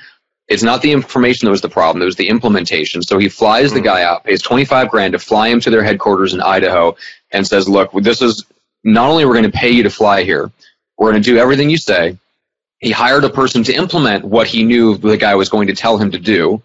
it's 0.49 0.63
not 0.63 0.83
the 0.83 0.93
information 0.93 1.47
that 1.47 1.51
was 1.51 1.61
the 1.61 1.69
problem. 1.69 2.03
It 2.03 2.07
was 2.07 2.17
the 2.17 2.29
implementation. 2.29 3.03
So 3.03 3.19
he 3.19 3.29
flies 3.29 3.73
the 3.73 3.81
hmm. 3.81 3.87
guy 3.87 4.03
out, 4.03 4.25
pays 4.25 4.43
25 4.43 4.91
grand 4.91 5.13
to 5.13 5.19
fly 5.19 5.49
him 5.49 5.61
to 5.61 5.71
their 5.71 5.83
headquarters 5.83 6.35
in 6.35 6.41
Idaho 6.41 6.97
and 7.33 7.47
says, 7.47 7.69
look, 7.69 7.91
this 7.93 8.23
is 8.23 8.45
not 8.85 9.11
only 9.11 9.25
we're 9.25 9.33
going 9.33 9.51
to 9.51 9.59
pay 9.59 9.71
you 9.71 9.83
to 9.83 9.91
fly 9.91 10.23
here, 10.23 10.51
we're 10.97 11.11
going 11.11 11.23
to 11.23 11.31
do 11.31 11.39
everything 11.39 11.69
you 11.69 11.79
say. 11.79 12.17
He 12.79 12.91
hired 12.91 13.25
a 13.25 13.31
person 13.31 13.65
to 13.65 13.75
implement 13.75 14.25
what 14.25 14.47
he 14.47 14.63
knew 14.63 14.97
the 14.97 15.17
guy 15.17 15.35
was 15.35 15.49
going 15.49 15.67
to 15.67 15.75
tell 15.75 15.99
him 15.99 16.11
to 16.13 16.19
do. 16.19 16.63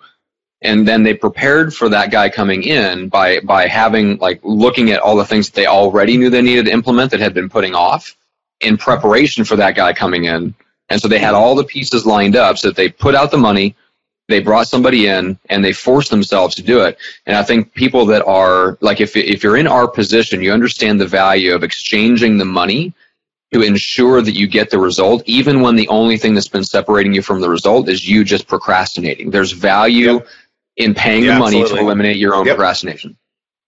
And 0.62 0.88
then 0.88 1.02
they 1.02 1.16
prepared 1.16 1.74
for 1.74 1.90
that 1.90 2.12
guy 2.12 2.30
coming 2.30 2.64
in 2.64 3.10
by, 3.10 3.40
by 3.40 3.66
having, 3.66 4.18
like, 4.18 4.40
looking 4.44 4.92
at 4.92 5.00
all 5.00 5.16
the 5.16 5.26
things 5.26 5.50
that 5.50 5.56
they 5.56 5.66
already 5.66 6.18
knew 6.18 6.30
they 6.30 6.44
needed 6.44 6.66
to 6.66 6.72
implement 6.72 7.10
that 7.12 7.20
had 7.20 7.34
been 7.34 7.50
putting 7.50 7.74
off 7.74 8.16
in 8.60 8.78
preparation 8.78 9.44
for 9.44 9.56
that 9.56 9.74
guy 9.74 9.92
coming 9.92 10.26
in 10.26 10.54
and 10.92 11.02
so 11.02 11.08
they 11.08 11.20
had 11.20 11.34
all 11.34 11.56
the 11.56 11.64
pieces 11.64 12.06
lined 12.06 12.36
up 12.36 12.58
so 12.58 12.68
that 12.68 12.76
they 12.76 12.90
put 12.90 13.16
out 13.16 13.32
the 13.32 13.38
money, 13.38 13.76
they 14.28 14.42
brought 14.42 14.68
somebody 14.68 15.08
in, 15.08 15.40
and 15.50 15.64
they 15.64 15.72
forced 15.72 16.12
themselves 16.12 16.54
to 16.56 16.62
do 16.62 16.82
it. 16.82 16.98
And 17.26 17.38
I 17.38 17.44
think 17.44 17.74
people 17.74 18.06
that 18.08 18.26
are 18.26 18.78
like, 18.82 19.00
if 19.00 19.16
if 19.16 19.42
you're 19.42 19.56
in 19.56 19.68
our 19.68 19.88
position, 19.88 20.42
you 20.42 20.52
understand 20.52 21.00
the 21.00 21.08
value 21.08 21.56
of 21.56 21.64
exchanging 21.64 22.38
the 22.38 22.46
money 22.46 22.94
to 23.54 23.62
ensure 23.62 24.22
that 24.22 24.34
you 24.34 24.48
get 24.48 24.70
the 24.70 24.80
result, 24.80 25.24
even 25.26 25.62
when 25.62 25.78
the 25.78 25.88
only 25.88 26.18
thing 26.18 26.34
that's 26.34 26.48
been 26.48 26.64
separating 26.64 27.14
you 27.14 27.22
from 27.22 27.40
the 27.40 27.50
result 27.50 27.88
is 27.88 28.08
you 28.08 28.24
just 28.24 28.48
procrastinating. 28.48 29.32
There's 29.32 29.54
value 29.54 30.14
yep. 30.14 30.28
in 30.76 30.94
paying 30.94 31.24
yeah, 31.24 31.34
the 31.34 31.40
money 31.40 31.62
absolutely. 31.62 31.80
to 31.80 31.86
eliminate 31.86 32.18
your 32.18 32.36
own 32.36 32.46
yep. 32.46 32.58
procrastination. 32.58 33.18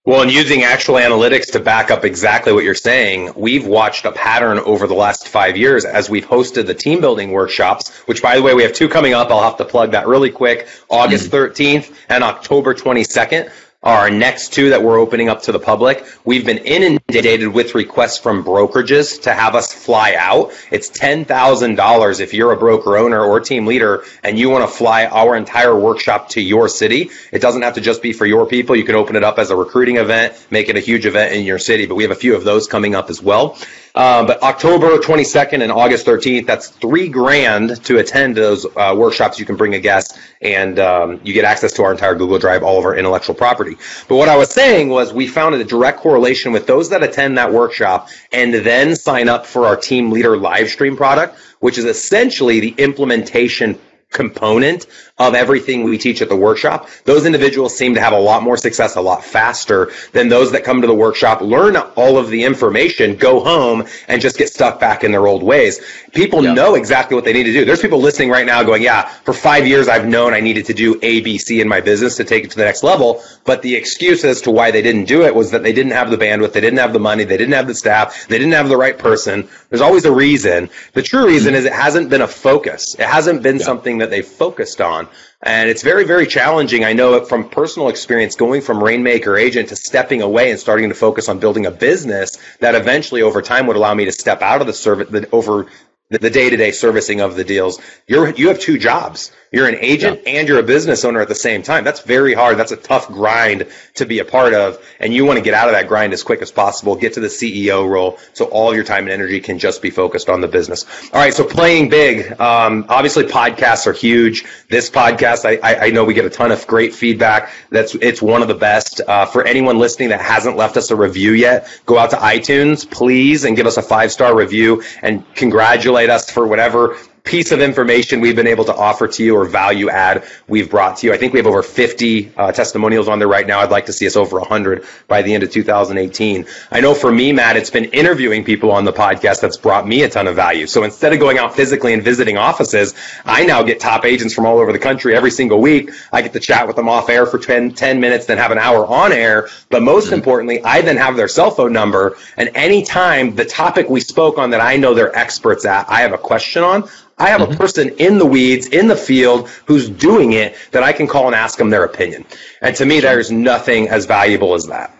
Well, 0.06 0.22
and 0.22 0.30
using 0.30 0.64
actual 0.64 0.96
analytics 0.96 1.54
to 1.54 1.62
back 1.62 1.90
up 1.90 2.04
exactly 2.04 2.52
what 2.52 2.66
you're 2.66 2.76
saying, 2.76 3.32
we've 3.38 3.66
watched 3.66 4.04
a 4.04 4.12
pattern 4.12 4.60
over 4.60 4.86
the 4.86 4.94
last 4.94 5.30
five 5.30 5.56
years 5.56 5.86
as 5.86 6.10
we've 6.10 6.26
hosted 6.26 6.66
the 6.66 6.74
team 6.74 7.00
building 7.00 7.32
workshops, 7.32 7.90
which 8.00 8.22
by 8.22 8.36
the 8.36 8.42
way, 8.42 8.54
we 8.54 8.64
have 8.64 8.74
two 8.74 8.90
coming 8.90 9.14
up. 9.14 9.32
I'll 9.32 9.44
have 9.44 9.56
to 9.60 9.66
plug 9.66 9.92
that 9.92 10.06
really 10.06 10.30
quick. 10.30 10.68
August 10.90 11.32
13th 11.32 11.54
mm-hmm. 11.54 11.94
and 12.10 12.22
October 12.22 12.74
22nd 12.74 13.50
our 13.84 14.10
next 14.10 14.54
two 14.54 14.70
that 14.70 14.82
we're 14.82 14.98
opening 14.98 15.30
up 15.30 15.44
to 15.44 15.52
the 15.52 15.60
public. 15.60 16.06
We've 16.24 16.46
been 16.46 16.60
inundated 16.60 17.50
with 17.50 17.76
requests 17.76 18.18
from 18.18 18.44
brokerages 18.44 19.22
to 19.24 19.34
have 19.34 19.56
us 19.56 19.74
fly 19.74 20.16
out. 20.18 20.52
It's 20.72 20.90
$10,000 20.90 22.20
if 22.22 22.34
you're 22.34 22.54
a 22.54 22.58
broker 22.58 22.98
owner 22.98 23.24
or 23.24 23.40
team 23.42 23.66
leader 23.66 24.06
and 24.24 24.40
you 24.40 24.50
want 24.50 24.70
to 24.70 24.74
fly 24.74 25.06
our 25.06 25.36
entire 25.36 25.78
workshop 25.78 26.30
to 26.30 26.42
your 26.42 26.70
city. 26.70 27.12
It 27.32 27.42
doesn't 27.42 27.62
have 27.62 27.76
to 27.76 27.82
just 27.82 28.02
be 28.02 28.14
for 28.14 28.26
your 28.26 28.46
people. 28.46 28.76
You 28.76 28.86
can 28.86 28.96
open 28.96 29.16
it 29.16 29.24
up 29.24 29.38
as 29.38 29.50
a 29.50 29.56
recruiting 29.56 29.98
event, 29.98 30.34
make 30.50 30.70
it 30.70 30.78
a 30.78 30.82
huge 30.82 31.06
event 31.06 31.34
in 31.34 31.44
your 31.44 31.60
city, 31.60 31.86
but 31.86 31.96
we 31.96 32.04
have 32.04 32.12
a 32.12 32.16
few 32.16 32.36
of 32.36 32.46
those 32.46 32.68
coming 32.68 32.96
up 32.96 33.10
as 33.10 33.22
well. 33.22 33.58
Uh, 33.96 34.26
but 34.26 34.42
October 34.42 34.98
22nd 34.98 35.62
and 35.62 35.72
August 35.72 36.06
13th, 36.08 36.48
that's 36.48 36.70
three 36.70 37.08
grand 37.08 37.84
to 37.86 38.00
attend 38.00 38.36
those 38.36 38.66
uh, 38.76 38.96
workshops. 38.98 39.40
You 39.40 39.46
can 39.46 39.56
bring 39.56 39.76
a 39.76 39.80
guest 39.80 40.18
and 40.42 40.80
um, 40.80 41.22
you 41.24 41.32
get 41.32 41.46
access 41.46 41.74
to 41.74 41.84
our 41.84 41.92
entire 41.92 42.16
Google 42.16 42.40
Drive, 42.40 42.64
all 42.64 42.80
of 42.80 42.86
our 42.86 42.96
intellectual 42.96 43.36
property. 43.36 43.78
But 44.08 44.16
what 44.16 44.30
I 44.30 44.36
was 44.36 44.50
saying 44.50 44.90
was 44.90 45.14
we 45.14 45.28
found 45.28 45.54
a 45.54 45.64
direct 45.64 46.00
correlation 46.00 46.52
with 46.52 46.66
those 46.66 46.90
that 46.90 47.04
attend 47.04 47.38
that 47.38 47.54
workshop 47.54 48.10
and 48.32 48.54
then 48.54 48.96
sign 48.96 49.30
up 49.30 49.46
for 49.46 49.68
our 49.68 49.76
team 49.76 50.10
leader 50.10 50.38
live 50.38 50.70
stream 50.70 50.98
product, 50.98 51.38
which 51.60 51.78
is 51.78 51.86
essentially 51.86 52.60
the 52.62 52.76
implementation 52.80 53.78
component 54.10 54.88
of 55.20 55.36
everything 55.36 55.84
we 55.84 55.98
teach 55.98 56.24
at 56.24 56.30
the 56.30 56.36
workshop, 56.36 56.90
those 57.06 57.28
individuals 57.28 57.78
seem 57.78 57.94
to 57.94 58.02
have 58.02 58.14
a 58.14 58.20
lot 58.20 58.42
more 58.42 58.58
success 58.58 58.96
a 58.96 59.02
lot 59.02 59.24
faster 59.24 59.92
than 60.12 60.28
those 60.28 60.52
that 60.52 60.64
come 60.64 60.82
to 60.82 60.88
the 60.88 60.94
workshop, 60.94 61.40
learn 61.40 61.76
all 61.76 62.18
of 62.18 62.30
the 62.30 62.44
information, 62.44 63.16
go 63.16 63.40
home 63.40 63.86
and 64.08 64.22
just 64.22 64.38
get 64.38 64.50
stuck 64.50 64.80
back 64.80 65.04
in 65.04 65.12
their 65.12 65.28
old 65.28 65.44
ways. 65.44 65.80
People 66.14 66.42
know 66.42 66.74
exactly 66.74 67.14
what 67.14 67.26
they 67.26 67.34
need 67.34 67.44
to 67.44 67.54
do. 67.54 67.64
There's 67.64 67.82
people 67.82 68.00
listening 68.00 68.32
right 68.32 68.46
now 68.46 68.64
going, 68.64 68.82
yeah, 68.82 69.04
for 69.24 69.34
five 69.34 69.68
years 69.68 69.88
I've 69.88 70.08
known 70.08 70.34
I 70.34 70.40
needed 70.40 70.66
to 70.66 70.74
do 70.74 70.98
A, 71.04 71.22
B, 71.22 71.38
C 71.38 71.62
in 71.62 71.68
my 71.68 71.80
business 71.80 72.18
to 72.18 72.24
take 72.24 72.44
it 72.44 72.52
to 72.52 72.58
the 72.58 72.66
next 72.66 72.82
level. 72.82 73.24
But 73.46 73.62
the 73.62 73.76
excuse 73.76 74.26
as 74.26 74.42
to 74.42 74.52
why 74.52 74.72
they 74.72 74.82
didn't 74.82 75.06
do 75.06 75.24
it 75.24 75.36
was 75.36 75.52
that 75.52 75.62
they 75.62 75.74
didn't 75.74 75.92
have 75.92 76.10
the 76.10 76.18
bandwidth, 76.18 76.54
they 76.54 76.62
didn't 76.62 76.80
have 76.80 76.94
the 76.94 77.00
money, 77.00 77.24
they 77.24 77.38
didn't 77.38 77.54
have 77.54 77.68
the 77.68 77.76
staff, 77.76 78.28
they 78.28 78.40
didn't 78.40 78.54
have 78.54 78.68
the 78.68 78.78
right 78.78 78.98
person. 78.98 79.48
There's 79.70 79.82
always 79.82 80.06
a 80.06 80.12
reason. 80.12 80.70
The 80.94 81.04
true 81.04 81.28
reason 81.28 81.54
hmm. 81.54 81.58
is 81.58 81.66
it 81.66 81.74
hasn't 81.74 82.10
been 82.10 82.22
a 82.22 82.28
focus. 82.28 82.96
It 82.96 83.06
hasn't 83.06 83.44
been 83.44 83.60
something 83.60 84.00
that 84.00 84.10
they 84.10 84.24
focused 84.24 84.82
on. 84.82 85.03
And 85.42 85.70
it's 85.70 85.84
very, 85.84 86.06
very 86.06 86.26
challenging. 86.26 86.84
I 86.84 86.94
know 86.94 87.24
from 87.26 87.50
personal 87.50 87.90
experience 87.90 88.36
going 88.36 88.62
from 88.62 88.84
Rainmaker 88.84 89.38
agent 89.38 89.70
to 89.70 89.76
stepping 89.76 90.22
away 90.22 90.52
and 90.52 90.60
starting 90.60 90.90
to 90.90 90.96
focus 90.96 91.30
on 91.30 91.40
building 91.40 91.66
a 91.66 91.72
business 91.72 92.38
that 92.60 92.76
eventually 92.76 93.22
over 93.22 93.42
time 93.42 93.68
would 93.68 93.76
allow 93.76 93.94
me 93.94 94.06
to 94.06 94.12
step 94.12 94.42
out 94.42 94.62
of 94.62 94.68
the 94.68 94.74
service, 94.74 95.10
the, 95.10 95.30
over 95.32 95.68
the 96.10 96.30
day-to-day 96.30 96.72
servicing 96.72 97.22
of 97.22 97.36
the 97.36 97.44
deals. 97.44 97.82
You're, 98.08 98.30
you 98.30 98.50
have 98.50 98.60
two 98.60 98.78
jobs. 98.78 99.32
You're 99.54 99.68
an 99.68 99.78
agent 99.82 100.22
yeah. 100.26 100.32
and 100.32 100.48
you're 100.48 100.58
a 100.58 100.64
business 100.64 101.06
owner 101.06 101.22
at 101.22 101.28
the 101.28 101.36
same 101.36 101.62
time. 101.62 101.84
That's 101.84 102.00
very 102.02 102.34
hard. 102.34 102.58
That's 102.58 102.72
a 102.72 102.76
tough 102.76 103.08
grind 103.08 103.68
to 103.94 104.06
be 104.06 104.18
a 104.18 104.26
part 104.26 104.56
of. 104.56 104.84
And 105.00 105.14
you 105.14 105.26
want 105.26 105.38
to 105.38 105.44
get 105.44 105.54
out 105.54 105.68
of 105.68 105.76
that 105.76 105.88
grind 105.88 106.12
as 106.12 106.24
quick 106.24 106.42
as 106.42 106.52
possible, 106.52 106.96
get 106.96 107.14
to 107.14 107.20
the 107.20 107.28
CEO 107.28 107.88
role 107.88 108.18
so 108.34 108.46
all 108.46 108.74
your 108.74 108.84
time 108.84 109.04
and 109.04 109.12
energy 109.12 109.40
can 109.40 109.60
just 109.60 109.84
be 109.84 109.92
focused 109.92 110.28
on 110.28 110.42
the 110.42 110.48
business. 110.48 110.86
All 111.14 111.22
right. 111.22 111.32
So 111.32 111.44
playing 111.44 111.90
big. 111.90 112.32
Um, 112.42 112.88
obviously 112.90 113.26
podcasts 113.26 113.86
are 113.86 113.94
huge. 113.94 114.44
This 114.70 114.90
podcast, 114.90 115.46
I, 115.46 115.60
I, 115.62 115.86
I, 115.86 115.90
know 115.92 116.04
we 116.04 116.16
get 116.16 116.26
a 116.26 116.32
ton 116.32 116.52
of 116.52 116.66
great 116.66 116.96
feedback. 116.96 117.52
That's, 117.70 117.94
it's 117.94 118.24
one 118.24 118.42
of 118.42 118.48
the 118.48 118.56
best. 118.56 119.02
Uh, 119.08 119.28
for 119.28 119.46
anyone 119.46 119.78
listening 119.78 120.10
that 120.10 120.22
hasn't 120.22 120.58
left 120.58 120.78
us 120.78 120.90
a 120.90 120.96
review 120.96 121.34
yet, 121.34 121.70
go 121.86 122.00
out 122.00 122.10
to 122.10 122.16
iTunes, 122.16 122.90
please, 122.90 123.44
and 123.44 123.56
give 123.56 123.68
us 123.68 123.78
a 123.78 123.84
five 123.84 124.12
star 124.12 124.36
review 124.36 124.82
and 125.04 125.24
congratulate 125.36 126.10
us 126.10 126.32
for 126.32 126.48
whatever 126.48 126.98
piece 127.24 127.54
of 127.54 127.62
information 127.62 128.20
we've 128.20 128.36
been 128.36 128.48
able 128.48 128.66
to 128.66 128.76
offer 128.76 129.08
to 129.08 129.24
you 129.24 129.36
or 129.38 129.46
value 129.46 129.90
add 129.90 130.26
we've 130.50 130.70
brought 130.70 130.98
to 130.98 131.08
you. 131.08 131.14
I 131.14 131.18
think 131.18 131.32
we 131.32 131.40
have 131.40 131.48
over 131.48 131.64
50 131.64 132.34
uh, 132.36 132.52
testimonials 132.52 133.08
on 133.08 133.18
there 133.20 133.30
right 133.30 133.48
now. 133.48 133.62
I'd 133.62 133.72
like 133.72 133.86
to 133.86 133.94
see 133.94 134.06
us 134.06 134.18
over 134.18 134.40
100 134.40 134.86
by 135.08 135.22
the 135.22 135.34
end 135.34 135.42
of 135.42 135.50
2018. 135.50 136.46
I 136.70 136.82
know 136.82 136.94
for 136.94 137.14
me, 137.14 137.32
Matt, 137.32 137.56
it's 137.56 137.70
been 137.70 137.86
interviewing 137.86 138.44
people 138.44 138.72
on 138.72 138.84
the 138.84 138.92
podcast 138.92 139.40
that's 139.40 139.56
brought 139.56 139.88
me 139.88 140.04
a 140.04 140.10
ton 140.10 140.28
of 140.28 140.36
value. 140.36 140.68
So 140.68 140.84
instead 140.84 141.14
of 141.14 141.20
going 141.20 141.38
out 141.38 141.56
physically 141.56 141.94
and 141.94 142.04
visiting 142.04 142.38
offices, 142.38 142.94
I 143.24 143.46
now 143.46 143.64
get 143.64 143.80
top 143.80 144.04
agents 144.04 144.34
from 144.34 144.46
all 144.46 144.60
over 144.60 144.74
the 144.74 144.80
country 144.80 145.16
every 145.16 145.32
single 145.32 145.62
week. 145.62 145.92
I 146.12 146.22
get 146.22 146.34
to 146.34 146.42
chat 146.42 146.68
with 146.68 146.76
them 146.76 146.90
off 146.90 147.10
air 147.10 147.26
for 147.26 147.40
10, 147.40 147.74
10 147.74 148.02
minutes, 148.02 148.26
then 148.26 148.38
have 148.38 148.52
an 148.52 148.60
hour 148.60 148.86
on 148.86 149.14
air. 149.14 149.48
But 149.70 149.82
most 149.82 150.08
mm-hmm. 150.08 150.16
importantly, 150.16 150.64
I 150.66 150.82
then 150.82 150.98
have 150.98 151.16
their 151.16 151.30
cell 151.30 151.52
phone 151.52 151.72
number. 151.72 152.18
And 152.36 152.50
anytime 152.54 153.36
the 153.36 153.46
topic 153.46 153.90
we 153.90 154.02
spoke 154.02 154.38
on 154.38 154.50
that 154.50 154.60
I 154.60 154.76
know 154.76 154.94
they're 154.94 155.18
experts 155.18 155.66
at, 155.66 155.90
I 155.90 156.02
have 156.02 156.12
a 156.12 156.18
question 156.18 156.64
on, 156.64 156.90
I 157.18 157.30
have 157.30 157.42
mm-hmm. 157.42 157.54
a 157.54 157.58
person 157.58 157.90
in 157.98 158.18
the 158.18 158.26
weeds, 158.26 158.68
in 158.68 158.88
the 158.88 158.96
field, 158.96 159.50
who's 159.66 159.90
doing 159.90 160.34
it 160.34 160.56
that 160.72 160.84
I 160.84 160.94
can 160.94 161.08
call 161.08 161.28
and 161.28 161.36
ask 161.36 161.58
them 161.58 161.70
their 161.70 161.84
opinion. 161.84 162.26
And 162.62 162.76
to 162.76 162.86
me, 162.86 163.00
there's 163.00 163.32
nothing 163.32 163.90
as 163.90 164.06
valuable 164.06 164.54
as 164.54 164.68
that. 164.68 164.96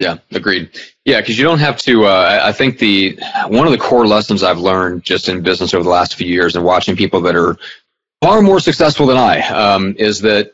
Yeah, 0.00 0.18
agreed. 0.32 0.70
Yeah, 1.04 1.20
because 1.20 1.38
you 1.38 1.44
don't 1.44 1.60
have 1.60 1.78
to. 1.78 2.06
Uh, 2.06 2.40
I 2.42 2.52
think 2.52 2.78
the 2.78 3.18
one 3.46 3.66
of 3.66 3.72
the 3.72 3.78
core 3.78 4.06
lessons 4.06 4.42
I've 4.42 4.58
learned 4.58 5.04
just 5.04 5.28
in 5.28 5.42
business 5.42 5.72
over 5.72 5.84
the 5.84 5.90
last 5.90 6.16
few 6.16 6.26
years 6.26 6.56
and 6.56 6.64
watching 6.64 6.96
people 6.96 7.20
that 7.22 7.36
are 7.36 7.56
far 8.20 8.42
more 8.42 8.58
successful 8.58 9.06
than 9.06 9.16
I 9.16 9.40
um, 9.48 9.94
is 9.96 10.22
that, 10.22 10.52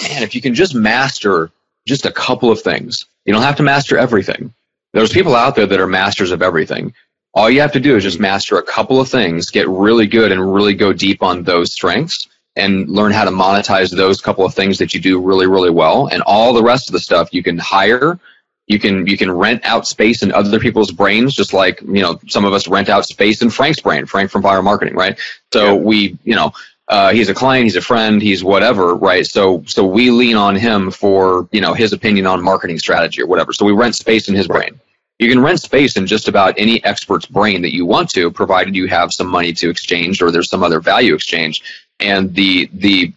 man, 0.00 0.22
if 0.22 0.34
you 0.34 0.40
can 0.40 0.54
just 0.54 0.74
master 0.74 1.50
just 1.86 2.06
a 2.06 2.12
couple 2.12 2.50
of 2.50 2.62
things, 2.62 3.04
you 3.26 3.32
don't 3.32 3.42
have 3.42 3.56
to 3.56 3.62
master 3.62 3.98
everything. 3.98 4.54
There's 4.94 5.12
people 5.12 5.34
out 5.34 5.54
there 5.54 5.66
that 5.66 5.80
are 5.80 5.86
masters 5.86 6.30
of 6.30 6.42
everything. 6.42 6.94
All 7.34 7.50
you 7.50 7.60
have 7.60 7.72
to 7.72 7.80
do 7.80 7.96
is 7.96 8.02
just 8.02 8.18
master 8.20 8.58
a 8.58 8.62
couple 8.62 9.00
of 9.00 9.08
things, 9.08 9.50
get 9.50 9.68
really 9.68 10.06
good 10.06 10.32
and 10.32 10.52
really 10.52 10.74
go 10.74 10.92
deep 10.92 11.22
on 11.22 11.42
those 11.42 11.72
strengths 11.72 12.28
and 12.56 12.88
learn 12.88 13.12
how 13.12 13.24
to 13.24 13.30
monetize 13.30 13.94
those 13.94 14.20
couple 14.20 14.44
of 14.44 14.54
things 14.54 14.78
that 14.78 14.92
you 14.92 15.00
do 15.00 15.20
really, 15.20 15.46
really 15.46 15.70
well. 15.70 16.08
And 16.08 16.22
all 16.22 16.52
the 16.52 16.62
rest 16.62 16.88
of 16.88 16.92
the 16.92 17.00
stuff 17.00 17.32
you 17.32 17.42
can 17.42 17.58
hire. 17.58 18.18
You 18.66 18.78
can 18.78 19.06
you 19.06 19.16
can 19.16 19.30
rent 19.30 19.64
out 19.64 19.86
space 19.86 20.22
in 20.22 20.30
other 20.30 20.60
people's 20.60 20.92
brains, 20.92 21.34
just 21.34 21.54
like 21.54 21.80
you 21.80 22.02
know 22.02 22.20
some 22.28 22.44
of 22.44 22.52
us 22.52 22.68
rent 22.68 22.90
out 22.90 23.06
space 23.06 23.40
in 23.40 23.48
Frank's 23.48 23.80
brain, 23.80 24.04
Frank 24.04 24.30
from 24.30 24.42
Fire 24.42 24.60
Marketing, 24.60 24.94
right? 24.94 25.18
So 25.54 25.72
yeah. 25.72 25.80
we 25.80 26.18
you 26.22 26.34
know 26.34 26.52
uh, 26.88 27.12
he's 27.12 27.30
a 27.30 27.34
client, 27.34 27.64
he's 27.64 27.76
a 27.76 27.80
friend, 27.80 28.20
he's 28.20 28.44
whatever, 28.44 28.94
right? 28.94 29.26
So 29.26 29.64
so 29.66 29.86
we 29.86 30.10
lean 30.10 30.36
on 30.36 30.54
him 30.54 30.90
for 30.90 31.48
you 31.50 31.62
know 31.62 31.72
his 31.72 31.94
opinion 31.94 32.26
on 32.26 32.42
marketing 32.42 32.78
strategy 32.78 33.22
or 33.22 33.26
whatever. 33.26 33.54
So 33.54 33.64
we 33.64 33.72
rent 33.72 33.94
space 33.94 34.28
in 34.28 34.34
his 34.34 34.48
right. 34.48 34.68
brain. 34.68 34.80
You 35.18 35.28
can 35.28 35.40
rent 35.40 35.60
space 35.60 35.96
in 35.96 36.06
just 36.06 36.28
about 36.28 36.54
any 36.56 36.82
expert's 36.84 37.26
brain 37.26 37.62
that 37.62 37.74
you 37.74 37.84
want 37.84 38.10
to, 38.10 38.30
provided 38.30 38.76
you 38.76 38.86
have 38.86 39.12
some 39.12 39.26
money 39.26 39.52
to 39.54 39.68
exchange 39.68 40.22
or 40.22 40.30
there's 40.30 40.48
some 40.48 40.62
other 40.62 40.80
value 40.80 41.14
exchange. 41.14 41.62
And 41.98 42.34
the 42.34 42.70
the 42.72 43.12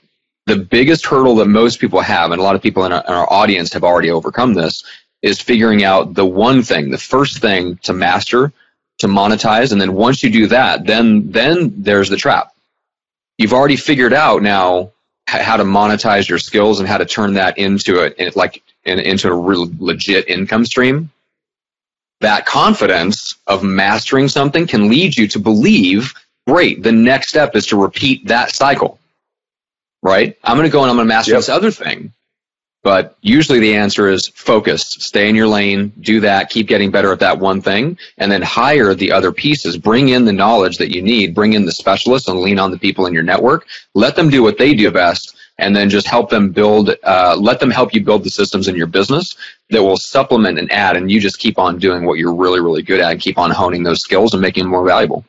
the 0.47 0.57
biggest 0.57 1.05
hurdle 1.05 1.35
that 1.35 1.45
most 1.45 1.79
people 1.79 2.01
have, 2.01 2.31
and 2.31 2.41
a 2.41 2.43
lot 2.43 2.55
of 2.55 2.63
people 2.63 2.83
in 2.85 2.91
our, 2.91 3.03
in 3.07 3.13
our 3.13 3.31
audience 3.31 3.71
have 3.73 3.83
already 3.83 4.09
overcome 4.09 4.55
this, 4.55 4.83
is 5.21 5.39
figuring 5.39 5.83
out 5.83 6.15
the 6.15 6.25
one 6.25 6.63
thing, 6.63 6.89
the 6.89 6.97
first 6.97 7.37
thing 7.37 7.77
to 7.83 7.93
master, 7.93 8.51
to 8.97 9.07
monetize, 9.07 9.71
and 9.71 9.79
then 9.79 9.93
once 9.93 10.23
you 10.23 10.31
do 10.31 10.47
that, 10.47 10.87
then 10.87 11.29
then 11.31 11.83
there's 11.83 12.09
the 12.09 12.17
trap. 12.17 12.51
You've 13.37 13.53
already 13.53 13.75
figured 13.75 14.13
out 14.13 14.41
now 14.41 14.91
how 15.27 15.55
to 15.55 15.63
monetize 15.63 16.27
your 16.27 16.39
skills 16.39 16.79
and 16.79 16.89
how 16.89 16.97
to 16.97 17.05
turn 17.05 17.35
that 17.35 17.59
into 17.59 18.01
a 18.01 18.31
like 18.31 18.63
into 18.85 19.29
a 19.29 19.35
real 19.35 19.71
legit 19.77 20.27
income 20.27 20.65
stream 20.65 21.11
that 22.21 22.45
confidence 22.45 23.35
of 23.47 23.63
mastering 23.63 24.27
something 24.27 24.65
can 24.65 24.89
lead 24.89 25.17
you 25.17 25.27
to 25.27 25.39
believe, 25.39 26.13
great, 26.47 26.81
the 26.83 26.91
next 26.91 27.29
step 27.29 27.55
is 27.55 27.65
to 27.67 27.81
repeat 27.81 28.27
that 28.27 28.51
cycle. 28.51 28.99
Right? 30.01 30.37
I'm 30.43 30.57
going 30.57 30.67
to 30.67 30.71
go 30.71 30.81
and 30.81 30.89
I'm 30.89 30.97
going 30.97 31.07
to 31.07 31.13
master 31.13 31.33
yep. 31.33 31.39
this 31.39 31.49
other 31.49 31.71
thing. 31.71 32.13
But 32.83 33.15
usually 33.21 33.59
the 33.59 33.75
answer 33.75 34.09
is 34.09 34.27
focus, 34.29 34.83
stay 34.87 35.29
in 35.29 35.35
your 35.35 35.47
lane, 35.47 35.93
do 36.01 36.19
that, 36.21 36.49
keep 36.49 36.67
getting 36.67 36.89
better 36.89 37.11
at 37.11 37.19
that 37.19 37.37
one 37.37 37.61
thing, 37.61 37.97
and 38.17 38.31
then 38.31 38.41
hire 38.41 38.95
the 38.95 39.11
other 39.11 39.31
pieces. 39.31 39.77
Bring 39.77 40.09
in 40.09 40.25
the 40.25 40.33
knowledge 40.33 40.79
that 40.79 40.89
you 40.89 41.03
need, 41.03 41.35
bring 41.35 41.53
in 41.53 41.65
the 41.65 41.71
specialists 41.71 42.27
and 42.27 42.39
lean 42.39 42.57
on 42.57 42.71
the 42.71 42.79
people 42.79 43.05
in 43.05 43.13
your 43.13 43.21
network. 43.21 43.67
Let 43.93 44.15
them 44.15 44.29
do 44.29 44.41
what 44.41 44.57
they 44.57 44.73
do 44.73 44.89
best 44.89 45.37
and 45.59 45.75
then 45.75 45.91
just 45.91 46.07
help 46.07 46.31
them 46.31 46.49
build, 46.49 46.95
uh, 47.03 47.35
let 47.39 47.59
them 47.59 47.69
help 47.69 47.93
you 47.93 48.03
build 48.03 48.23
the 48.23 48.31
systems 48.31 48.67
in 48.67 48.75
your 48.75 48.87
business 48.87 49.35
that 49.71 49.83
will 49.83 49.97
supplement 49.97 50.59
and 50.59 50.71
add, 50.71 50.95
and 50.95 51.09
you 51.09 51.19
just 51.19 51.39
keep 51.39 51.57
on 51.57 51.79
doing 51.79 52.05
what 52.05 52.17
you're 52.17 52.35
really, 52.35 52.59
really 52.59 52.83
good 52.83 52.99
at 52.99 53.11
and 53.11 53.19
keep 53.19 53.37
on 53.37 53.51
honing 53.51 53.83
those 53.83 54.01
skills 54.01 54.33
and 54.33 54.41
making 54.41 54.63
them 54.63 54.71
more 54.71 54.85
valuable. 54.85 55.25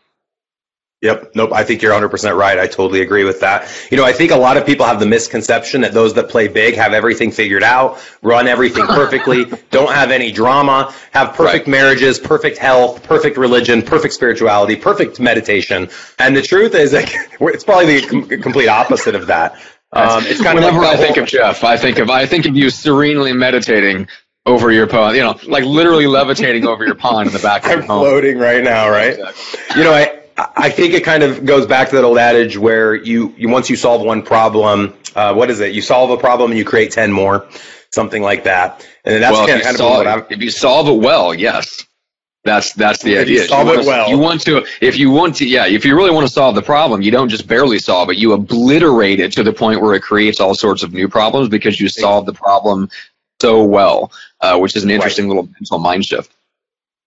Yep. 1.03 1.33
Nope. 1.35 1.51
I 1.53 1.65
think 1.65 1.83
you're 1.83 1.93
100% 1.93 2.37
right. 2.37 2.61
I 2.61 2.69
totally 2.69 3.01
agree 3.01 3.25
with 3.25 3.41
that. 3.41 3.69
You 3.91 3.97
know, 3.97 4.05
I 4.05 4.13
think 4.13 4.31
a 4.31 4.37
lot 4.37 4.57
of 4.57 4.65
people 4.65 4.87
have 4.87 5.01
the 5.01 5.07
misconception 5.07 5.81
that 5.81 5.93
those 5.93 6.15
that 6.15 6.29
play 6.29 6.47
big 6.47 6.77
have 6.77 6.93
everything 6.93 7.33
figured 7.33 7.65
out, 7.65 8.01
run 8.23 8.47
everything 8.47 8.87
perfectly, 8.87 9.47
don't 9.73 9.93
have 9.93 10.13
any 10.13 10.31
drama, 10.31 10.95
have 11.11 11.35
perfect 11.35 11.67
right. 11.67 11.73
marriages, 11.73 12.21
perfect 12.21 12.57
health, 12.57 13.03
perfect 13.03 13.37
religion, 13.37 13.83
perfect 13.83 14.15
spirituality, 14.15 14.77
perfect 14.77 15.19
meditation. 15.19 15.91
And 16.21 16.37
the 16.37 16.43
truth 16.43 16.73
is 16.77 16.93
like, 16.93 17.13
it's 17.41 17.65
probably 17.65 18.01
the 18.01 18.39
complete 18.39 18.69
opposite 18.69 19.17
of 19.17 19.27
that. 19.27 19.61
Um, 19.93 20.25
it's 20.27 20.41
kind 20.43 20.55
Whenever 20.55 20.79
of 20.79 20.85
like 20.85 20.99
I 20.99 21.01
think 21.01 21.17
of 21.17 21.27
Jeff, 21.27 21.65
I 21.65 21.77
think 21.77 21.99
of 21.99 22.11
I 22.11 22.27
think 22.27 22.47
of 22.47 22.57
you 22.57 22.71
serenely 22.71 23.33
meditating 23.33 24.09
over 24.45 24.73
your 24.73 24.87
pond, 24.87 25.17
you 25.17 25.23
know, 25.23 25.39
like 25.47 25.65
literally 25.65 26.07
levitating 26.07 26.67
over 26.67 26.85
your 26.85 26.95
pond 26.95 27.29
in 27.29 27.33
the 27.33 27.39
back 27.39 27.65
of 27.65 27.71
I'm 27.71 27.79
your 27.79 27.87
home. 27.87 28.01
floating 28.01 28.39
right 28.39 28.63
now, 28.63 28.91
right? 28.91 29.19
Exactly. 29.19 29.77
You 29.77 29.85
know, 29.85 29.93
I 29.93 30.23
I 30.57 30.71
think 30.71 30.95
it 30.95 31.05
kind 31.05 31.23
of 31.23 31.45
goes 31.45 31.67
back 31.67 31.91
to 31.91 31.97
that 31.97 32.05
old 32.05 32.19
adage 32.19 32.57
where 32.57 32.95
you, 32.95 33.35
you 33.37 33.49
once 33.49 33.71
you 33.71 33.77
solve 33.77 34.03
one 34.03 34.23
problem, 34.23 34.95
uh, 35.15 35.35
what 35.35 35.51
is 35.51 35.61
it? 35.61 35.73
You 35.73 35.83
solve 35.83 36.11
a 36.11 36.17
problem 36.17 36.51
and 36.51 36.59
you 36.59 36.65
create 36.65 36.91
ten 36.91 37.13
more, 37.13 37.47
something 37.91 38.23
like 38.23 38.45
that. 38.45 38.87
And 39.05 39.23
that's 39.23 39.33
well, 39.33 39.47
kind, 39.47 39.61
of, 39.61 39.77
solve, 39.77 40.07
of 40.07 40.33
if 40.33 40.41
you 40.41 40.51
solve 40.51 40.89
it 40.89 41.01
well, 41.05 41.35
yes. 41.35 41.87
That's 42.45 42.73
that's 42.73 43.03
the 43.05 43.15
if 43.15 43.21
idea. 43.21 43.43
You 43.43 43.47
solve 43.47 43.69
you 43.69 43.81
it 43.81 43.87
well. 43.87 44.11
You 44.11 44.19
want 44.19 44.41
to 44.43 44.67
if 44.81 44.99
you 44.99 45.13
want 45.13 45.37
to 45.37 45.47
yeah, 45.47 45.67
if 45.67 45.85
you 45.85 45.95
really 45.95 46.11
want 46.11 46.27
to 46.27 46.33
solve 46.33 46.57
the 46.57 46.63
problem, 46.63 47.01
you 47.01 47.13
don't 47.13 47.29
just 47.29 47.47
barely 47.47 47.79
solve 47.79 48.11
it. 48.11 48.17
You 48.17 48.33
obliterate 48.33 49.21
it 49.21 49.33
to 49.35 49.45
the 49.45 49.53
point 49.53 49.81
where 49.81 49.95
it 49.95 50.01
creates 50.01 50.41
all 50.41 50.57
sorts 50.57 50.83
of 50.83 50.93
new 50.93 51.09
problems 51.09 51.49
because 51.49 51.81
you 51.81 51.89
solve 51.89 52.27
the 52.27 52.33
problem 52.33 52.91
so 53.43 53.65
well, 53.65 54.13
uh, 54.41 54.57
which 54.59 54.77
is 54.77 54.85
an 54.85 54.91
interesting 54.91 55.27
right. 55.27 55.37
little 55.37 55.51
mental 55.53 55.79
mind 55.79 56.07
shift. 56.07 56.33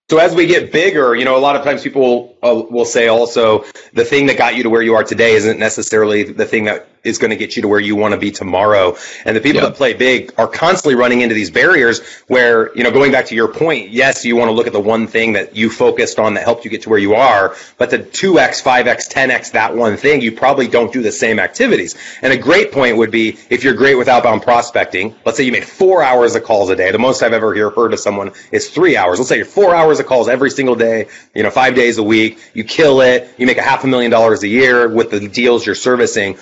So 0.09 0.19
as 0.19 0.35
we 0.35 0.45
get 0.45 0.71
bigger, 0.71 1.15
you 1.15 1.25
know, 1.25 1.35
a 1.35 1.39
lot 1.39 1.55
of 1.55 1.63
times 1.63 1.81
people 1.81 2.34
Uh, 2.45 2.63
will 2.69 2.85
say 2.85 3.07
also 3.07 3.65
the 3.93 4.05
thing 4.05 4.27
that 4.27 4.37
got 4.37 4.55
you 4.55 4.61
to 4.63 4.69
where 4.69 4.83
you 4.83 4.93
are 4.93 5.03
today 5.03 5.33
isn't 5.33 5.57
necessarily 5.57 6.21
the 6.21 6.45
thing 6.45 6.65
that 6.65 6.87
is 7.05 7.19
going 7.19 7.29
to 7.29 7.37
get 7.37 7.55
you 7.55 7.61
to 7.61 7.67
where 7.67 7.79
you 7.79 7.95
want 7.95 8.13
to 8.13 8.19
be 8.19 8.31
tomorrow. 8.31 8.97
And 9.23 9.37
the 9.37 9.41
people 9.41 9.61
yeah. 9.61 9.69
that 9.69 9.75
play 9.75 9.93
big 9.93 10.33
are 10.37 10.47
constantly 10.47 10.95
running 10.95 11.21
into 11.21 11.35
these 11.35 11.51
barriers 11.51 12.03
where, 12.27 12.75
you 12.75 12.83
know, 12.83 12.91
going 12.91 13.11
back 13.11 13.27
to 13.27 13.35
your 13.35 13.47
point, 13.47 13.91
yes, 13.91 14.25
you 14.25 14.35
want 14.35 14.49
to 14.49 14.53
look 14.53 14.67
at 14.67 14.73
the 14.73 14.79
one 14.79 15.07
thing 15.07 15.33
that 15.33 15.55
you 15.55 15.69
focused 15.69 16.19
on 16.19 16.33
that 16.33 16.43
helped 16.43 16.65
you 16.65 16.71
get 16.71 16.81
to 16.81 16.89
where 16.89 16.99
you 16.99 17.13
are, 17.13 17.55
but 17.77 17.91
the 17.91 17.99
2x, 17.99 18.61
5x, 18.63 19.07
10x, 19.07 19.51
that 19.51 19.75
one 19.75 19.95
thing, 19.97 20.21
you 20.21 20.31
probably 20.31 20.67
don't 20.67 20.91
do 20.91 21.01
the 21.03 21.11
same 21.11 21.39
activities. 21.39 21.95
And 22.23 22.33
a 22.33 22.37
great 22.37 22.71
point 22.71 22.97
would 22.97 23.11
be 23.11 23.37
if 23.49 23.63
you're 23.63 23.75
great 23.75 23.95
with 23.95 24.07
outbound 24.07 24.41
prospecting, 24.41 25.15
let's 25.25 25.37
say 25.37 25.43
you 25.43 25.51
made 25.51 25.65
four 25.65 26.01
hours 26.01 26.35
of 26.35 26.43
calls 26.43 26.71
a 26.71 26.75
day. 26.75 26.91
The 26.91 26.97
most 26.97 27.21
I've 27.21 27.33
ever 27.33 27.53
heard 27.69 27.93
of 27.93 27.99
someone 27.99 28.31
is 28.51 28.69
three 28.69 28.97
hours. 28.97 29.19
Let's 29.19 29.29
say 29.29 29.37
you're 29.37 29.45
four 29.45 29.75
hours 29.75 29.99
of 29.99 30.07
calls 30.07 30.27
every 30.27 30.49
single 30.49 30.75
day, 30.75 31.07
you 31.35 31.43
know, 31.43 31.51
five 31.51 31.75
days 31.75 31.99
a 31.99 32.03
week. 32.03 32.34
You 32.53 32.63
kill 32.63 33.01
it. 33.01 33.29
You 33.37 33.45
make 33.45 33.57
a 33.57 33.63
half 33.63 33.83
a 33.83 33.87
million 33.87 34.11
dollars 34.11 34.43
a 34.43 34.47
year 34.47 34.87
with 34.87 35.11
the 35.11 35.27
deals 35.27 35.65
you're 35.65 35.75
servicing 35.75 36.37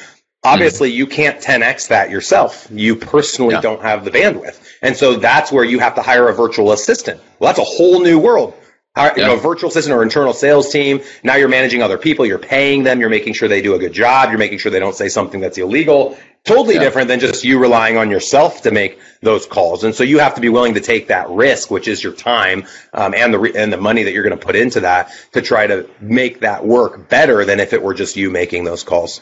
Obviously, 0.45 0.89
mm-hmm. 0.89 0.97
you 0.97 1.07
can't 1.07 1.41
10x 1.41 1.87
that 1.87 2.09
yourself. 2.09 2.67
You 2.69 2.97
personally 2.97 3.55
yeah. 3.55 3.61
don't 3.61 3.81
have 3.81 4.03
the 4.03 4.11
bandwidth. 4.11 4.59
And 4.81 4.95
so 4.95 5.15
that's 5.15 5.53
where 5.53 5.63
you 5.63 5.79
have 5.79 5.95
to 5.95 6.01
hire 6.01 6.27
a 6.27 6.33
virtual 6.33 6.73
assistant. 6.73 7.21
Well, 7.39 7.47
that's 7.47 7.59
a 7.59 7.63
whole 7.63 8.01
new 8.01 8.19
world. 8.19 8.53
You 8.97 9.09
yeah. 9.15 9.27
know, 9.27 9.37
virtual 9.37 9.69
assistant 9.69 9.95
or 9.95 10.03
internal 10.03 10.33
sales 10.33 10.69
team. 10.69 11.01
Now 11.23 11.35
you're 11.35 11.47
managing 11.47 11.81
other 11.81 11.97
people. 11.97 12.25
You're 12.25 12.37
paying 12.37 12.83
them. 12.83 12.99
You're 12.99 13.09
making 13.09 13.33
sure 13.33 13.47
they 13.47 13.61
do 13.61 13.73
a 13.73 13.79
good 13.79 13.93
job. 13.93 14.29
You're 14.29 14.37
making 14.37 14.59
sure 14.59 14.71
they 14.71 14.79
don't 14.79 14.95
say 14.95 15.09
something 15.09 15.39
that's 15.39 15.57
illegal. 15.57 16.17
Totally 16.45 16.75
yeah. 16.75 16.81
different 16.81 17.07
than 17.07 17.21
just 17.21 17.45
you 17.45 17.57
relying 17.57 17.95
on 17.95 18.11
yourself 18.11 18.63
to 18.63 18.71
make 18.71 18.99
those 19.21 19.45
calls. 19.45 19.85
And 19.85 19.95
so 19.95 20.03
you 20.03 20.19
have 20.19 20.35
to 20.35 20.41
be 20.41 20.49
willing 20.49 20.73
to 20.73 20.81
take 20.81 21.07
that 21.07 21.29
risk, 21.29 21.71
which 21.71 21.87
is 21.87 22.03
your 22.03 22.11
time 22.11 22.65
um, 22.93 23.13
and 23.13 23.33
the 23.33 23.39
re- 23.39 23.53
and 23.55 23.71
the 23.71 23.77
money 23.77 24.03
that 24.03 24.11
you're 24.11 24.23
going 24.23 24.37
to 24.37 24.45
put 24.45 24.57
into 24.57 24.81
that 24.81 25.11
to 25.31 25.41
try 25.41 25.67
to 25.67 25.89
make 26.01 26.41
that 26.41 26.65
work 26.65 27.07
better 27.07 27.45
than 27.45 27.61
if 27.61 27.71
it 27.71 27.81
were 27.81 27.93
just 27.93 28.17
you 28.17 28.29
making 28.29 28.65
those 28.65 28.83
calls. 28.83 29.21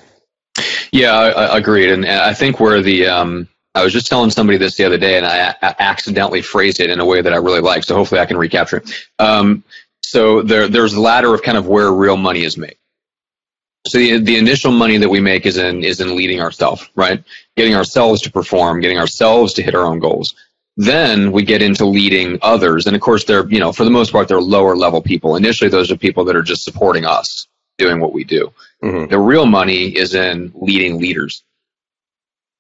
Yeah, 0.91 1.13
I, 1.13 1.29
I 1.29 1.57
agreed, 1.57 1.91
and 1.91 2.05
I 2.05 2.33
think 2.33 2.59
where 2.59 2.81
the 2.81 3.05
um, 3.05 3.47
I 3.75 3.83
was 3.83 3.93
just 3.93 4.07
telling 4.07 4.31
somebody 4.31 4.57
this 4.57 4.75
the 4.75 4.85
other 4.85 4.97
day, 4.97 5.17
and 5.17 5.25
I, 5.25 5.55
I 5.61 5.75
accidentally 5.77 6.41
phrased 6.41 6.79
it 6.79 6.89
in 6.89 6.99
a 6.99 7.05
way 7.05 7.21
that 7.21 7.33
I 7.33 7.37
really 7.37 7.61
like. 7.61 7.83
So 7.83 7.95
hopefully, 7.95 8.19
I 8.19 8.25
can 8.25 8.37
recapture 8.37 8.77
it. 8.77 9.07
Um, 9.19 9.63
so 10.01 10.41
there, 10.41 10.67
there's 10.67 10.93
the 10.93 10.99
ladder 10.99 11.33
of 11.33 11.43
kind 11.43 11.57
of 11.57 11.67
where 11.67 11.91
real 11.91 12.17
money 12.17 12.43
is 12.43 12.57
made. 12.57 12.75
So 13.87 13.97
the, 13.97 14.19
the 14.19 14.37
initial 14.37 14.71
money 14.71 14.97
that 14.97 15.09
we 15.09 15.19
make 15.19 15.45
is 15.45 15.57
in 15.57 15.83
is 15.83 16.01
in 16.01 16.15
leading 16.15 16.39
ourselves, 16.39 16.87
right? 16.95 17.23
Getting 17.55 17.75
ourselves 17.75 18.21
to 18.21 18.31
perform, 18.31 18.79
getting 18.79 18.99
ourselves 18.99 19.53
to 19.53 19.63
hit 19.63 19.75
our 19.75 19.85
own 19.85 19.99
goals. 19.99 20.35
Then 20.77 21.31
we 21.31 21.43
get 21.43 21.61
into 21.61 21.85
leading 21.85 22.39
others, 22.41 22.87
and 22.87 22.95
of 22.95 23.01
course, 23.01 23.25
they're 23.25 23.47
you 23.49 23.59
know 23.59 23.71
for 23.71 23.83
the 23.83 23.89
most 23.89 24.11
part 24.11 24.27
they're 24.27 24.41
lower 24.41 24.75
level 24.75 25.01
people. 25.01 25.35
Initially, 25.35 25.69
those 25.69 25.91
are 25.91 25.97
people 25.97 26.23
that 26.25 26.35
are 26.35 26.43
just 26.43 26.63
supporting 26.63 27.05
us 27.05 27.47
doing 27.77 27.99
what 27.99 28.13
we 28.13 28.23
do. 28.23 28.53
Mm-hmm. 28.83 29.09
The 29.09 29.19
real 29.19 29.45
money 29.45 29.87
is 29.87 30.13
in 30.13 30.51
leading 30.55 30.99
leaders. 30.99 31.43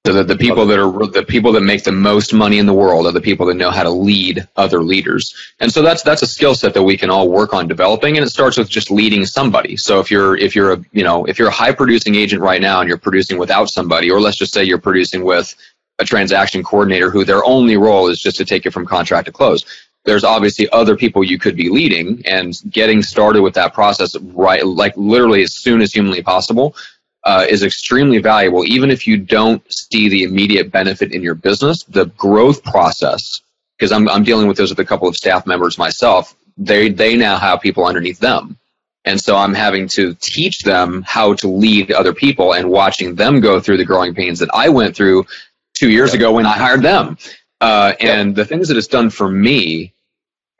So 0.03 0.13
that 0.13 0.27
the 0.27 0.35
people 0.35 0.65
that 0.65 0.79
are 0.79 1.07
the 1.07 1.23
people 1.23 1.51
that 1.51 1.61
make 1.61 1.83
the 1.83 1.91
most 1.91 2.33
money 2.33 2.57
in 2.57 2.65
the 2.65 2.73
world 2.73 3.05
are 3.05 3.11
the 3.11 3.21
people 3.21 3.45
that 3.45 3.53
know 3.53 3.69
how 3.69 3.83
to 3.83 3.91
lead 3.91 4.47
other 4.55 4.81
leaders. 4.81 5.35
And 5.59 5.71
so 5.71 5.83
that's 5.83 6.01
that's 6.01 6.23
a 6.23 6.27
skill 6.27 6.55
set 6.55 6.73
that 6.73 6.81
we 6.81 6.97
can 6.97 7.11
all 7.11 7.29
work 7.29 7.53
on 7.53 7.67
developing. 7.67 8.17
And 8.17 8.25
it 8.25 8.29
starts 8.29 8.57
with 8.57 8.67
just 8.67 8.89
leading 8.89 9.27
somebody. 9.27 9.77
So 9.77 9.99
if 9.99 10.09
you're 10.09 10.35
if 10.35 10.55
you're 10.55 10.73
a 10.73 10.83
you 10.91 11.03
know 11.03 11.25
if 11.25 11.37
you're 11.37 11.49
a 11.49 11.51
high 11.51 11.71
producing 11.71 12.15
agent 12.15 12.41
right 12.41 12.61
now 12.61 12.79
and 12.79 12.89
you're 12.89 12.97
producing 12.97 13.37
without 13.37 13.69
somebody, 13.69 14.09
or 14.09 14.19
let's 14.19 14.37
just 14.37 14.55
say 14.55 14.63
you're 14.63 14.79
producing 14.79 15.23
with 15.23 15.55
a 15.99 16.03
transaction 16.03 16.63
coordinator 16.63 17.11
who 17.11 17.23
their 17.23 17.45
only 17.45 17.77
role 17.77 18.07
is 18.07 18.19
just 18.19 18.37
to 18.37 18.45
take 18.45 18.65
it 18.65 18.71
from 18.71 18.87
contract 18.87 19.27
to 19.27 19.31
close 19.31 19.63
there's 20.03 20.23
obviously 20.23 20.67
other 20.71 20.95
people 20.95 21.23
you 21.23 21.37
could 21.37 21.55
be 21.55 21.69
leading 21.69 22.21
and 22.25 22.59
getting 22.69 23.03
started 23.03 23.41
with 23.41 23.53
that 23.53 23.73
process 23.73 24.15
right 24.17 24.65
like 24.65 24.95
literally 24.97 25.43
as 25.43 25.53
soon 25.53 25.81
as 25.81 25.93
humanly 25.93 26.23
possible 26.23 26.75
uh, 27.23 27.45
is 27.47 27.63
extremely 27.63 28.17
valuable. 28.19 28.65
Even 28.65 28.89
if 28.89 29.05
you 29.05 29.17
don't 29.17 29.61
see 29.71 30.09
the 30.09 30.23
immediate 30.23 30.71
benefit 30.71 31.13
in 31.13 31.21
your 31.21 31.35
business 31.35 31.83
the 31.83 32.05
growth 32.17 32.63
process 32.63 33.41
because 33.77 33.91
I'm, 33.91 34.07
I'm 34.09 34.23
dealing 34.23 34.47
with 34.47 34.57
this 34.57 34.69
with 34.69 34.79
a 34.79 34.85
couple 34.85 35.07
of 35.07 35.15
staff 35.15 35.45
members 35.45 35.77
myself 35.77 36.35
they 36.57 36.89
they 36.89 37.15
now 37.15 37.37
have 37.37 37.61
people 37.61 37.85
underneath 37.85 38.19
them. 38.19 38.57
And 39.05 39.19
so 39.19 39.35
i'm 39.35 39.53
having 39.53 39.87
to 39.89 40.13
teach 40.15 40.59
them 40.63 41.03
how 41.07 41.33
to 41.35 41.47
lead 41.47 41.91
other 41.91 42.13
people 42.13 42.53
and 42.53 42.69
watching 42.69 43.15
them 43.15 43.39
go 43.39 43.59
through 43.59 43.77
the 43.77 43.85
growing 43.85 44.13
pains 44.13 44.37
that 44.39 44.49
i 44.53 44.69
went 44.69 44.95
through 44.95 45.25
two 45.73 45.89
years 45.89 46.13
ago 46.13 46.33
when 46.33 46.45
i 46.45 46.57
hired 46.57 46.83
them. 46.83 47.17
Uh, 47.61 47.93
and 47.99 48.35
the 48.35 48.45
things 48.45 48.67
that 48.67 48.77
it's 48.77 48.87
done 48.87 49.09
for 49.11 49.29
me, 49.29 49.93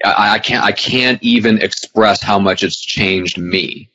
I, 0.05 0.35
I, 0.35 0.39
can't 0.39 0.63
I 0.63 0.71
can't 0.71 1.21
even 1.23 1.59
express 1.59 2.21
how 2.21 2.37
much 2.37 2.61
it's 2.63 2.79
changed 2.79 3.39
me. 3.39 3.89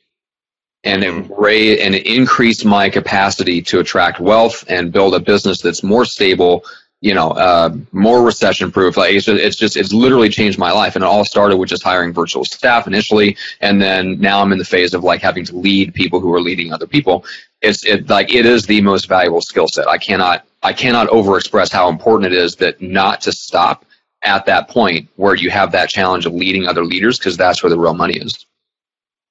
And 0.86 1.02
it 1.02 1.80
and 1.80 1.94
it 1.94 2.06
increased 2.06 2.64
my 2.64 2.88
capacity 2.88 3.60
to 3.62 3.80
attract 3.80 4.20
wealth 4.20 4.64
and 4.68 4.92
build 4.92 5.14
a 5.14 5.20
business 5.20 5.60
that's 5.60 5.82
more 5.82 6.04
stable, 6.04 6.64
you 7.00 7.12
know, 7.12 7.30
uh, 7.30 7.76
more 7.92 8.22
recession 8.22 8.70
proof. 8.70 8.96
Like 8.96 9.12
it's 9.12 9.26
just, 9.26 9.42
it's 9.42 9.56
just 9.56 9.76
it's 9.76 9.92
literally 9.92 10.28
changed 10.28 10.58
my 10.58 10.70
life. 10.70 10.94
And 10.94 11.04
it 11.04 11.08
all 11.08 11.24
started 11.24 11.56
with 11.56 11.68
just 11.68 11.82
hiring 11.82 12.12
virtual 12.12 12.44
staff 12.44 12.86
initially, 12.86 13.36
and 13.60 13.82
then 13.82 14.20
now 14.20 14.40
I'm 14.40 14.52
in 14.52 14.58
the 14.58 14.64
phase 14.64 14.94
of 14.94 15.02
like 15.02 15.20
having 15.20 15.44
to 15.46 15.56
lead 15.56 15.92
people 15.92 16.20
who 16.20 16.32
are 16.32 16.40
leading 16.40 16.72
other 16.72 16.86
people. 16.86 17.24
It's 17.62 17.84
it 17.84 18.08
like 18.08 18.32
it 18.32 18.46
is 18.46 18.66
the 18.66 18.80
most 18.80 19.08
valuable 19.08 19.40
skill 19.40 19.66
set. 19.68 19.88
I 19.88 19.98
cannot 19.98 20.46
I 20.62 20.72
cannot 20.72 21.08
overexpress 21.08 21.72
how 21.72 21.88
important 21.88 22.32
it 22.32 22.38
is 22.38 22.56
that 22.56 22.80
not 22.80 23.20
to 23.22 23.32
stop 23.32 23.84
at 24.22 24.46
that 24.46 24.68
point 24.68 25.08
where 25.16 25.34
you 25.34 25.50
have 25.50 25.72
that 25.72 25.88
challenge 25.88 26.26
of 26.26 26.34
leading 26.34 26.66
other 26.66 26.84
leaders 26.84 27.18
because 27.18 27.36
that's 27.36 27.62
where 27.62 27.70
the 27.70 27.78
real 27.78 27.94
money 27.94 28.18
is. 28.18 28.46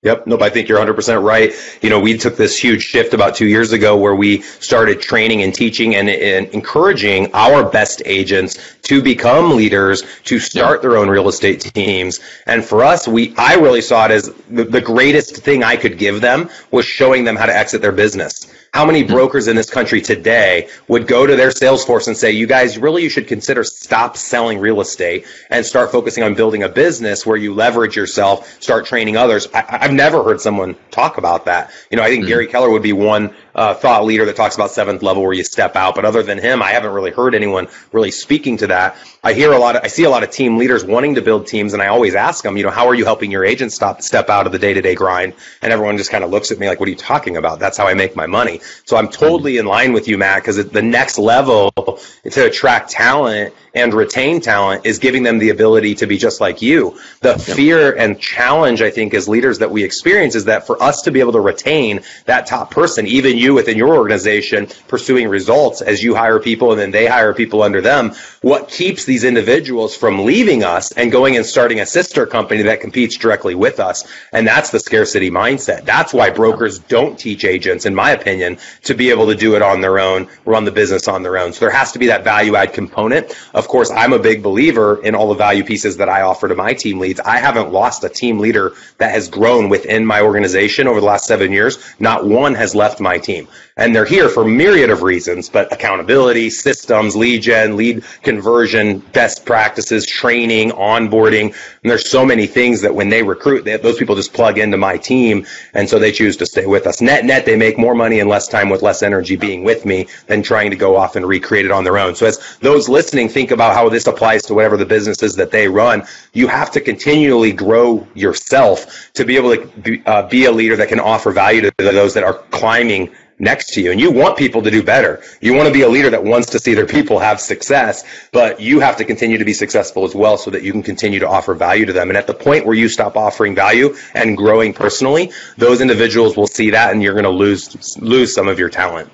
Yep. 0.03 0.27
Nope. 0.27 0.41
I 0.43 0.49
think 0.49 0.69
you're 0.69 0.77
100% 0.77 1.23
right. 1.23 1.51
You 1.81 1.89
know, 1.89 1.99
we 1.99 2.15
took 2.15 2.37
this 2.37 2.59
huge 2.59 2.83
shift 2.83 3.15
about 3.15 3.33
two 3.33 3.47
years 3.47 3.71
ago 3.71 3.97
where 3.97 4.15
we 4.15 4.41
started 4.41 5.01
training 5.01 5.41
and 5.41 5.53
teaching 5.53 5.95
and, 5.95 6.07
and 6.07 6.47
encouraging 6.49 7.33
our 7.33 7.67
best 7.67 8.03
agents 8.05 8.75
to 8.83 9.01
become 9.01 9.55
leaders, 9.55 10.03
to 10.25 10.37
start 10.37 10.83
their 10.83 10.97
own 10.97 11.09
real 11.09 11.27
estate 11.27 11.61
teams. 11.61 12.19
And 12.45 12.63
for 12.63 12.83
us, 12.83 13.07
we, 13.07 13.33
I 13.35 13.55
really 13.55 13.81
saw 13.81 14.05
it 14.05 14.11
as 14.11 14.31
the, 14.51 14.65
the 14.65 14.81
greatest 14.81 15.37
thing 15.37 15.63
I 15.63 15.75
could 15.75 15.97
give 15.97 16.21
them 16.21 16.51
was 16.69 16.85
showing 16.85 17.23
them 17.23 17.35
how 17.35 17.47
to 17.47 17.55
exit 17.55 17.81
their 17.81 17.91
business. 17.91 18.45
How 18.75 18.83
many 18.85 19.03
hmm. 19.03 19.07
brokers 19.07 19.47
in 19.47 19.55
this 19.55 19.69
country 19.69 20.01
today 20.01 20.67
would 20.89 21.07
go 21.07 21.25
to 21.25 21.37
their 21.37 21.49
sales 21.49 21.85
force 21.85 22.07
and 22.07 22.17
say, 22.17 22.31
you 22.31 22.45
guys 22.45 22.77
really 22.77 23.03
you 23.03 23.09
should 23.09 23.25
consider 23.25 23.63
stop 23.63 24.17
selling 24.17 24.59
real 24.59 24.81
estate 24.81 25.25
and 25.49 25.65
start 25.65 25.93
focusing 25.93 26.23
on 26.23 26.33
building 26.33 26.61
a 26.61 26.67
business 26.67 27.25
where 27.25 27.37
you 27.37 27.53
leverage 27.53 27.95
yourself, 27.95 28.61
start 28.61 28.85
training 28.85 29.15
others. 29.15 29.47
I, 29.53 29.77
have 29.77 29.93
never 29.93 30.25
heard 30.25 30.41
someone 30.41 30.75
talk 30.91 31.17
about 31.17 31.45
that. 31.45 31.71
You 31.89 31.95
know, 31.95 32.03
I 32.03 32.07
think 32.07 32.23
mm-hmm. 32.23 32.31
Gary 32.31 32.47
Keller 32.47 32.69
would 32.69 32.83
be 32.83 32.91
one 32.91 33.33
uh, 33.55 33.75
thought 33.75 34.03
leader 34.03 34.25
that 34.25 34.35
talks 34.35 34.55
about 34.55 34.71
seventh 34.71 35.01
level 35.01 35.23
where 35.23 35.31
you 35.31 35.45
step 35.45 35.77
out. 35.77 35.95
But 35.95 36.03
other 36.03 36.21
than 36.21 36.37
him, 36.37 36.61
I 36.61 36.71
haven't 36.71 36.91
really 36.91 37.11
heard 37.11 37.33
anyone 37.33 37.69
really 37.93 38.11
speaking 38.11 38.57
to 38.57 38.67
that. 38.67 38.97
I 39.23 39.31
hear 39.31 39.53
a 39.53 39.57
lot 39.57 39.77
of, 39.77 39.83
I 39.83 39.87
see 39.87 40.03
a 40.03 40.09
lot 40.09 40.23
of 40.23 40.31
team 40.31 40.57
leaders 40.57 40.83
wanting 40.83 41.15
to 41.15 41.21
build 41.21 41.47
teams 41.47 41.71
and 41.71 41.81
I 41.81 41.87
always 41.87 42.13
ask 42.13 42.43
them, 42.43 42.57
you 42.57 42.63
know, 42.63 42.71
how 42.71 42.87
are 42.87 42.93
you 42.93 43.05
helping 43.05 43.31
your 43.31 43.45
agents 43.45 43.73
stop, 43.73 44.01
step 44.01 44.29
out 44.29 44.45
of 44.45 44.51
the 44.51 44.59
day 44.59 44.73
to 44.73 44.81
day 44.81 44.95
grind? 44.95 45.33
And 45.61 45.71
everyone 45.71 45.97
just 45.97 46.11
kind 46.11 46.25
of 46.25 46.29
looks 46.29 46.51
at 46.51 46.59
me 46.59 46.67
like, 46.67 46.81
what 46.81 46.87
are 46.87 46.91
you 46.91 46.97
talking 46.97 47.37
about? 47.37 47.59
That's 47.59 47.77
how 47.77 47.87
I 47.87 47.93
make 47.93 48.17
my 48.17 48.27
money. 48.27 48.59
So 48.85 48.97
I'm 48.97 49.09
totally 49.09 49.57
in 49.57 49.65
line 49.65 49.93
with 49.93 50.07
you, 50.07 50.17
Matt, 50.17 50.41
because 50.41 50.63
the 50.69 50.81
next 50.81 51.17
level 51.17 51.71
to 51.71 52.45
attract 52.45 52.91
talent 52.91 53.53
and 53.75 53.93
retain 53.93 54.39
talent 54.39 54.85
is 54.85 54.99
giving 54.99 55.23
them 55.23 55.37
the 55.37 55.49
ability 55.49 55.95
to 55.95 56.07
be 56.07 56.17
just 56.17 56.39
like 56.39 56.61
you. 56.61 56.97
The 57.19 57.37
fear 57.37 57.93
and 57.95 58.19
challenge, 58.19 58.81
I 58.81 58.89
think, 58.89 59.13
as 59.13 59.27
leaders 59.27 59.59
that 59.59 59.69
we 59.69 59.83
experience 59.83 60.33
is 60.33 60.45
that 60.45 60.65
for 60.65 60.81
us 60.81 61.01
to 61.03 61.11
be 61.11 61.19
able 61.19 61.33
to 61.33 61.41
retain 61.41 61.99
that 62.25 62.47
top 62.47 62.71
person, 62.71 63.05
even 63.05 63.37
you 63.37 63.53
within 63.53 63.77
your 63.77 63.95
organization 63.95 64.67
pursuing 64.87 65.27
results 65.27 65.81
as 65.81 66.01
you 66.01 66.15
hire 66.15 66.39
people 66.39 66.71
and 66.71 66.79
then 66.79 66.91
they 66.91 67.05
hire 67.05 67.33
people 67.33 67.61
under 67.61 67.81
them, 67.81 68.13
what 68.41 68.69
keeps 68.69 69.03
these 69.05 69.25
individuals 69.25 69.95
from 69.95 70.23
leaving 70.25 70.63
us 70.63 70.91
and 70.93 71.11
going 71.11 71.35
and 71.35 71.45
starting 71.45 71.81
a 71.81 71.85
sister 71.85 72.25
company 72.25 72.63
that 72.63 72.79
competes 72.79 73.17
directly 73.17 73.55
with 73.55 73.81
us? 73.81 74.07
And 74.31 74.47
that's 74.47 74.69
the 74.69 74.79
scarcity 74.79 75.29
mindset. 75.29 75.83
That's 75.83 76.13
why 76.13 76.29
brokers 76.29 76.79
don't 76.79 77.19
teach 77.19 77.43
agents, 77.43 77.85
in 77.85 77.93
my 77.93 78.11
opinion, 78.11 78.54
to 78.83 78.93
be 78.93 79.09
able 79.09 79.27
to 79.27 79.35
do 79.35 79.55
it 79.55 79.61
on 79.61 79.81
their 79.81 79.99
own, 79.99 80.27
run 80.45 80.65
the 80.65 80.71
business 80.71 81.07
on 81.07 81.23
their 81.23 81.37
own. 81.37 81.53
So 81.53 81.61
there 81.61 81.71
has 81.71 81.91
to 81.93 81.99
be 81.99 82.07
that 82.07 82.23
value 82.23 82.55
add 82.55 82.73
component 82.73 83.35
of 83.53 83.67
course, 83.67 83.91
I'm 83.91 84.13
a 84.13 84.19
big 84.19 84.43
believer 84.43 85.01
in 85.03 85.15
all 85.15 85.29
the 85.29 85.35
value 85.35 85.63
pieces 85.63 85.97
that 85.97 86.09
I 86.09 86.21
offer 86.21 86.47
to 86.47 86.55
my 86.55 86.73
team 86.73 86.99
leads. 86.99 87.19
I 87.19 87.37
haven't 87.37 87.71
lost 87.71 88.03
a 88.03 88.09
team 88.09 88.39
leader 88.39 88.73
that 88.97 89.11
has 89.11 89.29
grown 89.29 89.69
within 89.69 90.05
my 90.05 90.21
organization 90.21 90.87
over 90.87 90.99
the 90.99 91.05
last 91.05 91.25
seven 91.25 91.51
years. 91.51 91.77
Not 91.99 92.25
one 92.25 92.55
has 92.55 92.75
left 92.75 92.99
my 92.99 93.17
team. 93.17 93.47
And 93.77 93.93
they're 93.93 94.05
here 94.05 94.29
for 94.29 94.45
myriad 94.45 94.89
of 94.89 95.01
reasons, 95.01 95.49
but 95.49 95.69
accountability, 95.73 96.49
systems, 96.49 97.13
lead 97.13 97.41
gen, 97.41 97.75
lead 97.75 98.05
conversion, 98.21 98.99
best 98.99 99.45
practices, 99.45 100.05
training, 100.05 100.71
onboarding. 100.71 101.47
And 101.47 101.91
there's 101.91 102.09
so 102.09 102.25
many 102.25 102.47
things 102.47 102.79
that 102.79 102.95
when 102.95 103.09
they 103.09 103.21
recruit, 103.21 103.65
they, 103.65 103.75
those 103.75 103.97
people 103.97 104.15
just 104.15 104.33
plug 104.33 104.59
into 104.59 104.77
my 104.77 104.95
team. 104.95 105.45
And 105.73 105.89
so 105.89 105.99
they 105.99 106.13
choose 106.13 106.37
to 106.37 106.45
stay 106.45 106.65
with 106.65 106.87
us. 106.87 107.01
Net, 107.01 107.25
net, 107.25 107.45
they 107.45 107.57
make 107.57 107.77
more 107.77 107.93
money 107.95 108.21
in 108.21 108.29
less 108.29 108.47
time 108.47 108.69
with 108.69 108.81
less 108.81 109.03
energy 109.03 109.35
being 109.35 109.65
with 109.65 109.85
me 109.85 110.07
than 110.27 110.41
trying 110.41 110.71
to 110.71 110.77
go 110.77 110.95
off 110.95 111.17
and 111.17 111.27
recreate 111.27 111.65
it 111.65 111.71
on 111.71 111.83
their 111.83 111.97
own. 111.97 112.15
So 112.15 112.27
as 112.27 112.57
those 112.61 112.87
listening 112.87 113.27
think 113.27 113.51
about 113.51 113.73
how 113.75 113.89
this 113.89 114.07
applies 114.07 114.43
to 114.43 114.53
whatever 114.53 114.77
the 114.77 114.85
businesses 114.85 115.35
that 115.35 115.51
they 115.51 115.67
run, 115.67 116.03
you 116.31 116.47
have 116.47 116.71
to 116.71 116.79
continually 116.79 117.51
grow 117.51 118.07
yourself 118.13 119.11
to 119.15 119.25
be 119.25 119.35
able 119.35 119.53
to 119.53 119.67
be, 119.67 120.01
uh, 120.05 120.29
be 120.29 120.45
a 120.45 120.51
leader 120.53 120.77
that 120.77 120.87
can 120.87 121.01
offer 121.01 121.33
value 121.33 121.59
to 121.59 121.71
those 121.77 122.13
that 122.13 122.23
are 122.23 122.35
climbing 122.51 123.11
next 123.39 123.73
to 123.73 123.81
you. 123.81 123.91
And 123.91 123.99
you 123.99 124.11
want 124.11 124.37
people 124.37 124.61
to 124.61 124.71
do 124.71 124.83
better. 124.83 125.21
You 125.41 125.53
want 125.53 125.67
to 125.67 125.73
be 125.73 125.81
a 125.81 125.89
leader 125.89 126.09
that 126.09 126.23
wants 126.23 126.49
to 126.51 126.59
see 126.59 126.73
their 126.73 126.85
people 126.85 127.19
have 127.19 127.39
success, 127.39 128.03
but 128.31 128.59
you 128.59 128.79
have 128.79 128.97
to 128.97 129.05
continue 129.05 129.37
to 129.37 129.45
be 129.45 129.53
successful 129.53 130.03
as 130.05 130.15
well 130.15 130.37
so 130.37 130.51
that 130.51 130.63
you 130.63 130.71
can 130.71 130.83
continue 130.83 131.19
to 131.19 131.27
offer 131.27 131.53
value 131.53 131.85
to 131.85 131.93
them. 131.93 132.09
And 132.09 132.17
at 132.17 132.27
the 132.27 132.33
point 132.33 132.65
where 132.65 132.75
you 132.75 132.89
stop 132.89 133.17
offering 133.17 133.55
value 133.55 133.95
and 134.13 134.37
growing 134.37 134.73
personally, 134.73 135.31
those 135.57 135.81
individuals 135.81 136.37
will 136.37 136.47
see 136.47 136.71
that 136.71 136.91
and 136.91 137.03
you're 137.03 137.13
going 137.13 137.23
to 137.23 137.29
lose, 137.29 137.97
lose 137.97 138.33
some 138.33 138.47
of 138.47 138.59
your 138.59 138.69
talent. 138.69 139.11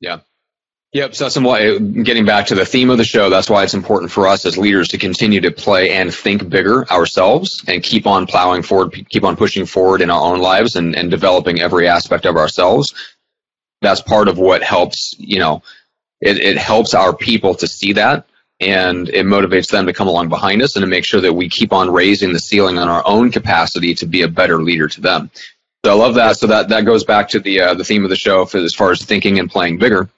Yeah. 0.00 0.20
Yep. 0.92 1.16
So, 1.16 1.28
some 1.28 2.04
getting 2.04 2.24
back 2.24 2.46
to 2.46 2.54
the 2.54 2.64
theme 2.64 2.88
of 2.88 2.98
the 2.98 3.04
show, 3.04 3.28
that's 3.28 3.50
why 3.50 3.64
it's 3.64 3.74
important 3.74 4.12
for 4.12 4.28
us 4.28 4.46
as 4.46 4.56
leaders 4.56 4.86
to 4.88 4.98
continue 4.98 5.40
to 5.40 5.50
play 5.50 5.90
and 5.90 6.14
think 6.14 6.48
bigger 6.48 6.88
ourselves 6.88 7.64
and 7.66 7.82
keep 7.82 8.06
on 8.06 8.28
plowing 8.28 8.62
forward, 8.62 9.08
keep 9.08 9.24
on 9.24 9.34
pushing 9.34 9.66
forward 9.66 10.02
in 10.02 10.10
our 10.10 10.20
own 10.20 10.38
lives 10.38 10.76
and, 10.76 10.94
and 10.94 11.10
developing 11.10 11.60
every 11.60 11.88
aspect 11.88 12.26
of 12.26 12.36
ourselves 12.36 12.94
that's 13.84 14.00
part 14.00 14.28
of 14.28 14.38
what 14.38 14.62
helps, 14.62 15.14
you 15.18 15.38
know, 15.38 15.62
it, 16.20 16.38
it 16.38 16.56
helps 16.56 16.94
our 16.94 17.14
people 17.14 17.54
to 17.56 17.66
see 17.66 17.92
that 17.92 18.26
and 18.60 19.08
it 19.08 19.26
motivates 19.26 19.70
them 19.70 19.86
to 19.86 19.92
come 19.92 20.08
along 20.08 20.28
behind 20.28 20.62
us 20.62 20.76
and 20.76 20.82
to 20.82 20.86
make 20.86 21.04
sure 21.04 21.20
that 21.20 21.32
we 21.32 21.48
keep 21.48 21.72
on 21.72 21.90
raising 21.90 22.32
the 22.32 22.38
ceiling 22.38 22.78
on 22.78 22.88
our 22.88 23.02
own 23.06 23.30
capacity 23.30 23.94
to 23.94 24.06
be 24.06 24.22
a 24.22 24.28
better 24.28 24.62
leader 24.62 24.88
to 24.88 25.00
them. 25.00 25.30
So 25.84 25.92
I 25.92 25.94
love 25.94 26.14
that. 26.14 26.36
So 26.38 26.46
that, 26.46 26.68
that 26.68 26.86
goes 26.86 27.04
back 27.04 27.28
to 27.30 27.40
the, 27.40 27.60
uh, 27.60 27.74
the 27.74 27.84
theme 27.84 28.04
of 28.04 28.10
the 28.10 28.16
show 28.16 28.46
for, 28.46 28.58
as 28.58 28.74
far 28.74 28.90
as 28.90 29.04
thinking 29.04 29.38
and 29.38 29.50
playing 29.50 29.78
bigger. 29.78 30.08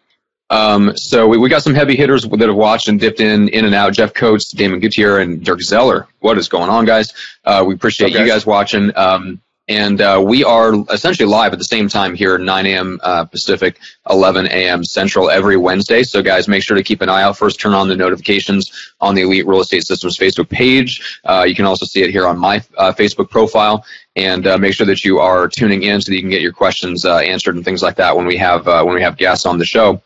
Um, 0.48 0.96
so 0.96 1.26
we, 1.26 1.38
we 1.38 1.48
got 1.48 1.62
some 1.62 1.74
heavy 1.74 1.96
hitters 1.96 2.22
that 2.22 2.40
have 2.40 2.54
watched 2.54 2.88
and 2.88 3.00
dipped 3.00 3.18
in, 3.18 3.48
in 3.48 3.64
and 3.64 3.74
out. 3.74 3.94
Jeff 3.94 4.14
Coates, 4.14 4.52
Damon 4.52 4.78
Gutierrez, 4.78 5.26
and 5.26 5.44
Dirk 5.44 5.60
Zeller. 5.60 6.06
What 6.20 6.38
is 6.38 6.48
going 6.48 6.70
on, 6.70 6.84
guys? 6.84 7.12
Uh, 7.44 7.64
we 7.66 7.74
appreciate 7.74 8.14
okay. 8.14 8.22
you 8.22 8.30
guys 8.30 8.46
watching. 8.46 8.96
Um, 8.96 9.40
and 9.68 10.00
uh, 10.00 10.22
we 10.24 10.44
are 10.44 10.74
essentially 10.90 11.28
live 11.28 11.52
at 11.52 11.58
the 11.58 11.64
same 11.64 11.88
time 11.88 12.14
here, 12.14 12.38
9 12.38 12.66
a.m. 12.66 13.00
Uh, 13.02 13.24
Pacific, 13.24 13.78
11 14.08 14.46
a.m. 14.46 14.84
Central 14.84 15.28
every 15.28 15.56
Wednesday. 15.56 16.04
So, 16.04 16.22
guys, 16.22 16.46
make 16.46 16.62
sure 16.62 16.76
to 16.76 16.84
keep 16.84 17.00
an 17.00 17.08
eye 17.08 17.22
out. 17.22 17.36
First, 17.36 17.58
turn 17.58 17.74
on 17.74 17.88
the 17.88 17.96
notifications 17.96 18.94
on 19.00 19.16
the 19.16 19.22
Elite 19.22 19.46
Real 19.46 19.60
Estate 19.60 19.84
Systems 19.84 20.16
Facebook 20.16 20.48
page. 20.48 21.20
Uh, 21.24 21.44
you 21.46 21.54
can 21.54 21.64
also 21.64 21.84
see 21.84 22.02
it 22.02 22.10
here 22.10 22.28
on 22.28 22.38
my 22.38 22.62
uh, 22.78 22.92
Facebook 22.92 23.28
profile. 23.28 23.84
And 24.14 24.46
uh, 24.46 24.56
make 24.56 24.72
sure 24.72 24.86
that 24.86 25.04
you 25.04 25.18
are 25.18 25.46
tuning 25.48 25.82
in 25.82 26.00
so 26.00 26.10
that 26.10 26.14
you 26.14 26.22
can 26.22 26.30
get 26.30 26.40
your 26.40 26.52
questions 26.52 27.04
uh, 27.04 27.18
answered 27.18 27.56
and 27.56 27.64
things 27.64 27.82
like 27.82 27.96
that 27.96 28.16
when 28.16 28.24
we 28.24 28.36
have 28.38 28.66
when 28.66 28.94
we 28.94 29.02
have 29.02 29.18
guests 29.18 29.44
on 29.44 29.58
the 29.58 29.64
show. 29.64 30.00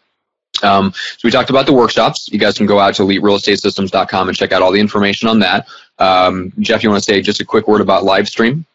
Um, 0.62 0.92
so 0.92 1.20
we 1.22 1.30
talked 1.30 1.50
about 1.50 1.66
the 1.66 1.72
workshops. 1.72 2.28
You 2.28 2.38
guys 2.38 2.56
can 2.56 2.66
go 2.66 2.78
out 2.78 2.94
to 2.94 3.02
eliterealestatesystems.com 3.02 4.28
and 4.28 4.36
check 4.36 4.52
out 4.52 4.62
all 4.62 4.72
the 4.72 4.80
information 4.80 5.28
on 5.28 5.38
that. 5.40 5.68
Um, 5.98 6.52
Jeff, 6.58 6.82
you 6.82 6.90
want 6.90 7.02
to 7.02 7.10
say 7.10 7.22
just 7.22 7.40
a 7.40 7.44
quick 7.44 7.68
word 7.68 7.80
about 7.80 8.04
live 8.04 8.28
stream? 8.28 8.66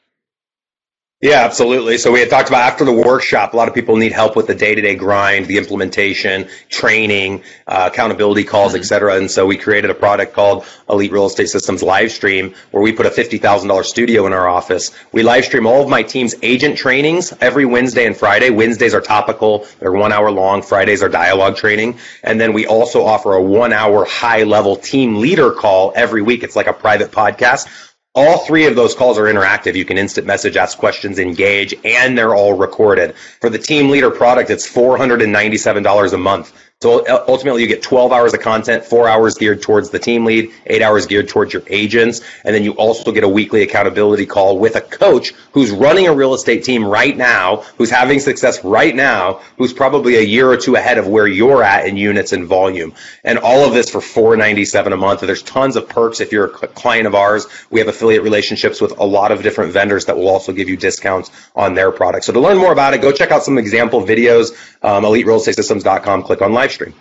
Yeah, 1.22 1.46
absolutely. 1.46 1.98
So 1.98 2.12
we 2.12 2.20
had 2.20 2.30
talked 2.30 2.50
about 2.50 2.64
after 2.64 2.84
the 2.84 2.92
workshop, 2.92 3.54
a 3.54 3.58
lot 3.58 3.70
of 3.70 3.74
people 3.74 3.96
need 3.96 4.12
help 4.12 4.36
with 4.36 4.48
the 4.48 4.54
day-to-day 4.54 4.96
grind, 4.96 5.48
the 5.48 5.58
implementation, 5.58 6.48
training, 6.70 7.42
uh, 7.66 7.90
accountability 7.92 8.44
calls, 8.44 8.74
mm-hmm. 8.74 8.82
et 8.82 8.86
cetera. 8.86 9.16
And 9.16 9.32
so 9.32 9.46
we 9.46 9.58
created 9.58 9.90
a 9.90 9.96
product 9.96 10.34
called 10.34 10.66
Elite 10.90 11.14
Real 11.14 11.26
Estate 11.26 11.48
Systems 11.48 11.82
Live 11.82 12.12
Stream, 12.12 12.54
where 12.72 12.84
we 12.84 12.92
put 12.92 13.06
a 13.06 13.10
$50,000 13.10 13.86
studio 13.86 14.28
in 14.28 14.34
our 14.34 14.48
office. 14.48 14.92
We 15.14 15.24
live 15.24 15.46
stream 15.46 15.66
all 15.66 15.82
of 15.82 15.90
my 15.90 16.04
team's 16.04 16.36
agent 16.44 16.78
trainings 16.78 17.34
every 17.40 17.66
Wednesday 17.66 18.06
and 18.06 18.16
Friday. 18.16 18.50
Wednesdays 18.50 18.94
are 18.94 19.02
topical. 19.02 19.66
They're 19.80 19.94
one 19.94 20.12
hour 20.12 20.30
long. 20.30 20.62
Fridays 20.62 21.02
are 21.02 21.10
dialogue 21.10 21.56
training. 21.56 21.98
And 22.24 22.40
then 22.42 22.52
we 22.52 22.68
also 22.68 23.06
offer 23.06 23.34
a 23.34 23.42
one 23.42 23.72
hour 23.72 24.04
high 24.04 24.44
level 24.44 24.76
team 24.76 25.16
leader 25.16 25.52
call 25.52 25.94
every 25.96 26.22
week. 26.22 26.44
It's 26.44 26.58
like 26.58 26.68
a 26.68 26.74
private 26.74 27.12
podcast 27.12 27.68
all 28.16 28.40
three 28.40 28.66
of 28.66 28.76
those 28.76 28.96
calls 28.96 29.18
are 29.18 29.24
interactive. 29.24 29.76
You 29.76 29.86
can 29.86 29.98
instant 29.98 30.26
message, 30.26 30.56
ask 30.56 30.78
questions, 30.78 31.20
engage, 31.20 31.74
and 31.84 32.18
they're 32.18 32.34
all 32.34 32.54
recorded. 32.54 33.16
For 33.42 33.50
the 33.50 33.60
team 33.60 33.90
leader 33.90 34.10
product, 34.10 34.50
it's 34.50 34.68
$497 34.72 36.14
a 36.14 36.18
month. 36.18 36.54
So 36.86 37.04
ultimately, 37.28 37.64
you 37.64 37.68
get 37.68 37.82
12 37.82 38.12
hours 38.12 38.36
of 38.36 38.42
content, 38.42 38.86
four 38.86 39.10
hours 39.10 39.40
geared 39.40 39.64
towards 39.64 39.90
the 39.90 39.98
team 39.98 40.24
lead, 40.24 40.52
eight 40.68 40.84
hours 40.84 41.08
geared 41.08 41.28
towards 41.28 41.52
your 41.52 41.64
agents. 41.66 42.22
And 42.44 42.54
then 42.54 42.64
you 42.64 42.74
also 42.74 43.12
get 43.12 43.24
a 43.24 43.28
weekly 43.28 43.64
accountability 43.64 44.28
call 44.28 44.60
with 44.60 44.76
a 44.76 44.82
coach 44.82 45.34
who's 45.52 45.72
running 45.72 46.08
a 46.08 46.14
real 46.14 46.36
estate 46.36 46.64
team 46.64 46.86
right 46.86 47.18
now, 47.18 47.64
who's 47.80 47.90
having 47.90 48.20
success 48.20 48.64
right 48.64 48.96
now, 48.96 49.42
who's 49.58 49.74
probably 49.74 50.18
a 50.18 50.22
year 50.22 50.48
or 50.48 50.58
two 50.58 50.76
ahead 50.76 51.00
of 51.00 51.08
where 51.08 51.26
you're 51.26 51.64
at 51.64 51.88
in 51.88 51.98
units 51.98 52.34
and 52.34 52.46
volume. 52.46 52.94
And 53.24 53.40
all 53.40 53.66
of 53.66 53.74
this 53.74 53.90
for 53.90 54.00
497 54.00 54.94
a 54.94 54.96
month. 54.96 55.22
There's 55.22 55.42
tons 55.42 55.78
of 55.78 55.90
perks 55.90 56.20
if 56.20 56.32
you're 56.32 56.46
a 56.46 56.68
client 56.68 57.08
of 57.08 57.16
ours. 57.16 57.48
We 57.72 57.80
have 57.80 57.90
affiliate 57.90 58.22
relationships 58.22 58.80
with 58.80 59.00
a 59.00 59.06
lot 59.06 59.32
of 59.32 59.42
different 59.42 59.74
vendors 59.74 60.06
that 60.06 60.18
will 60.18 60.30
also 60.30 60.52
give 60.52 60.70
you 60.70 60.78
discounts 60.78 61.32
on 61.56 61.74
their 61.74 61.92
products. 61.92 62.28
So 62.28 62.34
to 62.34 62.40
learn 62.40 62.60
more 62.60 62.72
about 62.72 62.94
it, 62.94 63.02
go 63.02 63.12
check 63.12 63.32
out 63.32 63.42
some 63.42 63.58
example 63.58 64.04
videos, 64.04 64.52
um, 64.84 65.04
eliterealestatesystems.com, 65.04 66.22
click 66.22 66.44
on 66.44 66.54
live 66.54 66.75
stream. 66.76 66.94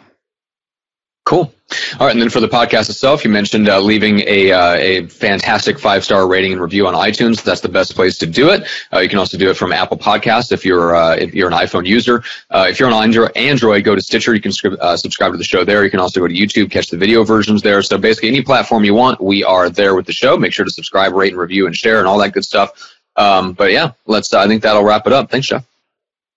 Cool. 1.24 1.54
All 1.98 2.06
right, 2.06 2.12
and 2.12 2.20
then 2.20 2.28
for 2.28 2.40
the 2.40 2.48
podcast 2.48 2.90
itself, 2.90 3.24
you 3.24 3.30
mentioned 3.30 3.66
uh, 3.66 3.80
leaving 3.80 4.20
a 4.26 4.52
uh, 4.52 4.74
a 4.74 5.06
fantastic 5.06 5.78
five 5.78 6.04
star 6.04 6.28
rating 6.28 6.52
and 6.52 6.60
review 6.60 6.86
on 6.86 6.92
iTunes. 6.92 7.42
That's 7.42 7.62
the 7.62 7.68
best 7.70 7.94
place 7.94 8.18
to 8.18 8.26
do 8.26 8.50
it. 8.50 8.68
Uh, 8.92 8.98
you 8.98 9.08
can 9.08 9.18
also 9.18 9.38
do 9.38 9.48
it 9.48 9.56
from 9.56 9.72
Apple 9.72 9.96
Podcasts 9.96 10.52
if 10.52 10.66
you're 10.66 10.94
uh, 10.94 11.16
if 11.16 11.34
you're 11.34 11.48
an 11.48 11.54
iPhone 11.54 11.86
user. 11.86 12.22
Uh, 12.50 12.66
if 12.68 12.78
you're 12.78 12.92
on 12.92 13.30
Android, 13.36 13.84
go 13.84 13.94
to 13.94 14.02
Stitcher. 14.02 14.34
You 14.34 14.42
can 14.42 14.52
uh, 14.82 14.98
subscribe 14.98 15.32
to 15.32 15.38
the 15.38 15.44
show 15.44 15.64
there. 15.64 15.82
You 15.82 15.90
can 15.90 15.98
also 15.98 16.20
go 16.20 16.28
to 16.28 16.34
YouTube, 16.34 16.70
catch 16.70 16.90
the 16.90 16.98
video 16.98 17.24
versions 17.24 17.62
there. 17.62 17.80
So 17.80 17.96
basically, 17.96 18.28
any 18.28 18.42
platform 18.42 18.84
you 18.84 18.92
want, 18.92 19.18
we 19.18 19.42
are 19.42 19.70
there 19.70 19.94
with 19.94 20.04
the 20.04 20.12
show. 20.12 20.36
Make 20.36 20.52
sure 20.52 20.66
to 20.66 20.70
subscribe, 20.70 21.14
rate, 21.14 21.32
and 21.32 21.40
review, 21.40 21.66
and 21.66 21.74
share, 21.74 22.00
and 22.00 22.06
all 22.06 22.18
that 22.18 22.34
good 22.34 22.44
stuff. 22.44 22.94
Um, 23.16 23.54
but 23.54 23.72
yeah, 23.72 23.92
let's. 24.04 24.34
I 24.34 24.46
think 24.46 24.62
that'll 24.62 24.84
wrap 24.84 25.06
it 25.06 25.14
up. 25.14 25.30
Thanks, 25.30 25.46
Jeff. 25.46 25.64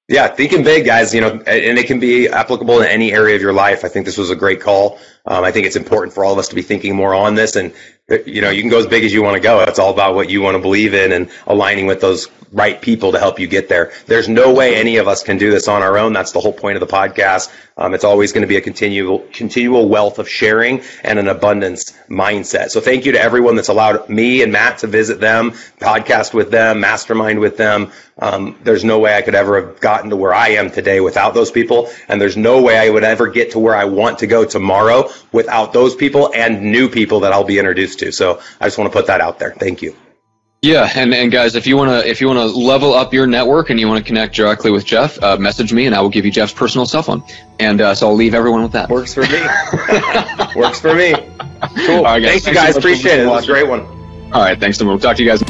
Yeah, 0.10 0.28
thinking 0.30 0.64
big, 0.64 0.86
guys. 0.86 1.14
You 1.14 1.22
know, 1.22 1.32
and 1.32 1.78
it 1.78 1.86
can 1.88 1.99
be 1.99 2.30
applicable 2.30 2.82
in 2.82 2.88
any 2.88 3.12
area 3.12 3.36
of 3.36 3.41
your 3.41 3.51
life. 3.51 3.84
I 3.84 3.89
think 3.89 4.05
this 4.05 4.18
was 4.18 4.30
a 4.30 4.36
great 4.36 4.62
call. 4.62 4.99
Um, 5.26 5.43
I 5.43 5.51
think 5.51 5.68
it's 5.68 5.76
important 5.76 6.14
for 6.14 6.24
all 6.24 6.32
of 6.32 6.39
us 6.39 6.47
to 6.47 6.55
be 6.55 6.62
thinking 6.62 6.95
more 6.95 7.14
on 7.14 7.36
this. 7.36 7.58
And 7.58 7.74
you 8.26 8.39
know, 8.39 8.49
you 8.49 8.62
can 8.62 8.70
go 8.70 8.80
as 8.80 8.88
big 8.88 9.03
as 9.03 9.12
you 9.12 9.22
want 9.22 9.36
to 9.36 9.41
go. 9.41 9.60
It's 9.62 9.80
all 9.80 9.91
about 9.91 10.16
what 10.16 10.30
you 10.30 10.41
want 10.41 10.55
to 10.55 10.62
believe 10.62 10.93
in 10.93 11.12
and 11.12 11.30
aligning 11.45 11.88
with 11.88 11.99
those 11.99 12.28
right 12.52 12.82
people 12.82 13.12
to 13.12 13.20
help 13.20 13.39
you 13.39 13.48
get 13.48 13.70
there. 13.70 13.91
There's 14.06 14.30
no 14.30 14.54
way 14.54 14.76
any 14.76 14.98
of 14.98 15.08
us 15.08 15.24
can 15.24 15.38
do 15.38 15.52
this 15.52 15.68
on 15.68 15.82
our 15.84 15.98
own. 15.98 16.14
That's 16.14 16.32
the 16.32 16.39
whole 16.39 16.54
point 16.54 16.82
of 16.82 16.88
the 16.88 16.93
podcast. 16.93 17.52
Um, 17.78 17.93
it's 17.93 18.04
always 18.04 18.32
going 18.32 18.41
to 18.41 18.48
be 18.48 18.58
a 18.58 18.62
continual, 18.62 19.20
continual 19.32 19.88
wealth 19.88 20.18
of 20.18 20.28
sharing 20.28 20.82
and 21.04 21.20
an 21.20 21.28
abundance 21.28 21.93
mindset. 22.10 22.70
So 22.70 22.82
thank 22.82 23.06
you 23.06 23.12
to 23.12 23.22
everyone 23.22 23.56
that's 23.56 23.68
allowed 23.68 24.10
me 24.10 24.41
and 24.41 24.52
Matt 24.52 24.80
to 24.80 24.88
visit 24.88 25.20
them, 25.20 25.52
podcast 25.80 26.34
with 26.34 26.50
them, 26.50 26.80
mastermind 26.80 27.39
with 27.39 27.58
them. 27.58 27.91
Um, 28.20 28.58
there's 28.64 28.84
no 28.84 28.98
way 28.98 29.16
I 29.16 29.22
could 29.22 29.36
ever 29.36 29.62
have 29.62 29.80
gotten 29.80 30.10
to 30.10 30.16
where 30.16 30.34
I 30.34 30.50
am 30.50 30.72
today 30.72 31.02
without 31.02 31.36
those 31.36 31.52
people. 31.52 31.91
And 32.08 32.20
there's 32.20 32.38
no 32.38 32.64
way 32.64 32.78
I 32.80 32.89
would 32.89 33.04
ever 33.04 33.28
get 33.28 33.52
to 33.52 33.60
where 33.60 33.76
I 33.76 33.86
want 33.86 34.20
to 34.20 34.28
go 34.28 34.43
tomorrow 34.43 35.12
without 35.32 35.72
those 35.72 35.95
people 35.95 36.32
and 36.34 36.64
new 36.72 36.89
people 36.89 37.20
that 37.20 37.34
I'll 37.34 37.43
be 37.43 37.60
introduced 37.60 38.00
to. 38.00 38.12
So 38.12 38.41
I 38.60 38.66
just 38.66 38.80
want 38.80 38.91
to 38.91 38.98
put 38.98 39.08
that 39.08 39.22
out 39.22 39.38
there. 39.38 39.52
Thank 39.52 39.84
you. 39.84 39.95
Yeah, 40.64 40.89
and, 40.95 41.14
and 41.14 41.32
guys, 41.32 41.53
if 41.53 41.68
you 41.68 41.78
want 41.78 41.91
to 41.91 42.10
if 42.10 42.20
you 42.20 42.28
want 42.28 42.39
to 42.39 42.45
level 42.45 42.93
up 42.93 43.14
your 43.14 43.28
network 43.28 43.70
and 43.70 43.80
you 43.80 43.88
want 43.88 44.03
to 44.03 44.03
connect 44.03 44.36
directly 44.36 44.72
with 44.72 44.86
Jeff, 44.86 45.22
uh, 45.22 45.38
message 45.38 45.72
me 45.72 45.86
and 45.86 45.93
I 45.93 46.01
will 46.01 46.10
give 46.10 46.26
you 46.26 46.32
Jeff's 46.32 46.51
personal 46.53 46.88
cell 46.88 47.03
phone. 47.03 47.24
And 47.60 47.80
uh, 47.80 47.93
so 47.93 48.08
I'll 48.08 48.16
leave 48.16 48.34
everyone 48.34 48.64
with 48.64 48.72
that. 48.72 48.89
Works 48.89 49.14
for 49.14 49.22
me. 49.22 49.39
Works 50.60 50.80
for 50.80 50.95
me. 50.95 51.14
Cool. 51.86 52.03
Right, 52.03 52.22
guys. 52.22 52.43
Thanks, 52.43 52.47
you 52.47 52.53
guys. 52.53 52.76
Appreciate 52.76 53.20
it. 53.20 53.26
It 53.26 53.28
was 53.28 53.43
a 53.43 53.51
great 53.51 53.68
one. 53.68 53.82
All 54.34 54.41
right, 54.41 54.60
thanks. 54.60 54.82
We'll 54.82 54.97
talk 54.97 55.16
to 55.18 55.24
you 55.24 55.30
guys. 55.30 55.43